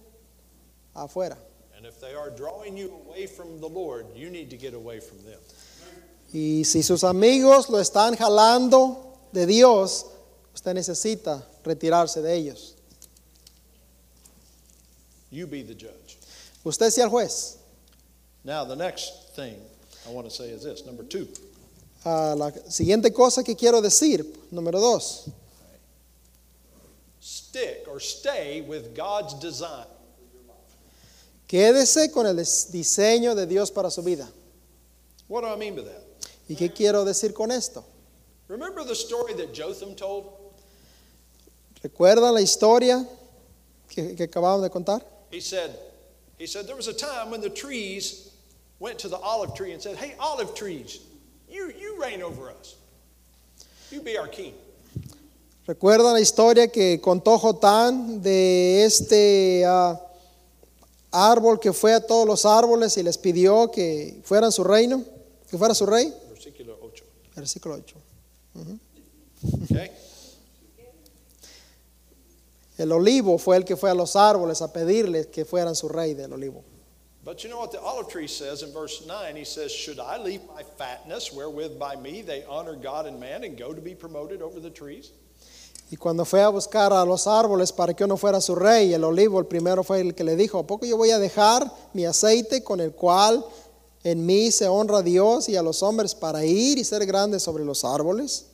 afuera. 0.93 1.37
And 1.75 1.85
if 1.85 1.99
they 1.99 2.15
are 2.15 2.29
drawing 2.29 2.77
you 2.77 2.93
away 3.05 3.27
from 3.27 3.59
the 3.59 3.67
Lord, 3.67 4.05
you 4.15 4.29
need 4.29 4.49
to 4.51 4.57
get 4.57 4.73
away 4.73 5.01
from 5.01 5.17
them. 5.25 5.37
Y 6.33 6.63
si 6.63 6.81
sus 6.81 7.03
amigos 7.03 7.69
lo 7.69 7.79
están 7.79 8.15
jalando 8.15 9.17
de 9.33 9.45
Dios, 9.45 10.05
usted 10.53 10.73
necesita 10.73 11.45
retirarse 11.65 12.21
de 12.21 12.33
ellos. 12.33 12.75
You 15.29 15.45
be 15.45 15.61
the 15.61 15.75
judge. 15.75 16.19
Usted 16.63 16.89
sea 16.89 17.03
el 17.03 17.09
juez. 17.09 17.57
Now, 18.45 18.63
the 18.63 18.77
next 18.77 19.35
thing 19.35 19.57
I 20.07 20.11
want 20.13 20.25
to 20.25 20.33
say 20.33 20.51
is 20.51 20.63
this 20.63 20.85
number 20.85 21.03
two. 21.03 21.27
Ah, 22.05 22.33
la 22.33 22.51
siguiente 22.69 23.11
cosa 23.11 23.43
que 23.43 23.57
quiero 23.57 23.81
decir, 23.81 24.25
número 24.51 24.79
dos, 24.79 25.29
Stick 27.21 27.85
or 27.87 27.99
stay 27.99 28.61
with 28.61 28.95
God's 28.95 29.35
design. 29.35 29.85
quédese 31.47 32.11
con 32.11 32.25
el 32.25 32.37
diseño 32.37 33.35
de 33.35 33.45
Dios 33.45 33.71
para 33.71 33.91
su 33.91 34.01
vida. 34.01 34.27
What 35.27 35.41
do 35.41 35.47
I 35.47 35.55
mean 35.55 35.75
by 35.75 35.83
that? 35.83 36.03
¿Y 36.49 36.55
qué 36.55 36.73
quiero 36.73 37.05
decir 37.05 37.33
con 37.33 37.51
esto? 37.51 37.83
Remember 38.47 38.83
the 38.83 38.95
story 38.95 39.33
that 39.33 39.53
Jotham 39.53 39.95
told? 39.95 40.31
¿Recuerdan 41.83 42.33
la 42.33 42.41
historia 42.41 43.05
que, 43.89 44.15
que 44.15 44.27
acabamos 44.27 44.61
de 44.61 44.69
contar? 44.69 45.01
He 45.29 45.41
said, 45.41 45.77
he 46.37 46.47
said, 46.47 46.67
there 46.67 46.75
was 46.75 46.87
a 46.87 46.93
time 46.93 47.29
when 47.29 47.41
the 47.41 47.49
trees 47.49 48.31
went 48.79 48.97
to 48.99 49.09
the 49.09 49.17
olive 49.17 49.53
tree 49.53 49.73
and 49.73 49.81
said, 49.81 49.97
Hey, 49.97 50.15
olive 50.19 50.55
trees, 50.55 50.99
you, 51.49 51.71
you 51.77 52.01
reign 52.01 52.21
over 52.21 52.49
us. 52.49 52.75
You 53.91 54.01
be 54.01 54.17
our 54.17 54.27
king. 54.27 54.53
¿Recuerdan 55.67 56.13
la 56.13 56.19
historia 56.19 56.69
que 56.69 56.99
contó 56.99 57.37
Jotán 57.37 58.21
de 58.21 58.83
este 58.83 59.63
ah, 59.65 59.99
árbol 61.11 61.59
que 61.59 61.71
fue 61.71 61.93
a 61.93 62.05
todos 62.05 62.25
los 62.25 62.45
árboles 62.45 62.97
y 62.97 63.03
les 63.03 63.17
pidió 63.17 63.69
que 63.69 64.21
fueran 64.23 64.51
su 64.51 64.63
reino, 64.63 65.03
que 65.49 65.57
fuera 65.59 65.75
su 65.75 65.85
rey? 65.85 66.11
Versículo 66.29 66.79
8. 66.81 67.05
Versículo 67.35 67.75
8. 67.75 67.95
Okay? 69.65 69.91
El 72.79 72.91
olivo 72.91 73.37
fue 73.37 73.57
el 73.57 73.63
que 73.63 73.77
fue 73.77 73.91
a 73.91 73.93
los 73.93 74.15
árboles 74.15 74.63
a 74.63 74.73
pedirles 74.73 75.27
que 75.27 75.45
fueran 75.45 75.75
su 75.75 75.87
rey 75.87 76.15
del 76.15 76.33
olivo. 76.33 76.63
But 77.23 77.43
you 77.43 77.51
know 77.51 77.59
what 77.59 77.69
the 77.69 77.79
olive 77.79 78.09
tree 78.09 78.27
says 78.27 78.63
in 78.63 78.73
verse 78.73 79.05
9? 79.05 79.35
He 79.35 79.45
says, 79.45 79.71
Should 79.71 79.99
I 79.99 80.17
leave 80.17 80.41
my 80.47 80.63
fatness, 80.63 81.31
wherewith 81.31 81.77
by 81.77 81.95
me 81.95 82.23
they 82.23 82.43
honor 82.45 82.73
God 82.73 83.05
and 83.05 83.19
man, 83.19 83.43
and 83.43 83.55
go 83.55 83.73
to 83.75 83.81
be 83.81 83.93
promoted 83.93 84.41
over 84.41 84.59
the 84.59 84.71
trees? 84.71 85.11
Y 85.91 85.97
cuando 85.97 86.23
fue 86.23 86.41
a 86.41 86.47
buscar 86.47 86.93
a 86.93 87.03
los 87.03 87.27
árboles 87.27 87.73
para 87.73 87.93
que 87.93 88.05
uno 88.05 88.15
fuera 88.15 88.39
su 88.39 88.55
rey, 88.55 88.93
el 88.93 89.03
olivo, 89.03 89.39
el 89.39 89.45
primero 89.45 89.83
fue 89.83 89.99
el 89.99 90.15
que 90.15 90.23
le 90.23 90.37
dijo, 90.37 90.57
¿a 90.57 90.65
poco 90.65 90.85
yo 90.85 90.95
voy 90.95 91.11
a 91.11 91.19
dejar 91.19 91.69
mi 91.93 92.05
aceite 92.05 92.63
con 92.63 92.79
el 92.79 92.93
cual 92.93 93.45
en 94.03 94.25
mí 94.25 94.51
se 94.51 94.69
honra 94.69 94.99
a 94.99 95.01
Dios 95.01 95.49
y 95.49 95.57
a 95.57 95.61
los 95.61 95.83
hombres 95.83 96.15
para 96.15 96.45
ir 96.45 96.77
y 96.77 96.85
ser 96.85 97.05
grande 97.05 97.41
sobre 97.41 97.65
los 97.65 97.83
árboles? 97.83 98.45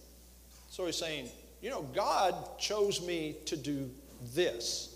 So 0.72 0.88
he's 0.88 0.98
saying, 0.98 1.30
You 1.62 1.70
know, 1.70 1.84
God 1.94 2.58
chose 2.58 3.02
me 3.02 3.36
to 3.46 3.56
do 3.56 3.90
this. 4.34 4.96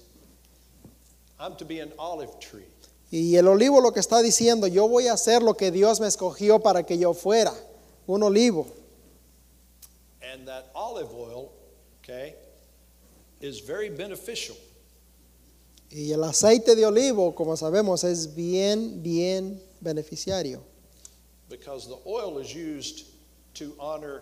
I'm 1.40 1.56
to 1.58 1.66
be 1.66 1.80
an 1.80 1.92
olive 2.00 2.40
tree. 2.40 2.66
Y 3.12 3.36
el 3.36 3.48
olivo 3.48 3.82
lo 3.82 3.92
que 3.92 4.00
está 4.00 4.22
diciendo, 4.22 4.66
yo 4.68 4.88
voy 4.88 5.08
a 5.08 5.14
hacer 5.14 5.44
lo 5.44 5.56
que 5.56 5.70
Dios 5.70 6.00
me 6.00 6.08
escogió 6.08 6.60
para 6.60 6.86
que 6.86 6.98
yo 6.98 7.14
fuera, 7.14 7.54
un 8.08 8.24
olivo. 8.24 8.66
And 10.22 10.48
that 10.48 10.72
olive 10.74 11.10
oil, 11.14 11.52
okay, 12.04 12.36
is 13.42 13.60
very 13.62 13.90
beneficial 13.90 14.56
Y 15.94 16.14
el 16.14 16.24
aceite 16.24 16.74
de 16.74 16.86
olivo, 16.86 17.36
como 17.36 17.58
sabemos, 17.58 18.06
es 18.06 18.34
bien, 18.34 19.02
bien 19.04 19.62
beneficiario. 19.82 20.62
because 21.50 21.86
the 21.86 21.98
oil 22.06 22.38
is 22.40 22.56
used 22.56 23.08
to 23.56 23.76
honor 23.78 24.22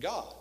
God 0.00 0.34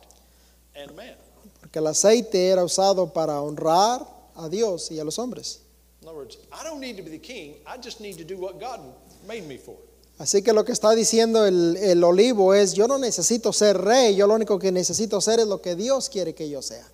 and 0.74 0.96
man. 0.96 1.16
Porque 1.60 1.80
el 1.80 1.88
aceite 1.88 2.48
era 2.48 2.64
usado 2.64 3.12
para 3.14 3.42
honrar 3.42 4.08
a 4.38 4.48
Dios 4.48 4.90
y 4.90 5.00
a 5.00 5.04
los 5.04 5.18
hombres. 5.20 5.60
In 6.02 6.08
other 6.08 6.18
words, 6.18 6.38
I 6.54 6.64
don't 6.64 6.80
need 6.80 6.96
to 6.96 7.04
be 7.04 7.10
the 7.10 7.18
king, 7.20 7.56
I 7.68 7.76
just 7.78 8.00
need 8.00 8.18
to 8.18 8.24
do 8.24 8.38
what 8.38 8.58
God 8.58 8.80
made 9.28 9.46
me 9.46 9.58
for. 9.58 9.76
Así 10.18 10.42
que 10.42 10.54
lo 10.54 10.64
que 10.64 10.72
está 10.72 10.92
diciendo 10.96 11.46
el, 11.46 11.76
el 11.78 12.02
olivo 12.04 12.54
es, 12.54 12.74
yo 12.74 12.88
no 12.88 12.98
necesito 12.98 13.52
ser 13.52 13.78
rey, 13.78 14.16
yo 14.16 14.28
lo 14.28 14.34
único 14.36 14.58
que 14.58 14.72
necesito 14.72 15.20
ser 15.20 15.40
es 15.42 15.48
lo 15.48 15.62
que 15.62 15.76
Dios 15.76 16.10
quiere 16.10 16.34
que 16.34 16.50
yo 16.50 16.62
sea. 16.62 16.88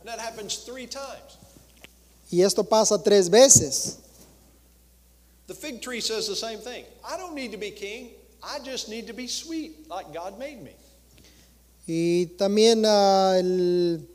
And 0.00 0.08
that 0.08 0.18
happens 0.18 0.64
three 0.64 0.86
times. 0.86 1.36
Y 2.30 2.42
esto 2.42 2.64
pasa 2.64 3.02
tres 3.02 3.28
veces. 3.28 3.96
The 5.48 5.54
fig 5.54 5.82
tree 5.82 6.00
says 6.00 6.26
the 6.28 6.36
same 6.36 6.58
thing. 6.60 6.84
I 7.04 7.18
don't 7.18 7.34
need 7.34 7.50
to 7.52 7.58
be 7.58 7.72
king, 7.72 8.10
I 8.42 8.58
just 8.64 8.88
need 8.88 9.06
to 9.08 9.12
be 9.12 9.26
sweet 9.26 9.86
like 9.90 10.06
God 10.14 10.38
made 10.38 10.62
me. 10.62 10.74
Y 11.86 12.26
también 12.38 12.84
ah, 12.86 13.34
el- 13.38 14.06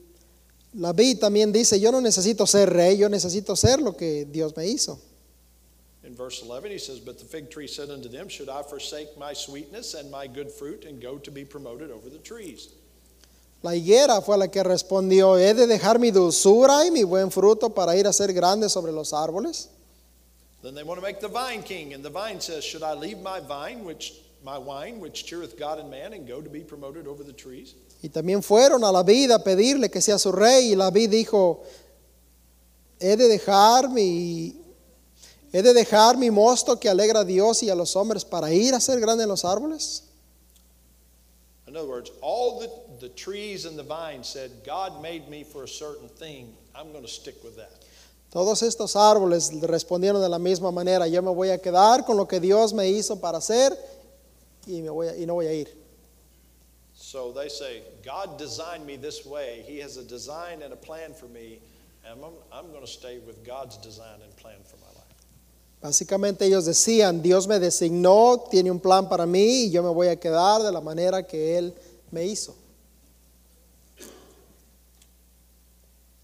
la 0.73 0.93
vid 0.93 1.19
también 1.19 1.51
dice, 1.51 1.79
yo 1.79 1.91
no 1.91 2.01
necesito 2.01 2.47
ser 2.47 2.69
rey, 2.73 2.97
yo 2.97 3.07
necesito 3.09 3.55
ser 3.55 3.79
lo 3.81 3.95
que 3.95 4.25
Dios 4.25 4.55
me 4.57 4.65
hizo. 4.67 4.97
In 6.05 6.15
verse 6.15 6.43
11, 6.43 6.69
he 6.69 6.77
says, 6.77 6.99
But 6.99 7.17
the 7.17 7.25
fig 7.25 7.49
tree 7.49 7.67
said 7.67 7.89
unto 7.89 8.07
them, 8.07 8.29
Should 8.29 8.47
I 8.47 8.61
forsake 8.61 9.17
my 9.17 9.33
sweetness 9.33 9.95
and 9.95 10.11
my 10.11 10.27
good 10.27 10.51
fruit 10.51 10.85
and 10.85 11.01
go 11.01 11.17
to 11.17 11.31
be 11.31 11.43
promoted 11.43 11.89
over 11.89 12.09
the 12.09 12.19
trees? 12.19 12.69
La 13.63 13.71
higuera 13.71 14.23
fue 14.23 14.37
la 14.37 14.47
que 14.47 14.61
respondió, 14.61 15.39
he 15.39 15.53
de 15.53 15.65
dejar 15.65 15.99
mi 15.99 16.11
dulzura 16.11 16.85
y 16.85 16.91
mi 16.91 17.03
buen 17.03 17.31
fruto 17.31 17.73
para 17.73 17.97
ir 17.97 18.05
a 18.05 18.13
ser 18.13 18.31
grande 18.33 18.69
sobre 18.69 18.91
los 18.91 19.11
árboles. 19.13 19.69
Then 20.61 20.75
they 20.75 20.83
want 20.83 20.99
to 20.99 21.01
make 21.01 21.19
the 21.19 21.27
vine 21.27 21.63
king, 21.63 21.93
and 21.93 22.03
the 22.03 22.11
vine 22.11 22.39
says, 22.39 22.63
Should 22.63 22.83
I 22.83 22.93
leave 22.93 23.19
my 23.19 23.39
vine, 23.39 23.83
which 23.83 24.13
my 24.43 24.59
wine, 24.59 24.99
which 24.99 25.25
cheereth 25.25 25.57
God 25.57 25.79
and 25.79 25.89
man, 25.89 26.13
and 26.13 26.27
go 26.27 26.39
to 26.39 26.49
be 26.49 26.59
promoted 26.59 27.07
over 27.07 27.23
the 27.23 27.33
trees? 27.33 27.73
Y 28.03 28.09
también 28.09 28.43
fueron 28.43 28.83
a 28.83 28.91
la 28.91 29.01
vid 29.01 29.31
a 29.31 29.39
pedirle 29.39 29.89
que 29.89 30.01
sea 30.01 30.19
su 30.19 30.31
rey. 30.31 30.71
Y 30.71 30.75
la 30.75 30.91
vid 30.91 31.09
dijo, 31.09 31.63
he 32.99 33.15
de 33.15 33.27
dejar 33.27 33.89
mi, 33.89 34.53
he 35.57 35.61
de 35.61 35.73
dejar 35.73 36.17
mi 36.17 36.29
mosto 36.29 36.77
que 36.79 36.89
alegra 36.89 37.21
a 37.21 37.23
Dios 37.25 37.63
y 37.63 37.69
a 37.69 37.75
los 37.75 37.95
hombres 37.95 38.25
para 38.25 38.51
ir 38.53 38.73
a 38.73 38.79
ser 38.81 38.99
grande 38.99 39.23
en 39.23 39.29
los 39.29 39.43
árboles. 39.45 40.03
In 41.67 41.75
other 41.77 41.87
words, 41.87 42.11
all 42.21 42.59
the, 42.59 42.69
the 42.99 43.09
trees 43.15 43.65
and 43.65 43.77
the 43.77 43.83
vine 43.83 44.23
said, 44.23 44.51
God 44.65 45.01
made 45.01 45.27
me 45.29 45.43
for 45.43 45.63
a 45.63 45.67
certain 45.67 46.07
thing. 46.09 46.53
I'm 46.75 46.91
going 46.91 47.03
to 47.03 47.09
stick 47.09 47.35
with 47.43 47.55
that. 47.57 47.71
Todos 48.31 48.61
estos 48.63 48.95
árboles 48.95 49.51
respondieron 49.61 50.21
de 50.21 50.27
la 50.27 50.37
misma 50.39 50.71
manera, 50.71 51.07
yo 51.07 51.21
me 51.21 51.31
voy 51.31 51.49
a 51.51 51.57
quedar 51.57 52.05
con 52.05 52.17
lo 52.17 52.25
que 52.27 52.39
Dios 52.41 52.73
me 52.73 52.89
hizo 52.89 53.19
para 53.21 53.37
hacer 53.37 53.71
y, 54.67 54.81
me 54.81 54.89
voy 54.89 55.07
a- 55.07 55.15
y 55.17 55.25
no 55.25 55.35
voy 55.35 55.47
a 55.47 55.53
ir. 55.53 55.69
So 56.95 57.31
they 57.31 57.47
say, 57.49 57.81
God 58.03 58.37
designed 58.37 58.85
me 58.85 58.97
this 58.97 59.25
way. 59.25 59.63
He 59.65 59.79
has 59.79 59.95
a 59.97 60.03
design 60.03 60.61
and 60.63 60.73
a 60.73 60.77
plan 60.77 61.13
for 61.13 61.27
me, 61.27 61.59
and 62.05 62.19
I'm, 62.21 62.31
I'm 62.51 62.71
going 62.71 62.81
to 62.85 62.91
stay 62.91 63.19
with 63.25 63.45
God's 63.45 63.77
design 63.77 64.19
and 64.21 64.35
plan 64.35 64.57
for. 64.65 64.74
Básicamente 65.85 66.47
ellos 66.47 66.65
decían, 66.65 67.21
Dios 67.21 67.45
me 67.45 67.59
designó, 67.59 68.47
tiene 68.49 68.71
un 68.71 68.79
plan 68.79 69.07
para 69.07 69.27
mí 69.27 69.65
y 69.65 69.69
yo 69.69 69.83
me 69.83 69.89
voy 69.89 70.07
a 70.07 70.15
quedar 70.19 70.63
de 70.63 70.71
la 70.71 70.81
manera 70.81 71.21
que 71.27 71.59
Él 71.59 71.75
me 72.09 72.25
hizo. 72.25 72.55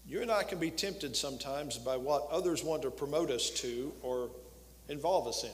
You 0.04 0.20
and 0.20 0.32
I 0.32 0.42
can 0.42 0.58
be 0.58 0.72
tempted 0.72 1.14
sometimes 1.14 1.78
by 1.78 1.96
what 1.96 2.24
others 2.32 2.64
want 2.64 2.82
to 2.82 2.90
promote 2.90 3.30
us 3.30 3.50
to 3.60 3.92
or 4.02 4.30
involve 4.88 5.28
us 5.28 5.44
in. 5.44 5.52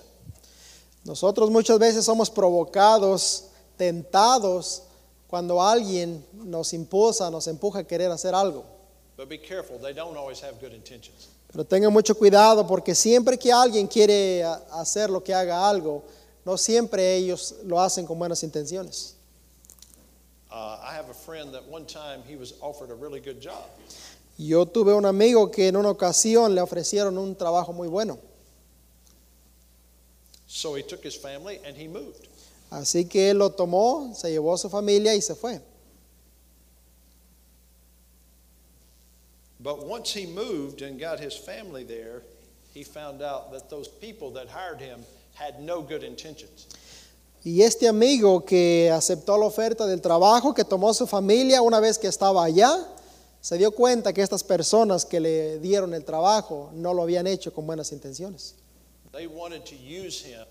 Nosotros 1.05 1.51
muchas 1.51 1.79
veces 1.79 2.07
somos 2.07 2.31
provocados, 2.31 3.51
tentados, 3.77 4.85
cuando 5.29 5.61
alguien 5.61 6.25
nos 6.33 6.73
impulsa, 6.73 7.31
nos 7.31 7.47
empuja 7.47 7.81
a 7.81 7.85
querer 7.85 8.11
hacer 8.11 8.35
algo. 8.35 8.65
But 9.19 9.29
be 9.29 9.37
careful, 9.37 9.77
they 9.79 9.93
don't 9.93 10.17
always 10.17 10.41
have 10.41 10.59
good 10.63 10.73
intentions. 10.73 11.29
Pero 11.59 11.67
tengan 11.67 11.93
mucho 11.93 12.15
cuidado 12.17 12.65
porque 12.65 12.95
siempre 12.95 13.37
que 13.37 13.51
alguien 13.51 13.89
quiere 13.89 14.45
hacer 14.71 15.11
lo 15.11 15.25
que 15.25 15.35
haga 15.35 15.69
algo, 15.69 16.05
no 16.45 16.57
siempre 16.57 17.17
ellos 17.17 17.57
lo 17.65 17.81
hacen 17.81 18.07
con 18.07 18.17
buenas 18.17 18.45
intenciones. 18.45 19.17
I 20.53 20.95
have 20.97 21.11
a 21.11 21.15
friend 21.15 21.53
that 21.55 21.65
one 21.69 21.85
time 21.85 22.23
he 22.25 22.37
was 22.37 22.55
offered 22.61 22.93
a 22.93 22.95
really 22.95 23.19
good 23.19 23.43
job. 23.43 23.65
Yo 24.39 24.67
tuve 24.67 24.95
un 24.95 25.05
amigo 25.05 25.51
que 25.51 25.67
en 25.67 25.75
una 25.75 25.91
ocasión 25.91 26.55
le 26.55 26.61
ofrecieron 26.61 27.19
un 27.19 27.35
trabajo 27.35 27.73
muy 27.73 27.89
bueno. 27.89 28.19
So 30.47 30.77
he 30.77 30.85
took 30.85 31.05
his 31.05 31.17
family 31.17 31.59
and 31.67 31.77
he 31.77 31.89
moved. 31.89 32.29
Así 32.71 33.05
que 33.05 33.31
él 33.31 33.39
lo 33.39 33.51
tomó, 33.51 34.15
se 34.15 34.31
llevó 34.31 34.55
a 34.55 34.59
su 34.59 34.71
familia 34.71 35.13
y 35.17 35.21
se 35.21 35.35
fue. 35.35 35.61
But 39.69 39.85
once 39.85 40.15
he 40.15 40.25
moved 40.25 40.81
and 40.81 40.99
got 40.99 41.21
his 41.21 41.37
family 41.37 41.85
there, 41.85 42.23
he 42.73 42.83
found 42.83 43.21
out 43.21 43.53
that 43.53 43.69
those 43.69 43.87
people 43.87 44.31
that 44.31 44.49
hired 44.49 44.81
him 44.81 45.05
had 45.35 45.61
no 45.61 45.83
good 45.83 46.03
intentions. 46.03 46.67
Y 47.45 47.61
este 47.61 47.87
amigo 47.87 48.47
que 48.47 48.89
aceptó 48.91 49.37
la 49.37 49.45
oferta 49.45 49.87
del 49.87 50.01
trabajo, 50.01 50.55
que 50.55 50.65
tomó 50.65 50.95
su 50.95 51.07
familia 51.07 51.61
una 51.61 51.81
vez 51.81 51.99
que 51.99 52.09
estaba 52.09 52.45
allá, 52.45 52.83
se 53.43 53.59
dio 53.59 53.71
cuenta 53.71 54.15
que 54.15 54.23
estas 54.23 54.43
personas 54.43 55.05
que 55.05 55.21
le 55.21 55.59
dieron 55.59 55.93
el 55.93 56.03
trabajo 56.03 56.71
no 56.73 56.95
lo 56.95 57.03
habían 57.03 57.27
hecho 57.27 57.53
con 57.53 57.67
buenas 57.67 57.93
intenciones. 57.93 58.55
They 59.13 59.27
wanted 59.27 59.67
to 59.67 59.77
use 59.77 60.23
him 60.23 60.47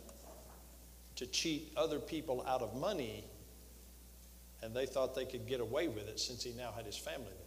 to 1.16 1.26
cheat 1.26 1.72
other 1.76 1.98
people 1.98 2.44
out 2.46 2.62
of 2.62 2.76
money, 2.76 3.24
and 4.62 4.76
they 4.76 4.86
thought 4.86 5.16
they 5.16 5.26
could 5.26 5.48
get 5.48 5.60
away 5.60 5.88
with 5.88 6.08
it 6.08 6.20
since 6.20 6.44
he 6.44 6.54
now 6.54 6.72
had 6.72 6.86
his 6.86 6.98
family 7.00 7.34
there. 7.36 7.47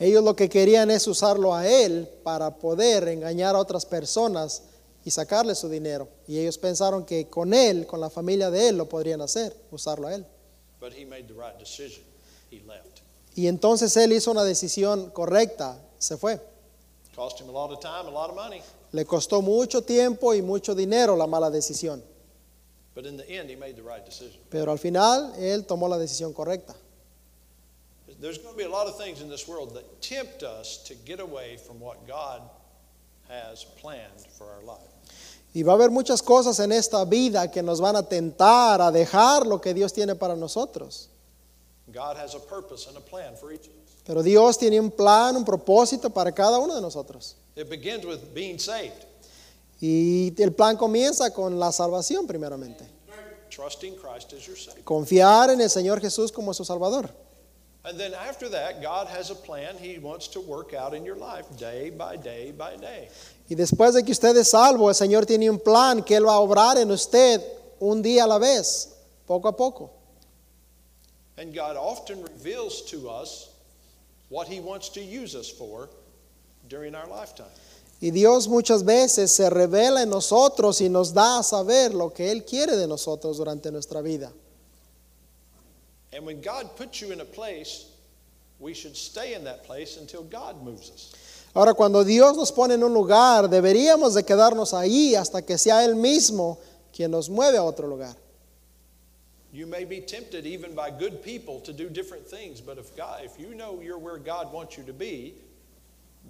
Ellos 0.00 0.24
lo 0.24 0.34
que 0.34 0.48
querían 0.48 0.90
es 0.90 1.06
usarlo 1.06 1.54
a 1.54 1.68
él 1.68 2.08
para 2.24 2.56
poder 2.56 3.06
engañar 3.08 3.54
a 3.54 3.58
otras 3.58 3.84
personas 3.84 4.62
y 5.04 5.10
sacarle 5.10 5.54
su 5.54 5.68
dinero. 5.68 6.08
Y 6.26 6.38
ellos 6.38 6.56
pensaron 6.56 7.04
que 7.04 7.28
con 7.28 7.52
él, 7.52 7.86
con 7.86 8.00
la 8.00 8.08
familia 8.08 8.50
de 8.50 8.68
él, 8.70 8.78
lo 8.78 8.88
podrían 8.88 9.20
hacer, 9.20 9.54
usarlo 9.70 10.08
a 10.08 10.14
él. 10.14 10.26
But 10.80 10.94
he 10.94 11.04
made 11.04 11.24
the 11.24 11.34
right 11.34 11.58
decision. 11.58 12.02
He 12.50 12.60
left. 12.66 13.00
Y 13.34 13.46
entonces 13.46 13.94
él 13.98 14.12
hizo 14.12 14.30
una 14.30 14.42
decisión 14.42 15.10
correcta, 15.10 15.78
se 15.98 16.16
fue. 16.16 16.40
Cost 17.14 17.38
him 17.38 17.50
a 17.50 17.52
lot 17.52 17.70
of 17.70 17.80
time, 17.80 18.08
a 18.08 18.10
lot 18.10 18.30
of 18.30 18.36
money, 18.36 18.62
Le 18.92 19.04
costó 19.04 19.42
mucho 19.42 19.82
tiempo 19.82 20.32
y 20.32 20.40
mucho 20.40 20.74
dinero 20.74 21.14
la 21.14 21.26
mala 21.26 21.50
decisión, 21.50 22.02
but 22.94 23.04
in 23.04 23.18
the 23.18 23.38
end, 23.38 23.50
he 23.50 23.56
made 23.56 23.74
the 23.74 23.82
right 23.82 24.04
decision. 24.04 24.40
pero 24.48 24.72
al 24.72 24.78
final 24.78 25.34
él 25.38 25.66
tomó 25.66 25.86
la 25.88 25.98
decisión 25.98 26.32
correcta. 26.32 26.74
There's 28.20 28.36
going 28.38 28.52
to 28.52 28.58
be 28.58 28.64
a 28.64 28.68
lot 28.68 28.86
of 28.86 28.98
things 28.98 29.22
in 29.22 29.30
this 29.30 29.48
world 29.48 29.74
that 29.74 30.02
tempt 30.02 30.42
us 30.42 30.76
to 30.88 30.94
get 30.94 31.20
away 31.20 31.56
from 31.56 31.80
what 31.80 32.06
God 32.06 32.42
has 33.28 33.64
planned 33.80 34.26
for 34.36 34.44
our 34.44 34.62
life. 34.62 34.90
Y 35.54 35.62
va 35.62 35.72
a 35.72 35.74
haber 35.76 35.90
muchas 35.90 36.22
cosas 36.22 36.60
en 36.60 36.70
esta 36.70 37.04
vida 37.04 37.50
que 37.50 37.62
nos 37.62 37.80
van 37.80 37.96
a 37.96 38.02
tentar 38.02 38.80
a 38.82 38.92
dejar 38.92 39.46
lo 39.46 39.58
que 39.58 39.72
Dios 39.72 39.92
tiene 39.92 40.14
para 40.14 40.36
nosotros. 40.36 41.08
God 41.92 42.16
has 42.16 42.34
a 42.34 42.38
purpose 42.40 42.86
and 42.86 42.96
a 42.96 43.00
plan 43.00 43.34
for 43.36 43.52
each 43.52 43.66
of 43.66 43.72
us. 43.84 44.02
Pero 44.04 44.22
Dios 44.22 44.58
tiene 44.58 44.78
un 44.78 44.90
plan, 44.90 45.34
un 45.36 45.44
propósito 45.44 46.10
para 46.12 46.30
cada 46.32 46.58
uno 46.58 46.74
de 46.74 46.80
nosotros. 46.80 47.36
It 47.56 47.68
begins 47.70 48.04
with 48.04 48.34
being 48.34 48.58
saved, 48.58 49.06
Y 49.80 50.34
el 50.38 50.52
plan 50.52 50.76
comienza 50.76 51.32
con 51.32 51.58
la 51.58 51.72
salvación 51.72 52.26
primeramente. 52.26 52.84
trusting 53.48 53.96
Christ 53.96 54.32
as 54.34 54.46
your 54.46 54.56
Savior. 54.56 54.84
Confiar 54.84 55.50
en 55.50 55.60
el 55.60 55.70
Señor 55.70 56.00
Jesús 56.00 56.30
como 56.30 56.52
su 56.54 56.64
Salvador. 56.64 57.10
And 57.82 57.98
then 57.98 58.12
after 58.12 58.50
that, 58.50 58.82
God 58.82 59.08
has 59.08 59.30
a 59.30 59.34
plan 59.34 59.76
He 59.78 59.98
wants 59.98 60.28
to 60.28 60.40
work 60.40 60.74
out 60.74 60.92
in 60.92 61.04
your 61.04 61.16
life 61.16 61.46
day 61.56 61.88
by 61.90 62.16
day 62.16 62.52
by 62.52 62.76
day. 62.76 63.08
Y 63.48 63.56
después 63.56 63.94
de 63.94 64.02
que 64.02 64.12
usted 64.12 64.36
es 64.36 64.50
salvo, 64.50 64.88
el 64.88 64.94
Señor 64.94 65.24
tiene 65.26 65.48
un 65.48 65.58
plan 65.58 66.02
que 66.02 66.16
Él 66.16 66.26
va 66.26 66.34
a 66.34 66.40
obrar 66.40 66.76
en 66.76 66.90
usted 66.90 67.40
un 67.80 68.02
día 68.02 68.24
a 68.24 68.26
la 68.26 68.38
vez, 68.38 68.94
poco 69.26 69.48
a 69.48 69.56
poco. 69.56 69.90
And 71.38 71.54
God 71.54 71.76
often 71.76 72.22
reveals 72.22 72.82
to 72.90 73.08
us 73.08 73.48
what 74.28 74.46
He 74.46 74.60
wants 74.60 74.90
to 74.90 75.00
use 75.00 75.34
us 75.34 75.48
for 75.50 75.88
during 76.68 76.94
our 76.94 77.08
lifetime. 77.08 77.48
Y 78.02 78.10
Dios 78.10 78.46
muchas 78.46 78.84
veces 78.84 79.30
se 79.30 79.48
revela 79.48 80.02
en 80.02 80.10
nosotros 80.10 80.80
y 80.82 80.88
nos 80.90 81.12
da 81.14 81.38
a 81.38 81.42
saber 81.42 81.94
lo 81.94 82.10
que 82.12 82.30
Él 82.30 82.44
quiere 82.44 82.76
de 82.76 82.86
nosotros 82.86 83.38
durante 83.38 83.70
nuestra 83.70 84.02
vida. 84.02 84.32
And 86.12 86.26
when 86.26 86.40
God 86.40 86.76
puts 86.76 87.00
you 87.00 87.12
in 87.12 87.20
a 87.20 87.24
place, 87.24 87.86
we 88.58 88.74
should 88.74 88.96
stay 88.96 89.34
in 89.34 89.44
that 89.44 89.64
place 89.64 89.96
until 89.96 90.22
God 90.24 90.62
moves 90.62 90.90
us. 90.90 91.14
Ahora, 91.54 91.74
cuando 91.74 92.04
Dios 92.04 92.36
nos 92.36 92.52
pone 92.52 92.74
en 92.74 92.82
un 92.82 92.92
lugar, 92.92 93.48
deberíamos 93.48 94.14
de 94.14 94.22
quedarnos 94.22 94.72
ahí 94.72 95.14
hasta 95.14 95.42
que 95.42 95.58
sea 95.58 95.84
Él 95.84 95.96
mismo 95.96 96.58
quien 96.92 97.10
nos 97.10 97.28
mueve 97.28 97.56
a 97.56 97.64
otro 97.64 97.88
lugar. 97.88 98.14
You 99.52 99.66
may 99.66 99.84
be 99.84 100.00
tempted 100.00 100.46
even 100.46 100.76
by 100.76 100.90
good 100.90 101.24
people 101.24 101.58
to 101.60 101.72
do 101.72 101.88
different 101.88 102.24
things, 102.24 102.60
but 102.60 102.78
if 102.78 102.96
God, 102.96 103.22
if 103.24 103.38
you 103.38 103.54
know 103.54 103.80
you're 103.82 103.98
where 103.98 104.18
God 104.18 104.52
wants 104.52 104.78
you 104.78 104.84
to 104.84 104.92
be, 104.92 105.34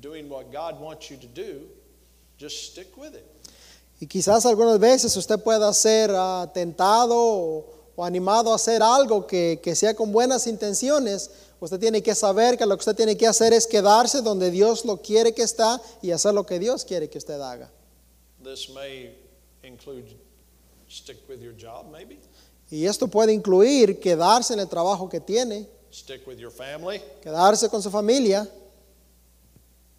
doing 0.01 0.28
what 0.31 0.51
God 0.51 0.81
wants 0.81 1.11
you 1.11 1.18
to 1.18 1.26
do, 1.26 1.66
just 2.39 2.72
stick 2.72 2.97
with 2.97 3.14
it. 3.14 3.26
Y 4.01 4.07
quizás 4.07 4.47
algunas 4.47 4.78
veces 4.78 5.14
usted 5.18 5.43
pueda 5.43 5.74
ser 5.74 6.11
ah, 6.14 6.51
tentado 6.55 7.14
o, 7.14 7.64
o 8.01 8.05
animado 8.07 8.51
a 8.51 8.55
hacer 8.55 8.82
algo 8.82 9.26
que, 9.26 9.61
que 9.62 9.74
sea 9.74 9.94
con 9.94 10.11
buenas 10.11 10.46
intenciones. 10.46 11.30
Usted 11.61 11.78
tiene 11.78 12.03
que 12.03 12.14
saber 12.14 12.57
que 12.57 12.64
lo 12.64 12.74
que 12.74 12.80
usted 12.80 12.96
tiene 12.96 13.14
que 13.14 13.26
hacer 13.26 13.53
es 13.53 13.66
quedarse 13.66 14.22
donde 14.22 14.51
Dios 14.51 14.86
lo 14.86 15.03
quiere 15.03 15.34
que 15.34 15.42
está 15.42 15.78
y 16.01 16.11
hacer 16.11 16.32
lo 16.32 16.46
que 16.46 16.59
Dios 16.59 16.82
quiere 16.86 17.11
que 17.11 17.18
usted 17.18 17.38
haga. 17.38 17.70
This 18.42 18.70
may 18.70 19.14
include 19.62 20.16
stick 20.88 21.18
with 21.28 21.42
your 21.42 21.53
job, 21.53 21.90
maybe, 21.92 22.18
Y 22.70 22.86
esto 22.86 23.07
puede 23.07 23.34
incluir 23.34 24.01
quedarse 24.01 24.55
en 24.55 24.61
el 24.61 24.68
trabajo 24.68 25.07
que 25.07 25.20
tiene, 25.20 25.68
stick 25.92 26.26
with 26.26 26.38
your 26.38 26.53
family, 26.53 27.03
quedarse 27.20 27.68
con 27.68 27.82
su 27.82 27.90
familia, 27.90 28.48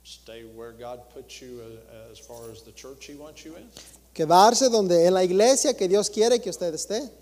stay 0.04 0.44
where 0.56 0.72
God 0.72 1.02
puts 1.14 1.40
you 1.40 1.62
uh, 1.62 2.12
as 2.12 2.18
far 2.18 2.50
as 2.52 2.64
the 2.64 2.74
church 2.74 3.08
He 3.08 3.14
wants 3.14 3.44
you 3.44 3.56
in, 3.58 3.70
quedarse 4.12 4.70
donde 4.70 5.06
en 5.06 5.14
la 5.14 5.24
iglesia 5.24 5.76
que 5.76 5.88
Dios 5.88 6.10
quiere 6.10 6.40
que 6.40 6.50
usted 6.50 6.74
esté 6.74 7.21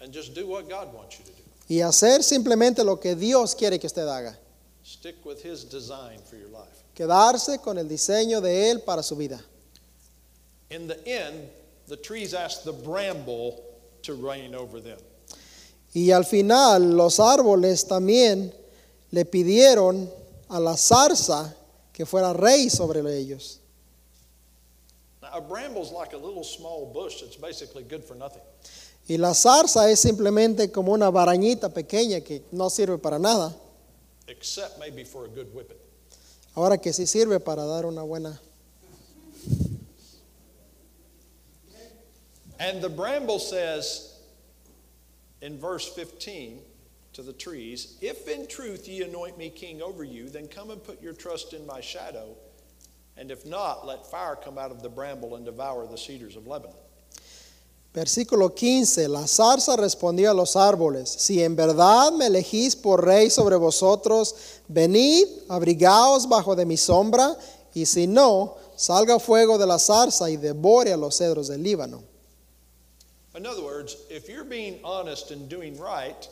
and 0.00 0.12
just 0.12 0.34
do 0.34 0.46
what 0.46 0.68
God 0.68 0.92
wants 0.92 1.18
you 1.18 1.24
to 1.24 1.30
do. 1.32 1.44
y 1.68 1.80
hacer 1.80 2.22
simplemente 2.22 2.84
lo 2.84 3.00
que 3.00 3.14
Dios 3.14 3.54
quiere 3.54 3.78
que 3.78 3.86
usted 3.86 4.06
haga. 4.06 4.38
Stick 4.84 5.24
with 5.24 5.42
His 5.42 5.64
design 5.64 6.18
for 6.28 6.36
your 6.36 6.50
life. 6.50 6.82
Quedarse 6.94 7.58
con 7.62 7.78
el 7.78 7.88
diseño 7.88 8.40
de 8.42 8.70
Él 8.70 8.84
para 8.84 9.02
su 9.02 9.16
vida. 9.16 9.40
In 10.70 10.86
the 10.86 11.02
end, 11.06 11.48
the 11.88 11.96
trees 11.96 12.34
asked 12.34 12.64
the 12.64 12.72
bramble 12.72 13.62
to 14.02 14.14
reign 14.14 14.54
over 14.54 14.80
them. 14.80 14.98
Y 15.94 16.10
al 16.10 16.24
final 16.24 16.96
los 16.96 17.18
árboles 17.18 17.86
también 17.86 18.52
le 19.10 19.24
pidieron 19.24 20.10
a 20.48 20.58
la 20.60 20.76
zarza 20.76 21.54
que 21.92 22.04
fuera 22.04 22.32
rey 22.32 22.68
sobre 22.68 23.00
ellos. 23.16 23.60
Now, 25.22 25.30
a 25.32 25.40
bramble's 25.40 25.92
like 25.92 26.12
a 26.12 26.18
little 26.18 26.44
small 26.44 26.92
bush 26.92 27.22
that's 27.22 27.36
basically 27.36 27.84
good 27.84 28.04
for 28.04 28.14
nothing. 28.16 28.42
Y 29.06 29.18
la 29.18 29.34
zarza 29.34 29.90
es 29.90 30.00
simplemente 30.00 30.70
como 30.72 30.92
una 30.92 31.10
barañita 31.10 31.68
pequeña 31.68 32.22
que 32.22 32.42
no 32.52 32.70
sirve 32.70 32.98
para 32.98 33.18
nada, 33.18 33.54
except 34.28 34.78
maybe 34.78 35.04
for 35.04 35.26
a 35.26 35.28
good 35.28 35.52
whipping. 35.54 35.76
ahora 36.56 36.78
que 36.78 36.92
sí 36.92 37.06
sirve 37.06 37.38
para 37.38 37.64
dar 37.66 37.84
una 37.84 38.02
buena. 38.02 38.40
And 42.58 42.80
the 42.80 42.88
bramble 42.88 43.38
says 43.40 44.14
in 45.42 45.58
verse 45.58 45.86
15 45.86 46.60
to 47.12 47.22
the 47.22 47.32
trees, 47.32 47.98
If 48.00 48.28
in 48.28 48.46
truth 48.46 48.88
ye 48.88 49.02
anoint 49.02 49.36
me 49.36 49.50
king 49.50 49.82
over 49.82 50.04
you, 50.04 50.28
then 50.30 50.48
come 50.48 50.70
and 50.70 50.82
put 50.82 51.02
your 51.02 51.12
trust 51.12 51.52
in 51.52 51.66
my 51.66 51.80
shadow. 51.80 52.34
And 53.16 53.30
if 53.30 53.44
not, 53.44 53.86
let 53.86 54.06
fire 54.10 54.36
come 54.36 54.56
out 54.56 54.70
of 54.70 54.82
the 54.82 54.88
bramble 54.88 55.36
and 55.36 55.44
devour 55.44 55.86
the 55.86 55.98
cedars 55.98 56.36
of 56.36 56.46
Lebanon. 56.46 56.74
Versículo 57.94 58.52
15, 58.52 59.06
la 59.08 59.24
zarza 59.28 59.76
respondió 59.76 60.32
a 60.32 60.34
los 60.34 60.56
árboles, 60.56 61.08
si 61.08 61.44
en 61.44 61.54
verdad 61.54 62.10
me 62.10 62.26
elegís 62.26 62.74
por 62.74 63.04
rey 63.04 63.30
sobre 63.30 63.54
vosotros, 63.54 64.34
venid, 64.66 65.28
abrigaos 65.48 66.28
bajo 66.28 66.56
de 66.56 66.66
mi 66.66 66.76
sombra, 66.76 67.38
y 67.72 67.86
si 67.86 68.08
no, 68.08 68.56
salga 68.74 69.20
fuego 69.20 69.58
de 69.58 69.66
la 69.66 69.78
zarza 69.78 70.28
y 70.28 70.36
devore 70.36 70.92
a 70.92 70.96
los 70.96 71.18
cedros 71.18 71.46
del 71.46 71.62
Líbano. 71.62 72.02
In 73.36 73.46
other 73.46 73.62
words, 73.62 73.96
if 74.10 74.28
you're 74.28 74.44
being 74.44 74.80
honest 74.82 75.30
and 75.30 75.48
doing 75.48 75.78
right, 75.78 76.28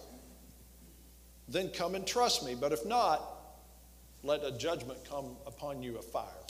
then 1.49 1.69
come 1.69 1.95
and 1.95 2.05
trust 2.05 2.45
me. 2.45 2.57
But 2.57 2.73
if 2.73 2.85
not, 2.85 3.21
let 4.25 4.43
a 4.45 4.51
judgment 4.51 4.99
come 5.09 5.37
upon 5.47 5.81
you 5.81 5.97
of 5.97 6.05
fire. 6.05 6.41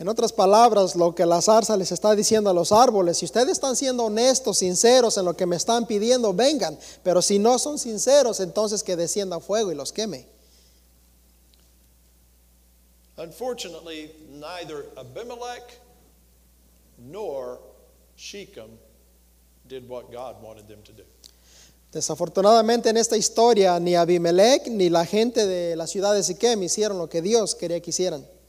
En 0.00 0.08
otras 0.08 0.32
palabras, 0.32 0.96
lo 0.96 1.14
que 1.14 1.26
la 1.26 1.42
zarza 1.42 1.76
les 1.76 1.92
está 1.92 2.16
diciendo 2.16 2.48
a 2.48 2.54
los 2.54 2.72
árboles, 2.72 3.18
si 3.18 3.26
ustedes 3.26 3.50
están 3.50 3.76
siendo 3.76 4.04
honestos, 4.04 4.56
sinceros 4.56 5.18
en 5.18 5.26
lo 5.26 5.36
que 5.36 5.44
me 5.44 5.56
están 5.56 5.86
pidiendo, 5.86 6.32
vengan, 6.32 6.78
pero 7.02 7.20
si 7.20 7.38
no 7.38 7.58
son 7.58 7.78
sinceros, 7.78 8.40
entonces 8.40 8.82
que 8.82 8.96
descienda 8.96 9.38
fuego 9.40 9.70
y 9.70 9.74
los 9.74 9.92
queme. 9.92 10.26
Unfortunately, 13.18 14.10
neither 14.30 14.86
Abimelech 14.96 15.78
nor 16.96 17.60
Shechem 18.16 18.70
did 19.68 19.86
what 19.86 20.04
God 20.10 20.42
wanted 20.42 20.66
them 20.66 20.82
to 20.82 20.92
do. 20.92 21.04
Desafortunadamente 21.92 22.88
en 22.88 22.96
esta 22.96 23.18
historia 23.18 23.78
ni 23.78 23.96
Abimelech 23.96 24.66
ni 24.68 24.88
la 24.88 25.04
gente 25.04 25.46
de 25.46 25.76
la 25.76 25.86
ciudad 25.86 26.14
de 26.14 26.22
Siquem 26.22 26.62
hicieron 26.62 26.96
lo 26.96 27.10
que 27.10 27.20
Dios 27.20 27.54
quería 27.54 27.80
que 27.80 27.90
hicieran. 27.90 28.39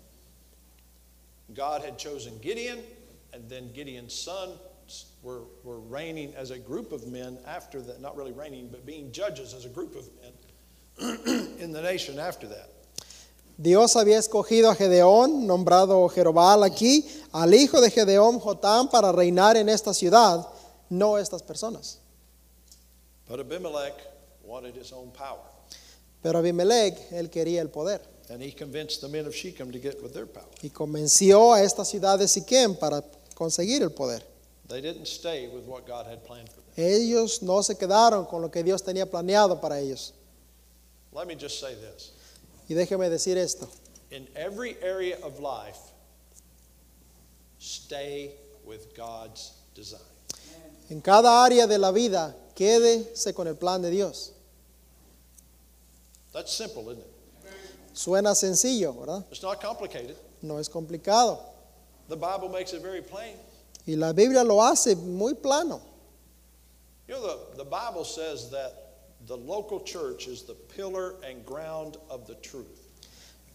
God 1.54 1.84
had 1.84 1.98
chosen 1.98 2.38
Gideon, 2.42 2.80
and 3.34 3.50
then 3.50 3.72
Gideon's 3.74 4.14
sons 4.14 4.60
were, 5.22 5.44
were 5.64 5.80
reigning 5.80 6.34
as 6.36 6.52
a 6.52 6.60
group 6.60 6.92
of 6.92 7.08
men 7.08 7.38
after 7.46 7.82
that, 7.82 8.02
not 8.02 8.16
really 8.18 8.32
reigning, 8.32 8.70
but 8.70 8.86
being 8.86 9.12
judges 9.12 9.54
as 9.54 9.66
a 9.66 9.70
group 9.70 9.96
of 9.96 10.10
men 10.22 11.58
in 11.60 11.72
the 11.72 11.82
nation 11.82 12.20
after 12.20 12.48
that. 12.48 12.70
Dios 13.58 13.96
había 13.96 14.18
escogido 14.18 14.72
a 14.72 14.76
Gedeón, 14.76 15.46
nombrado 15.46 16.10
Jerobal 16.10 16.64
aquí, 16.64 17.06
al 17.32 17.54
hijo 17.54 17.80
de 17.80 17.92
Gedeón, 17.92 18.40
Jotán, 18.40 18.90
para 18.90 19.12
reinar 19.12 19.56
en 19.56 19.70
esta 19.70 19.94
ciudad, 19.94 20.48
no 20.90 21.18
estas 21.18 21.44
personas. 21.44 22.00
But 23.28 23.40
Abimelech 23.40 23.94
wanted 24.44 24.76
his 24.76 24.92
own 24.92 25.12
power, 25.12 25.46
Pero 26.24 26.40
Abimelech, 26.40 27.12
él 27.12 27.30
quería 27.30 27.62
el 27.62 27.70
poder 27.70 28.11
and 28.32 28.42
he 28.42 28.52
convinced 28.52 29.02
the 29.02 29.10
men 29.10 29.26
of 29.26 29.36
Shechem 29.36 29.72
to 29.72 29.80
get 29.80 30.02
with 30.02 30.14
their 30.14 30.26
power. 30.26 30.46
y 30.64 30.70
convenció 30.70 31.54
a 31.54 31.62
esta 31.62 31.84
ciudad 31.84 32.18
de 32.18 32.28
Siquem 32.28 32.76
para 32.80 33.04
conseguir 33.36 33.82
el 33.82 33.90
poder. 33.92 34.24
They 34.70 34.82
didn't 34.82 35.08
stay 35.08 35.50
with 35.50 35.66
what 35.66 35.86
God 35.86 36.06
had 36.08 36.24
planned 36.26 36.48
for 36.50 36.62
them. 36.62 36.74
Ellos 36.78 37.42
no 37.42 37.62
se 37.62 37.76
quedaron 37.76 38.26
con 38.26 38.42
lo 38.42 38.50
que 38.50 38.64
Dios 38.64 38.82
tenía 38.84 39.06
planeado 39.06 39.60
para 39.60 39.80
ellos. 39.80 40.14
Let 41.12 41.28
me 41.28 41.36
just 41.36 41.60
say 41.60 41.76
this 41.76 42.12
Y 42.70 42.74
déjeme 42.74 43.10
decir 43.10 43.38
esto, 43.38 43.68
in 44.12 44.28
every 44.36 44.78
area 44.82 45.18
of 45.24 45.42
life, 45.42 45.78
stay 47.60 48.32
with 48.66 48.96
God's 48.96 49.52
design. 49.76 50.00
en 50.90 51.02
cada 51.02 51.44
área 51.44 51.68
de 51.68 51.78
la 51.78 51.92
vida, 51.92 52.34
quédese 52.56 53.34
con 53.34 53.48
el 53.48 53.56
plan 53.56 53.82
de 53.82 53.90
Dios. 53.90 54.32
That's 56.32 56.54
simple, 56.54 56.84
isn't 56.90 57.00
it? 57.04 57.11
Suena 57.94 58.36
sencillo, 58.36 58.94
¿verdad? 58.94 59.26
It's 59.32 59.44
not 59.44 59.62
complicated. 59.62 60.16
No 60.42 60.58
es 60.58 60.70
complicado. 60.70 61.40
The 62.08 62.16
Bible 62.16 62.50
makes 62.50 62.74
it 62.74 62.82
very 62.82 63.02
plain. 63.02 63.36
Y 63.86 63.96
la 63.96 64.14
Biblia 64.14 64.44
lo 64.44 64.62
hace 64.62 64.96
muy 64.96 65.34
plano. 65.34 65.82
You 67.08 67.16
know, 67.16 67.22
the, 67.22 67.64
the 67.64 67.70
Bible 67.70 68.06
says 68.06 68.50
that 68.52 68.74
the 69.28 69.36
local 69.36 69.82
church 69.82 70.28
is 70.28 70.44
the 70.44 70.54
pillar 70.54 71.16
and 71.28 71.46
ground 71.46 71.98
of 72.10 72.28
the 72.28 72.36
truth. 72.36 72.82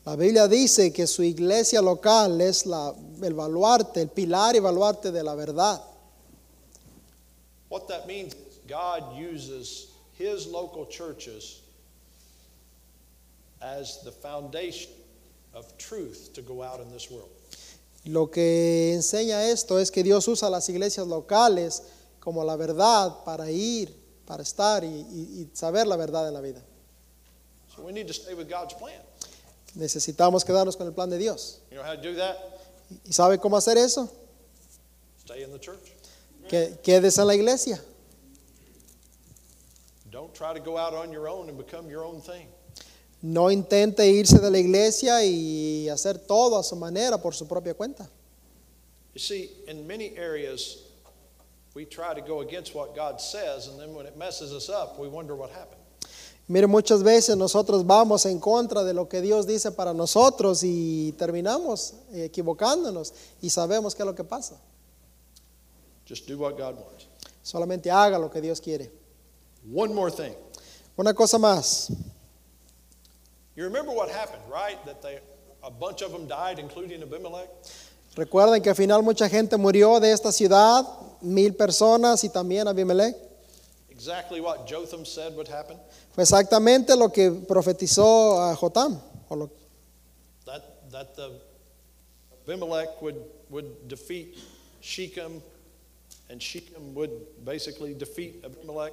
La 0.04 0.14
Biblia 0.14 0.46
dice 0.46 0.92
que 0.94 1.06
su 1.06 1.22
iglesia 1.22 1.82
local 1.82 2.40
es 2.40 2.64
la, 2.64 2.92
el 3.22 3.34
baluarte, 3.34 3.96
el 4.02 4.08
pilar 4.08 4.54
y 4.54 4.60
baluarte 4.60 5.10
de 5.10 5.22
la 5.22 5.34
verdad. 5.34 5.80
What 7.68 7.88
that 7.88 8.06
means 8.06 8.34
is 8.34 8.58
God 8.68 9.16
uses 9.16 9.88
his 10.16 10.46
local 10.46 10.86
churches 10.86 11.62
as 13.74 14.00
the 14.04 14.12
foundation 14.12 14.90
of 15.54 15.66
truth 15.78 16.32
to 16.34 16.42
go 16.42 16.62
out 16.62 16.80
in 16.80 16.90
this 16.90 17.10
world. 17.10 17.30
Lo 18.04 18.30
que 18.30 18.92
enseña 18.94 19.44
esto 19.50 19.78
es 19.78 19.90
que 19.90 20.02
Dios 20.02 20.28
usa 20.28 20.48
las 20.48 20.68
iglesias 20.68 21.06
locales 21.08 21.82
como 22.20 22.44
la 22.44 22.56
verdad 22.56 23.24
para 23.24 23.50
ir, 23.50 23.92
para 24.26 24.42
estar 24.42 24.84
y, 24.84 24.86
y- 24.86 25.40
y 25.42 25.50
saber 25.52 25.86
la 25.86 25.96
verdad 25.96 26.28
en 26.28 26.34
la 26.34 26.40
vida. 26.40 26.62
So 27.74 27.82
we 27.82 27.92
need 27.92 28.06
to 28.06 28.14
stay 28.14 28.34
with 28.34 28.48
God's 28.48 28.74
plan. 28.74 29.00
Necesitamos 29.74 30.44
quedarnos 30.44 30.76
con 30.76 30.86
el 30.86 30.92
plan 30.92 31.10
de 31.10 31.18
Dios. 31.18 31.60
You 31.70 31.78
know 31.78 31.84
how 31.84 31.94
to 31.96 32.00
do 32.02 32.14
that? 32.16 32.36
¿Y 33.04 33.12
sabe 33.12 33.38
cómo 33.38 33.56
hacer 33.56 33.76
eso? 33.76 34.08
Stay 35.24 35.42
in 35.42 35.50
the 35.52 35.58
church. 35.58 35.92
Que 36.48 36.78
quedes 36.82 37.18
en 37.18 37.26
la 37.26 37.34
iglesia. 37.34 37.80
Don't 40.10 40.32
try 40.32 40.54
to 40.54 40.60
go 40.60 40.78
out 40.78 40.94
on 40.94 41.10
your 41.12 41.28
own 41.28 41.48
and 41.48 41.58
become 41.58 41.90
your 41.90 42.04
own 42.04 42.20
thing. 42.22 42.46
No 43.28 43.50
intente 43.50 44.06
irse 44.06 44.38
de 44.38 44.50
la 44.52 44.58
iglesia 44.58 45.24
y 45.24 45.88
hacer 45.88 46.16
todo 46.16 46.56
a 46.56 46.62
su 46.62 46.76
manera 46.76 47.20
por 47.20 47.34
su 47.34 47.48
propia 47.48 47.74
cuenta. 47.74 48.08
You 49.14 49.20
see, 49.20 49.50
in 49.66 49.84
many 49.84 50.16
areas, 50.16 50.84
we 51.74 51.84
try 51.84 52.14
to 52.14 52.20
go 52.20 52.40
against 52.40 52.72
what 52.72 52.94
God 52.94 53.20
says, 53.20 53.66
and 53.66 53.80
then 53.80 53.94
when 53.94 54.06
it 54.06 54.16
messes 54.16 54.52
us 54.52 54.68
up, 54.68 54.96
we 55.00 55.08
wonder 55.08 55.34
what 55.34 55.50
happened. 55.50 55.80
Mire, 56.46 56.68
muchas 56.68 57.02
veces 57.02 57.36
nosotros 57.36 57.84
vamos 57.84 58.26
en 58.26 58.38
contra 58.38 58.84
de 58.84 58.94
lo 58.94 59.08
que 59.08 59.20
Dios 59.20 59.44
dice 59.44 59.72
para 59.72 59.92
nosotros 59.92 60.62
y 60.62 61.12
terminamos 61.18 61.94
equivocándonos 62.12 63.12
y 63.42 63.50
sabemos 63.50 63.96
qué 63.96 64.02
es 64.02 64.06
lo 64.06 64.14
que 64.14 64.22
pasa. 64.22 64.54
Just 66.06 66.28
do 66.28 66.38
what 66.38 66.52
God 66.56 66.76
wants. 66.76 67.08
Solamente 67.42 67.90
haga 67.90 68.20
lo 68.20 68.30
que 68.30 68.40
Dios 68.40 68.60
quiere. 68.60 68.92
One 69.74 69.92
more 69.92 70.12
thing. 70.12 70.36
Una 70.96 71.12
cosa 71.12 71.38
más. 71.38 71.90
You 73.56 73.64
remember 73.64 73.90
what 73.92 74.10
happened, 74.10 74.42
right? 74.52 74.76
That 74.84 75.00
they, 75.02 75.18
a 75.62 75.70
bunch 75.70 76.02
of 76.02 76.12
them 76.12 76.26
died, 76.28 76.58
including 76.58 77.02
Abimelech? 77.02 77.48
Recuerden 78.16 78.62
que 78.62 78.70
al 78.70 78.74
final 78.76 79.02
mucha 79.02 79.28
gente 79.28 79.56
murió 79.56 80.00
de 80.00 80.10
esta 80.12 80.30
ciudad, 80.32 80.84
mil 81.22 81.54
personas 81.54 82.22
y 82.24 82.28
también 82.28 82.66
Abimelech. 82.68 83.14
Exactly 83.90 84.40
what 84.40 84.66
Jotham 84.66 85.04
said 85.06 85.34
would 85.36 85.48
happen. 85.48 85.78
Fue 86.14 86.22
exactamente 86.22 86.94
lo 86.96 87.10
que 87.10 87.30
profetizó 87.30 88.38
a 88.50 88.54
Jotam. 88.54 89.00
o 89.28 89.34
lo- 89.36 89.50
That, 90.44 90.62
that 90.92 91.16
the 91.16 91.30
Abimelech 92.46 93.00
would, 93.02 93.16
would 93.50 93.88
defeat 93.88 94.36
Shechem, 94.80 95.42
and 96.30 96.40
Shechem 96.42 96.94
would 96.94 97.10
basically 97.44 97.94
defeat 97.94 98.44
Abimelech. 98.44 98.92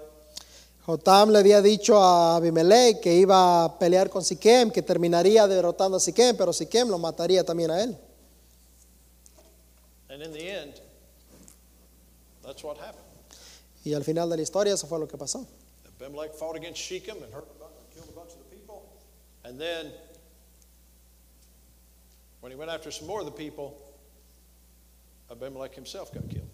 Jotam 0.85 1.31
le 1.31 1.39
había 1.39 1.61
dicho 1.61 1.97
a 1.97 2.35
Abimelech 2.35 2.99
que 2.99 3.13
iba 3.13 3.63
a 3.63 3.79
pelear 3.79 4.09
con 4.09 4.21
Siquem, 4.21 4.69
que 4.69 4.81
terminaría 4.81 5.47
derrotando 5.47 5.95
a 5.95 5.99
Siquem, 5.99 6.35
pero 6.35 6.51
Siquem 6.51 6.89
lo 6.89 6.97
mataría 6.97 7.45
también 7.45 7.71
a 7.71 7.81
él. 7.81 7.97
And 10.09 10.21
in 10.21 10.33
the 10.33 10.47
end, 10.47 10.73
that's 12.43 12.63
what 12.63 12.77
happened. 12.77 13.01
Y 13.85 13.93
al 13.93 14.03
final 14.03 14.29
de 14.29 14.35
la 14.35 14.43
historia 14.43 14.73
eso 14.73 14.85
fue 14.85 14.99
lo 14.99 15.07
que 15.07 15.17
pasó. 15.17 15.47
Abimelech 15.99 16.33
fought 16.33 16.57
against 16.57 16.81
Shechem 16.81 17.15
and 17.23 17.33
hurt 17.33 17.47
a 17.49 17.59
bunch, 17.59 17.73
killed 17.93 18.09
a 18.09 18.13
bunch 18.13 18.33
of 18.33 18.39
the 18.39 18.55
people. 18.55 18.83
And 19.45 19.57
then, 19.57 19.91
when 22.41 22.51
he 22.51 22.57
went 22.57 22.69
after 22.69 22.91
some 22.91 23.07
more 23.07 23.21
of 23.21 23.25
the 23.25 23.31
people, 23.31 23.77
Abimelech 25.31 25.73
himself 25.73 26.13
got 26.13 26.29
killed. 26.29 26.52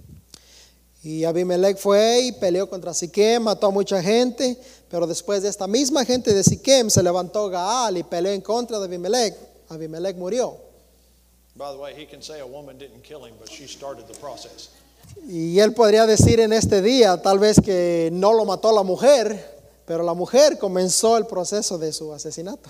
Y 1.01 1.23
Abimelech 1.23 1.77
fue 1.77 2.21
y 2.23 2.31
peleó 2.33 2.69
contra 2.69 2.93
Siquem, 2.93 3.43
mató 3.43 3.67
a 3.67 3.71
mucha 3.71 4.01
gente, 4.03 4.57
pero 4.89 5.07
después 5.07 5.41
de 5.43 5.49
esta 5.49 5.65
misma 5.65 6.03
gente 6.03 6.33
de 6.33 6.43
Siquem 6.43 6.89
se 6.89 7.01
levantó 7.01 7.49
Gaal 7.49 7.97
y 7.97 8.03
peleó 8.03 8.33
en 8.33 8.41
contra 8.41 8.79
de 8.79 8.85
Abimelech. 8.85 9.35
Abimelech 9.69 10.17
murió. 10.17 10.57
Y 15.27 15.59
él 15.59 15.73
podría 15.73 16.05
decir 16.05 16.39
en 16.39 16.53
este 16.53 16.81
día 16.81 17.21
tal 17.21 17.39
vez 17.39 17.59
que 17.61 18.09
no 18.11 18.33
lo 18.33 18.45
mató 18.45 18.71
la 18.73 18.83
mujer, 18.83 19.59
pero 19.85 20.03
la 20.03 20.13
mujer 20.13 20.57
comenzó 20.57 21.17
el 21.17 21.25
proceso 21.25 21.77
de 21.77 21.93
su 21.93 22.13
asesinato. 22.13 22.69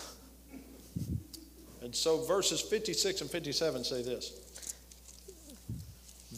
And 1.82 1.96
so 1.96 2.24
verses 2.28 2.62
56 2.62 3.22
and 3.22 3.32
57 3.32 3.84
say 3.84 4.04
this 4.04 4.34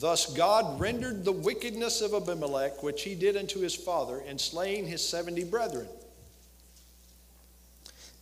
Thus 0.02 0.34
God 0.34 0.80
rendered 0.80 1.24
the 1.24 1.32
wickedness 1.32 2.02
of 2.02 2.16
Abimelech, 2.16 2.82
which 2.82 3.04
he 3.04 3.14
did 3.14 3.38
unto 3.38 3.60
his 3.60 3.76
father, 3.76 4.20
in 4.28 4.40
slaying 4.40 4.88
his 4.88 5.08
seventy 5.08 5.44
brethren. 5.44 5.88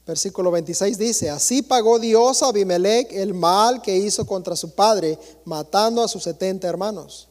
Versículo 0.05 0.49
26 0.49 0.97
dice, 0.97 1.29
así 1.29 1.61
pagó 1.61 1.97
Dios 1.99 2.41
a 2.41 2.47
Abimelech 2.47 3.13
el 3.13 3.33
mal 3.33 3.81
que 3.81 3.95
hizo 3.95 4.25
contra 4.25 4.57
su 4.57 4.75
padre, 4.75 5.17
matando 5.45 6.03
a 6.03 6.07
sus 6.09 6.23
70 6.23 6.67
hermanos. 6.67 7.27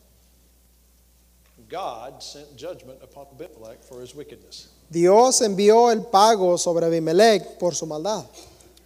God 1.69 2.23
sent 2.23 2.57
judgment 2.57 3.03
upon 3.03 3.27
Abimelech 3.35 3.83
for 3.83 4.01
his 4.01 4.15
wickedness. 4.15 4.69
Dios 4.89 5.43
envió 5.43 5.93
el 5.93 6.05
pago 6.05 6.57
sobre 6.57 6.87
Abimelech 6.87 7.59
por 7.59 7.75
su 7.75 7.85
maldad. 7.85 8.25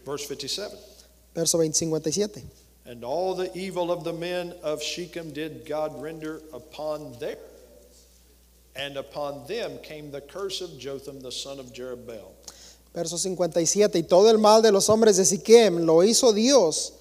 Verse 0.05 0.27
57 0.27 0.77
Verso 1.35 1.59
20, 1.59 1.79
57. 1.79 2.62
And 2.85 3.05
all 3.05 3.35
the 3.35 3.57
evil 3.57 3.93
of 3.93 4.05
the 4.05 4.13
men 4.13 4.55
of 4.63 4.83
Shechem 4.83 5.33
did 5.33 5.65
God 5.67 6.01
render 6.03 6.41
upon 6.53 7.19
their 7.21 7.37
and 8.75 8.97
upon 8.97 9.47
them 9.47 9.79
came 9.83 10.11
the 10.11 10.21
curse 10.21 10.63
of 10.63 10.79
Jotham 10.79 11.21
the 11.21 11.31
son 11.31 11.61
of 11.61 11.73
Jerubbaal. 11.73 12.33
Verso 12.95 13.19
57. 13.19 13.99
Y 13.99 14.03
todo 14.03 14.29
el 14.29 14.39
mal 14.39 14.63
de 14.63 14.73
los 14.73 14.89
hombres 14.89 15.17
de 15.17 15.25
Siquem 15.25 15.85
lo 15.85 16.03
hizo 16.03 16.33
Dios 16.33 16.93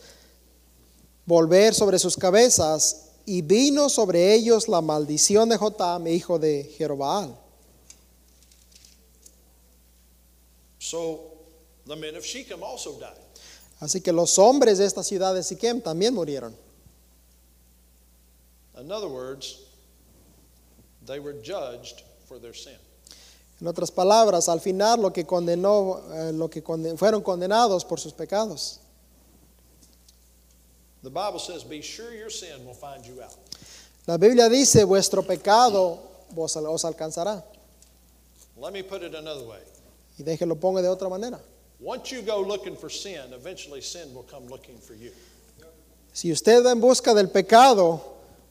volver 1.26 1.74
sobre 1.74 1.98
sus 1.98 2.18
cabezas, 2.18 3.08
y 3.26 3.42
vino 3.42 3.88
sobre 3.90 4.34
ellos 4.34 4.68
la 4.68 4.82
maldición 4.82 5.48
de 5.50 5.58
Jotam, 5.58 6.08
hijo 6.08 6.40
de 6.40 6.64
Jerobaal. 6.78 7.38
So 10.80 11.32
the 11.86 11.96
men 11.96 12.16
of 12.16 12.26
Shechem 12.26 12.64
also 12.64 13.00
died. 13.00 13.31
Así 13.82 14.00
que 14.00 14.14
los 14.14 14.38
hombres 14.40 14.78
de 14.78 14.86
esta 14.86 15.04
ciudad 15.04 15.34
de 15.34 15.44
Siquem 15.44 15.82
también 15.82 16.14
murieron. 16.14 16.56
In 18.80 18.92
other 18.92 19.10
words, 19.10 19.58
they 21.06 21.20
were 21.20 21.34
judged 21.44 22.04
for 22.28 22.40
their 22.40 22.56
sin. 22.56 22.78
En 23.60 23.68
otras 23.68 23.92
palabras, 23.92 24.48
al 24.50 24.60
final 24.62 25.02
lo 25.02 25.12
que 25.12 25.26
condenó, 25.26 26.02
eh, 26.14 26.32
lo 26.32 26.50
que 26.50 26.64
conden- 26.64 26.98
fueron 26.98 27.22
condenados 27.22 27.84
por 27.86 28.00
sus 28.00 28.14
pecados. 28.14 28.80
The 31.04 31.10
Bible 31.10 31.40
says, 31.40 31.64
Be 31.68 31.82
sure 31.82 32.16
your 32.16 32.32
sin 32.32 32.66
will 32.66 32.76
find 32.76 33.04
you 33.06 33.22
out. 33.22 33.34
La 34.08 34.18
Biblia 34.18 34.48
dice, 34.50 34.84
vuestro 34.84 35.22
pecado 35.24 36.00
os 36.36 36.86
alcanzará. 36.86 37.44
Let 38.60 38.72
me 38.74 38.84
put 38.84 39.02
it 39.04 39.14
another 39.16 39.46
way. 39.48 39.60
Y 40.20 40.24
déjelo 40.24 40.56
pongo 40.60 40.82
de 40.82 40.88
otra 40.88 41.10
manera. 41.10 41.40
Once 41.82 42.12
you 42.12 42.22
go 42.22 42.42
looking 42.42 42.76
for 42.76 42.90
sin, 42.90 43.34
eventually 43.34 43.82
sin 43.82 44.14
will 44.14 44.24
come 44.24 44.46
looking 44.48 44.78
for 44.78 44.94
you. 44.94 45.12
Si 46.14 46.32
usted 46.32 46.64
va 46.64 46.72
en 46.72 46.80
busca 46.80 47.16
del 47.16 47.30
pecado, 47.30 48.00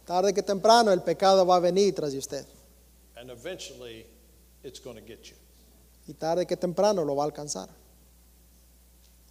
tarde 0.04 0.34
que 0.34 0.42
temprano 0.42 0.90
el 0.92 1.02
pecado 1.02 1.46
va 1.46 1.56
a 1.56 1.60
venir 1.60 1.94
tras 1.94 2.10
de 2.12 2.18
usted. 2.18 2.44
And 3.16 3.30
eventually, 3.30 4.04
it's 4.64 4.80
going 4.80 4.96
to 4.96 5.02
get 5.02 5.30
you. 5.30 5.36
Y 6.08 6.14
tarde 6.14 6.44
que 6.46 6.56
temprano 6.56 7.04
lo 7.04 7.14
va 7.14 7.22
a 7.22 7.26
alcanzar. 7.30 7.68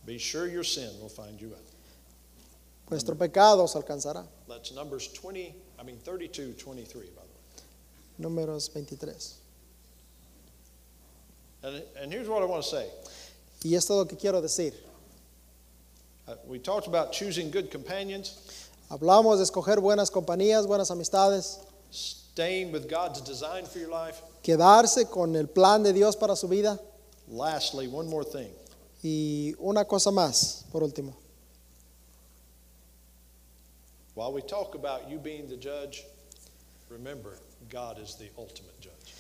Be 0.05 0.17
sure 0.17 0.47
your 0.47 0.63
sin 0.63 0.89
will 1.01 1.09
find 1.09 1.41
you 1.41 1.49
out. 1.49 1.69
Vuestro 2.87 3.15
pecado 3.15 3.63
os 3.63 3.75
alcanzará. 3.75 4.25
That's 4.47 4.71
Numbers 4.71 5.09
20, 5.09 5.53
I 5.77 5.83
mean 5.83 5.97
32, 5.97 6.53
23, 6.53 7.09
by 7.09 7.21
the 7.21 8.27
way. 8.27 8.29
Números 8.29 8.71
23. 8.71 9.35
And, 11.63 11.83
and 12.01 12.13
here's 12.13 12.29
what 12.29 12.41
I 12.41 12.45
want 12.45 12.63
to 12.63 12.69
say. 12.69 12.87
Y 13.63 13.75
esto 13.75 13.93
es 13.93 13.99
lo 13.99 14.05
que 14.07 14.15
quiero 14.15 14.41
decir. 14.41 14.73
Uh, 16.27 16.35
we 16.47 16.59
talked 16.59 16.87
about 16.87 17.11
choosing 17.11 17.49
good 17.51 17.71
companions, 17.71 18.37
Hablamos 18.89 19.37
de 19.37 19.43
escoger 19.43 19.79
buenas 19.79 20.09
compañías, 20.09 20.65
buenas 20.65 20.89
amistades, 20.89 21.59
staying 21.91 22.71
with 22.71 22.87
God's 22.87 23.21
design 23.21 23.65
for 23.65 23.79
your 23.79 23.89
life. 23.89 24.21
quedarse 24.41 25.09
con 25.09 25.35
el 25.35 25.47
plan 25.47 25.83
de 25.83 25.93
Dios 25.93 26.15
para 26.15 26.35
su 26.35 26.47
vida. 26.47 26.79
Lastly, 27.27 27.87
one 27.87 28.09
more 28.09 28.23
thing. 28.23 28.49
Y 29.03 29.53
una 29.59 29.85
cosa 29.85 30.11
más, 30.11 30.63
por 30.71 30.81
último. 30.81 31.15
While 34.15 34.33
we 34.33 34.41
talk 34.41 34.75
about 34.75 35.09
you 35.09 35.19
being 35.19 35.47
the 35.47 35.55
judge, 35.55 36.03
remember, 36.89 37.37
God 37.69 37.99
is 37.99 38.15
the 38.15 38.29
ultimate 38.37 38.79
judge. 38.81 39.13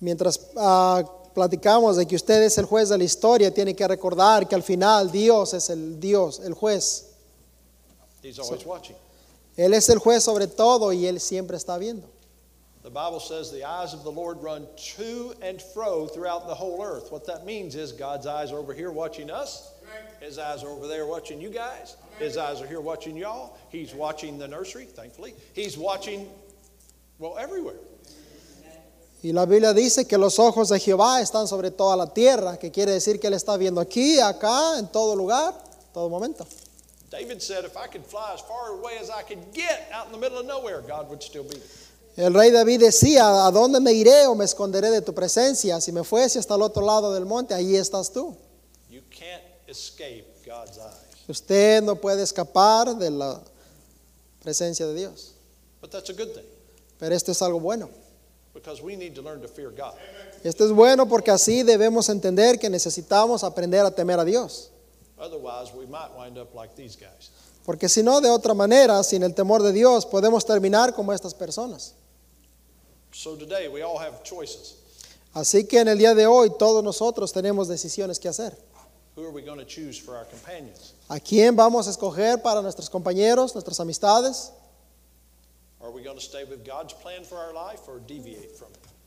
Mientras 0.00 0.38
ah, 0.56 1.02
platicamos 1.34 1.96
de 1.96 2.06
que 2.06 2.16
usted 2.16 2.42
es 2.42 2.58
el 2.58 2.64
juez 2.64 2.88
de 2.88 2.98
la 2.98 3.04
historia, 3.04 3.52
tiene 3.52 3.74
que 3.74 3.86
recordar 3.86 4.48
que 4.48 4.54
al 4.54 4.62
final 4.62 5.10
Dios 5.10 5.54
es 5.54 5.70
el 5.70 5.98
Dios, 5.98 6.40
el 6.40 6.54
juez. 6.54 7.06
He's 8.22 8.38
always 8.38 8.64
watching. 8.64 8.96
Él 9.56 9.74
es 9.74 9.88
el 9.88 9.98
juez 9.98 10.22
sobre 10.22 10.46
todo 10.46 10.92
y 10.92 11.06
Él 11.06 11.20
siempre 11.20 11.56
está 11.56 11.78
viendo. 11.78 12.08
The 12.82 12.90
Bible 12.90 13.20
says 13.20 13.50
the 13.50 13.64
eyes 13.64 13.92
of 13.92 14.04
the 14.04 14.10
Lord 14.10 14.42
run 14.42 14.66
to 14.96 15.34
and 15.42 15.60
fro 15.60 16.06
throughout 16.06 16.46
the 16.46 16.54
whole 16.54 16.82
earth. 16.82 17.12
What 17.12 17.26
that 17.26 17.44
means 17.44 17.74
is 17.74 17.92
God's 17.92 18.26
eyes 18.26 18.52
are 18.52 18.58
over 18.58 18.72
here 18.72 18.90
watching 18.90 19.30
us. 19.30 19.74
His 20.20 20.38
eyes 20.38 20.62
are 20.62 20.68
over 20.68 20.86
there 20.86 21.06
watching 21.06 21.40
you 21.40 21.50
guys. 21.50 21.96
His 22.18 22.36
eyes 22.36 22.62
are 22.62 22.66
here 22.66 22.80
watching 22.80 23.16
y'all. 23.16 23.58
He's 23.70 23.94
watching 23.94 24.38
the 24.38 24.48
nursery, 24.48 24.86
thankfully. 24.86 25.34
He's 25.52 25.76
watching, 25.76 26.28
well, 27.18 27.36
everywhere. 27.38 27.76
Y 29.22 29.32
la 29.32 29.44
Biblia 29.44 29.74
dice 29.74 30.06
que 30.06 30.16
los 30.16 30.38
ojos 30.38 30.70
de 30.70 30.80
Jehová 30.80 31.20
están 31.20 31.46
sobre 31.46 31.70
toda 31.70 31.94
la 31.94 32.12
tierra, 32.12 32.58
que 32.58 32.70
quiere 32.70 32.92
decir 32.92 33.20
que 33.20 33.26
Él 33.26 33.34
está 33.34 33.56
viendo 33.56 33.80
aquí, 33.80 34.18
acá, 34.18 34.78
en 34.78 34.86
todo 34.88 35.14
lugar, 35.14 35.54
todo 35.92 36.08
momento. 36.08 36.46
El 42.16 42.34
rey 42.34 42.50
David 42.50 42.80
decía, 42.80 43.46
¿a 43.46 43.50
dónde 43.50 43.80
me 43.80 43.92
iré 43.92 44.26
o 44.26 44.34
me 44.34 44.44
esconderé 44.44 44.90
de 44.90 45.02
tu 45.02 45.12
presencia? 45.12 45.80
Si 45.80 45.92
me 45.92 46.02
fuese 46.02 46.38
hasta 46.38 46.54
el 46.54 46.62
otro 46.62 46.84
lado 46.84 47.12
del 47.12 47.26
monte, 47.26 47.52
allí 47.52 47.76
estás 47.76 48.10
tú. 48.10 48.34
You 48.88 49.02
can't 49.10 49.42
escape 49.66 50.26
God's 50.46 50.78
eyes. 50.78 51.28
Usted 51.28 51.82
no 51.82 51.94
puede 51.96 52.22
escapar 52.22 52.96
de 52.96 53.10
la 53.10 53.40
presencia 54.42 54.86
de 54.86 54.94
Dios. 54.94 55.34
But 55.80 55.90
that's 55.90 56.10
a 56.10 56.12
good 56.12 56.32
thing 56.34 56.44
Pero 56.98 57.14
esto 57.14 57.32
es 57.32 57.40
algo 57.42 57.60
bueno. 57.60 57.88
Because 58.54 58.82
we 58.82 58.96
need 58.96 59.14
to 59.14 59.22
learn 59.22 59.40
to 59.40 59.48
fear 59.48 59.70
God. 59.70 59.94
Esto 60.42 60.64
es 60.64 60.72
bueno 60.72 61.06
porque 61.06 61.30
así 61.30 61.62
debemos 61.62 62.08
entender 62.08 62.58
que 62.58 62.68
necesitamos 62.68 63.44
aprender 63.44 63.84
a 63.84 63.90
temer 63.90 64.18
a 64.18 64.24
Dios. 64.24 64.70
Otherwise, 65.18 65.72
we 65.74 65.86
might 65.86 66.10
wind 66.18 66.38
up 66.38 66.54
like 66.54 66.74
these 66.74 66.96
guys. 66.96 67.30
Porque 67.64 67.88
si 67.88 68.02
no, 68.02 68.20
de 68.20 68.30
otra 68.30 68.54
manera, 68.54 69.02
sin 69.02 69.22
el 69.22 69.34
temor 69.34 69.62
de 69.62 69.72
Dios, 69.72 70.06
podemos 70.06 70.44
terminar 70.46 70.94
como 70.94 71.12
estas 71.12 71.34
personas. 71.34 71.92
So 73.12 73.36
today, 73.36 73.68
we 73.68 73.82
all 73.82 73.98
have 73.98 74.22
choices. 74.22 74.76
Así 75.34 75.64
que 75.64 75.78
en 75.78 75.88
el 75.88 75.98
día 75.98 76.14
de 76.14 76.26
hoy 76.26 76.50
todos 76.58 76.82
nosotros 76.82 77.32
tenemos 77.32 77.68
decisiones 77.68 78.18
que 78.18 78.28
hacer. 78.28 78.56
Who 79.16 79.24
are 79.24 79.32
we 79.32 79.42
going 79.42 79.58
to 79.58 79.66
choose 79.66 80.00
for 80.00 80.16
our 80.16 80.26
companions? 80.26 80.94
¿A 81.08 81.20
quién 81.20 81.54
vamos 81.54 81.86
a 81.86 81.90
escoger 81.90 82.40
para 82.40 82.62
nuestros 82.62 82.88
compañeros, 82.88 83.54
nuestras 83.54 83.78
amistades? 83.78 84.52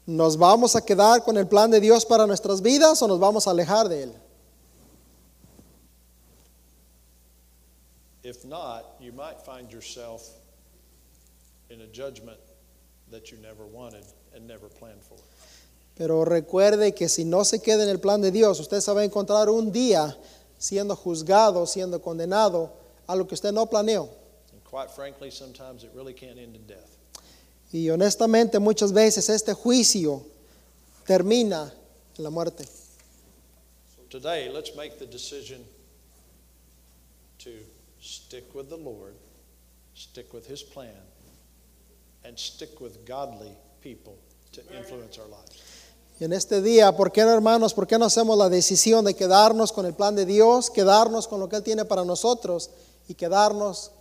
¿Nos 0.05 0.37
vamos 0.37 0.75
a 0.75 0.81
quedar 0.81 1.23
con 1.23 1.37
el 1.37 1.47
plan 1.47 1.71
de 1.71 1.79
Dios 1.79 2.05
para 2.05 2.25
nuestras 2.27 2.61
vidas 2.61 3.01
o 3.01 3.07
nos 3.07 3.19
vamos 3.19 3.47
a 3.47 3.51
alejar 3.51 3.87
de 3.87 4.03
él? 4.03 4.13
If 8.23 8.45
not, 8.45 8.85
you 9.01 9.11
might 9.11 9.39
find 9.45 9.69
yourself 9.69 10.29
in 11.69 11.81
a 11.81 11.87
judgment 11.87 12.39
that 13.11 13.31
you 13.31 13.37
never 13.37 13.65
wanted 13.65 14.05
and 14.33 14.47
never 14.47 14.69
planned 14.69 15.03
for. 15.03 15.17
Pero 15.95 16.25
recuerde 16.25 16.95
que 16.95 17.07
si 17.07 17.23
no 17.23 17.43
se 17.43 17.59
queda 17.59 17.83
en 17.83 17.89
el 17.89 17.99
plan 17.99 18.21
de 18.21 18.31
Dios, 18.31 18.59
usted 18.59 18.79
se 18.79 18.91
va 18.93 19.01
a 19.01 19.03
encontrar 19.03 19.49
un 19.49 19.71
día 19.71 20.17
siendo 20.57 20.95
juzgado, 20.95 21.67
siendo 21.67 22.01
condenado 22.01 22.71
a 23.05 23.15
lo 23.15 23.27
que 23.27 23.35
usted 23.35 23.51
no 23.51 23.67
planeó. 23.67 24.22
Quite 24.73 24.89
frankly, 24.89 25.29
sometimes 25.29 25.83
it 25.83 25.91
really 25.93 26.13
can't 26.13 26.39
end 26.39 26.55
in 26.55 26.65
death. 26.65 26.97
Y 27.71 27.91
honestamente 27.91 28.57
muchas 28.57 28.91
veces 28.91 29.29
este 29.29 29.53
juicio 29.53 30.25
termina 31.05 31.71
en 32.17 32.23
la 32.23 32.31
muerte. 32.31 32.65
So 33.95 34.01
today, 34.09 34.49
let's 34.49 34.75
make 34.75 34.97
the 34.97 35.05
decision 35.05 35.63
to 37.37 37.51
stick 38.01 38.55
with 38.55 38.69
the 38.69 38.75
Lord, 38.75 39.13
stick 39.93 40.33
with 40.33 40.47
His 40.47 40.63
plan, 40.63 41.03
and 42.25 42.35
stick 42.35 42.81
with 42.81 43.05
godly 43.05 43.55
people 43.79 44.17
to 44.53 44.61
influence 44.75 45.19
our 45.19 45.27
lives. 45.27 45.61
Y 46.19 46.25
en 46.25 46.33
este 46.33 46.63
día, 46.63 46.97
¿por 46.97 47.11
qué 47.11 47.21
no 47.21 47.29
hermanos? 47.29 47.75
¿Por 47.75 47.85
qué 47.85 47.99
no 47.99 48.05
hacemos 48.05 48.35
la 48.39 48.49
decisión 48.49 49.05
de 49.05 49.13
quedarnos 49.13 49.71
con 49.71 49.85
el 49.85 49.93
plan 49.93 50.15
de 50.15 50.25
Dios, 50.25 50.71
quedarnos 50.71 51.27
con 51.27 51.39
lo 51.39 51.47
que 51.47 51.57
Él 51.57 51.63
tiene 51.63 51.85
para 51.85 52.03
nosotros 52.03 52.71
y 53.07 53.13
quedarnos 53.13 53.91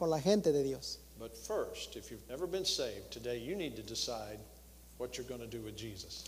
con 0.00 0.10
la 0.10 0.18
gente 0.18 0.50
de 0.50 0.62
Dios? 0.62 0.98
But 1.18 1.36
first, 1.36 1.94
if 1.94 2.10
you've 2.10 2.26
never 2.28 2.46
been 2.46 2.64
saved, 2.64 3.10
today 3.12 3.36
you 3.36 3.54
need 3.54 3.76
to 3.76 3.82
decide 3.82 4.38
what 4.96 5.18
you're 5.18 5.28
going 5.28 5.42
to 5.42 5.46
do 5.46 5.62
with 5.62 5.76
Jesus. 5.76 6.24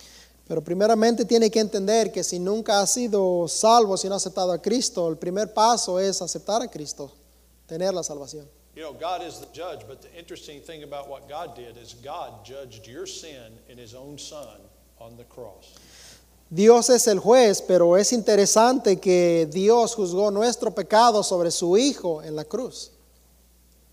Pero 0.47 0.61
primeramente 0.61 1.25
tiene 1.25 1.49
que 1.49 1.59
entender 1.59 2.11
que 2.11 2.23
si 2.23 2.37
nunca 2.37 2.79
ha 2.79 2.85
sido 2.85 3.47
salvo, 3.47 3.97
si 3.97 4.07
no 4.07 4.13
ha 4.13 4.17
aceptado 4.17 4.51
a 4.51 4.61
Cristo, 4.61 5.09
el 5.09 5.17
primer 5.17 5.53
paso 5.53 5.99
es 5.99 6.21
aceptar 6.21 6.61
a 6.61 6.67
Cristo, 6.67 7.11
tener 7.65 7.93
la 7.93 8.03
salvación. 8.03 8.47
You 8.75 8.83
know, 8.83 8.93
God 8.93 9.23
is 9.25 9.39
the 9.39 9.47
judge, 9.53 9.87
but 9.87 10.01
the 10.01 10.13
interesting 10.17 10.61
thing 10.61 10.83
about 10.83 11.07
what 11.09 11.27
God 11.27 11.55
did 11.55 11.77
is 11.77 11.95
God 12.03 12.45
judged 12.45 12.87
your 12.87 13.07
sin 13.07 13.57
in 13.67 13.77
His 13.77 13.95
own 13.95 14.17
Son 14.19 14.59
on 14.99 15.17
the 15.17 15.25
cross. 15.25 15.73
Dios 16.49 16.89
es 16.91 17.07
el 17.07 17.19
juez, 17.19 17.63
pero 17.63 17.97
es 17.97 18.13
interesante 18.13 18.99
que 18.99 19.47
Dios 19.51 19.95
juzgó 19.95 20.29
nuestro 20.31 20.69
pecado 20.71 21.23
sobre 21.23 21.49
su 21.49 21.77
Hijo 21.77 22.21
en 22.21 22.35
la 22.35 22.43
cruz. 22.43 22.91
Jesus 22.91 22.91
took 22.91 23.01
the 23.13 23.92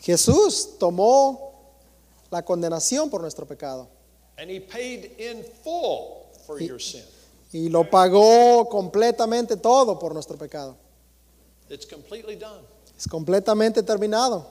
Jesús 0.00 0.78
tomó 0.78 1.52
la 2.30 2.44
condenación 2.44 3.10
por 3.10 3.20
nuestro 3.20 3.46
pecado 3.46 3.88
and 4.38 4.50
He 4.50 4.60
paid 4.60 5.12
in 5.18 5.42
full 5.64 6.26
for 6.46 6.58
He- 6.60 6.66
your 6.66 6.80
sin. 6.80 7.02
y 7.52 7.68
lo 7.68 7.84
pagó 7.90 8.68
completamente 8.68 9.56
todo 9.56 9.98
por 9.98 10.12
nuestro 10.14 10.36
pecado. 10.36 10.76
It's 11.70 11.86
completely 11.86 12.36
done. 12.36 12.60
Es 12.96 13.06
completamente 13.08 13.82
terminado. 13.82 14.46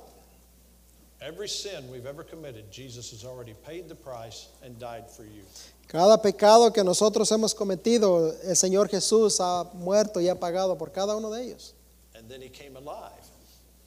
Every 1.19 1.47
sin 1.47 1.89
we've 1.89 2.05
ever 2.07 2.23
committed, 2.23 2.65
Jesus 2.71 3.11
has 3.11 3.23
already 3.25 3.53
paid 3.65 3.87
the 3.87 3.95
price 3.95 4.47
and 4.63 4.77
died 4.79 5.09
for 5.09 5.23
you. 5.23 5.43
Cada 5.87 6.21
pecado 6.21 6.71
que 6.71 6.83
nosotros 6.83 7.31
hemos 7.31 7.55
cometido, 7.55 8.35
el 8.43 8.55
Señor 8.55 8.87
Jesús 8.89 9.39
ha 9.39 9.63
muerto 9.73 10.19
y 10.19 10.27
ha 10.27 10.35
pagado 10.39 10.77
por 10.77 10.91
cada 10.91 11.15
uno 11.15 11.31
de 11.31 11.43
ellos. 11.45 11.73
And 12.17 12.27
then 12.29 12.41
He 12.41 12.49
came 12.49 12.75
alive 12.77 13.11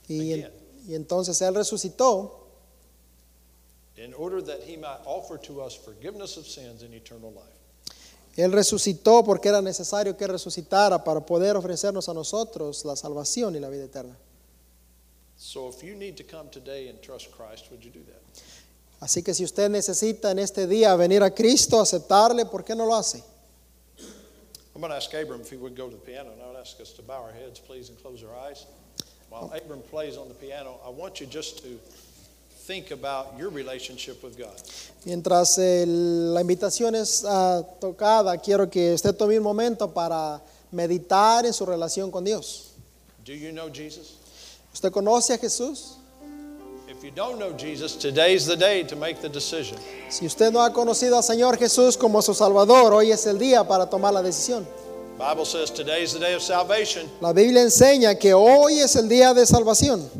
Y, 0.08 0.32
en- 0.34 0.52
y 0.88 0.94
entonces 0.94 1.40
Él 1.42 1.54
resucitó 1.54 2.36
in 3.96 4.14
order 4.14 4.42
that 4.42 4.60
He 4.66 4.76
might 4.76 5.00
offer 5.04 5.38
to 5.38 5.60
us 5.60 5.74
forgiveness 5.74 6.36
of 6.36 6.46
sins 6.46 6.82
and 6.82 6.94
eternal 6.94 7.30
life. 7.32 7.46
Él 8.36 8.52
resucitó 8.52 9.24
porque 9.24 9.48
era 9.48 9.60
necesario 9.60 10.16
que 10.16 10.26
resucitara 10.26 11.02
para 11.04 11.20
poder 11.20 11.56
ofrecernos 11.56 12.08
a 12.08 12.14
nosotros 12.14 12.84
la 12.84 12.94
salvación 12.96 13.54
y 13.56 13.60
la 13.60 13.68
vida 13.68 13.84
eterna. 13.84 14.16
So 15.36 15.68
if 15.68 15.82
you 15.82 15.94
need 15.94 16.16
to 16.16 16.24
come 16.24 16.48
today 16.50 16.88
and 16.88 17.00
trust 17.00 17.28
Christ, 17.32 17.70
would 17.70 17.82
you 17.82 17.90
do 17.90 18.00
that? 18.04 18.20
Así 19.00 19.22
que 19.22 19.32
si 19.34 19.44
usted 19.44 19.68
necesita 19.70 20.30
en 20.30 20.38
este 20.38 20.66
día 20.66 20.94
venir 20.94 21.22
a 21.22 21.30
Cristo, 21.34 21.80
aceptarle, 21.80 22.44
¿por 22.46 22.62
qué 22.64 22.74
no 22.76 22.84
lo 22.86 22.94
hace? 22.94 23.22
I'm 24.80 24.88
going 24.88 24.92
to 24.92 24.96
ask 24.96 25.12
Abram 25.12 25.42
if 25.42 25.50
he 25.50 25.58
would 25.58 25.76
go 25.76 25.90
to 25.90 25.94
the 25.94 26.00
piano. 26.00 26.30
And 26.32 26.40
I 26.40 26.46
would 26.46 26.56
ask 26.56 26.80
us 26.80 26.90
to 26.92 27.02
bow 27.02 27.22
our 27.22 27.32
heads, 27.32 27.58
please, 27.60 27.90
and 27.90 28.00
close 28.00 28.24
our 28.24 28.34
eyes. 28.48 28.64
While 29.28 29.52
Abram 29.54 29.82
plays 29.90 30.16
on 30.16 30.28
the 30.28 30.34
piano, 30.34 30.80
I 30.82 30.88
want 30.88 31.20
you 31.20 31.26
just 31.26 31.58
to 31.64 31.78
think 32.66 32.90
about 32.90 33.34
your 33.38 33.50
relationship 33.50 34.22
with 34.24 34.38
God. 34.38 34.56
Mientras 35.04 35.58
el- 35.58 36.32
la 36.32 36.40
invitación 36.40 36.94
es 36.94 37.26
ah, 37.26 37.62
tocada, 37.78 38.38
quiero 38.42 38.70
que 38.70 38.94
usted 38.94 39.14
tome 39.14 39.36
un 39.36 39.42
momento 39.44 39.86
para 39.92 40.40
meditar 40.72 41.44
en 41.44 41.52
su 41.52 41.66
relación 41.66 42.10
con 42.10 42.24
Dios. 42.24 42.70
Do 43.26 43.34
you 43.34 43.52
know 43.52 43.68
Jesus? 43.68 44.14
¿Usted 44.72 44.90
conoce 44.90 45.34
a 45.34 45.36
Jesús? 45.38 45.98
Si 50.10 50.26
usted 50.26 50.52
no 50.52 50.62
ha 50.62 50.70
conocido 50.70 51.16
al 51.16 51.22
Señor 51.24 51.56
Jesús 51.56 51.96
como 51.96 52.20
su 52.20 52.34
Salvador, 52.34 52.92
hoy 52.92 53.10
es 53.10 53.26
el 53.26 53.38
día 53.38 53.66
para 53.66 53.88
tomar 53.88 54.12
la 54.12 54.22
decisión. 54.22 54.66
Bible 55.18 55.46
says 55.46 55.70
today's 55.70 56.12
the 56.12 56.18
day 56.18 56.34
of 56.34 56.42
salvation. 56.42 57.06
La 57.20 57.32
Biblia 57.32 57.62
enseña 57.62 58.14
que 58.18 58.34
hoy 58.34 58.80
es 58.80 58.96
el 58.96 59.08
día 59.08 59.32
de 59.32 59.46
salvación. 59.46 60.10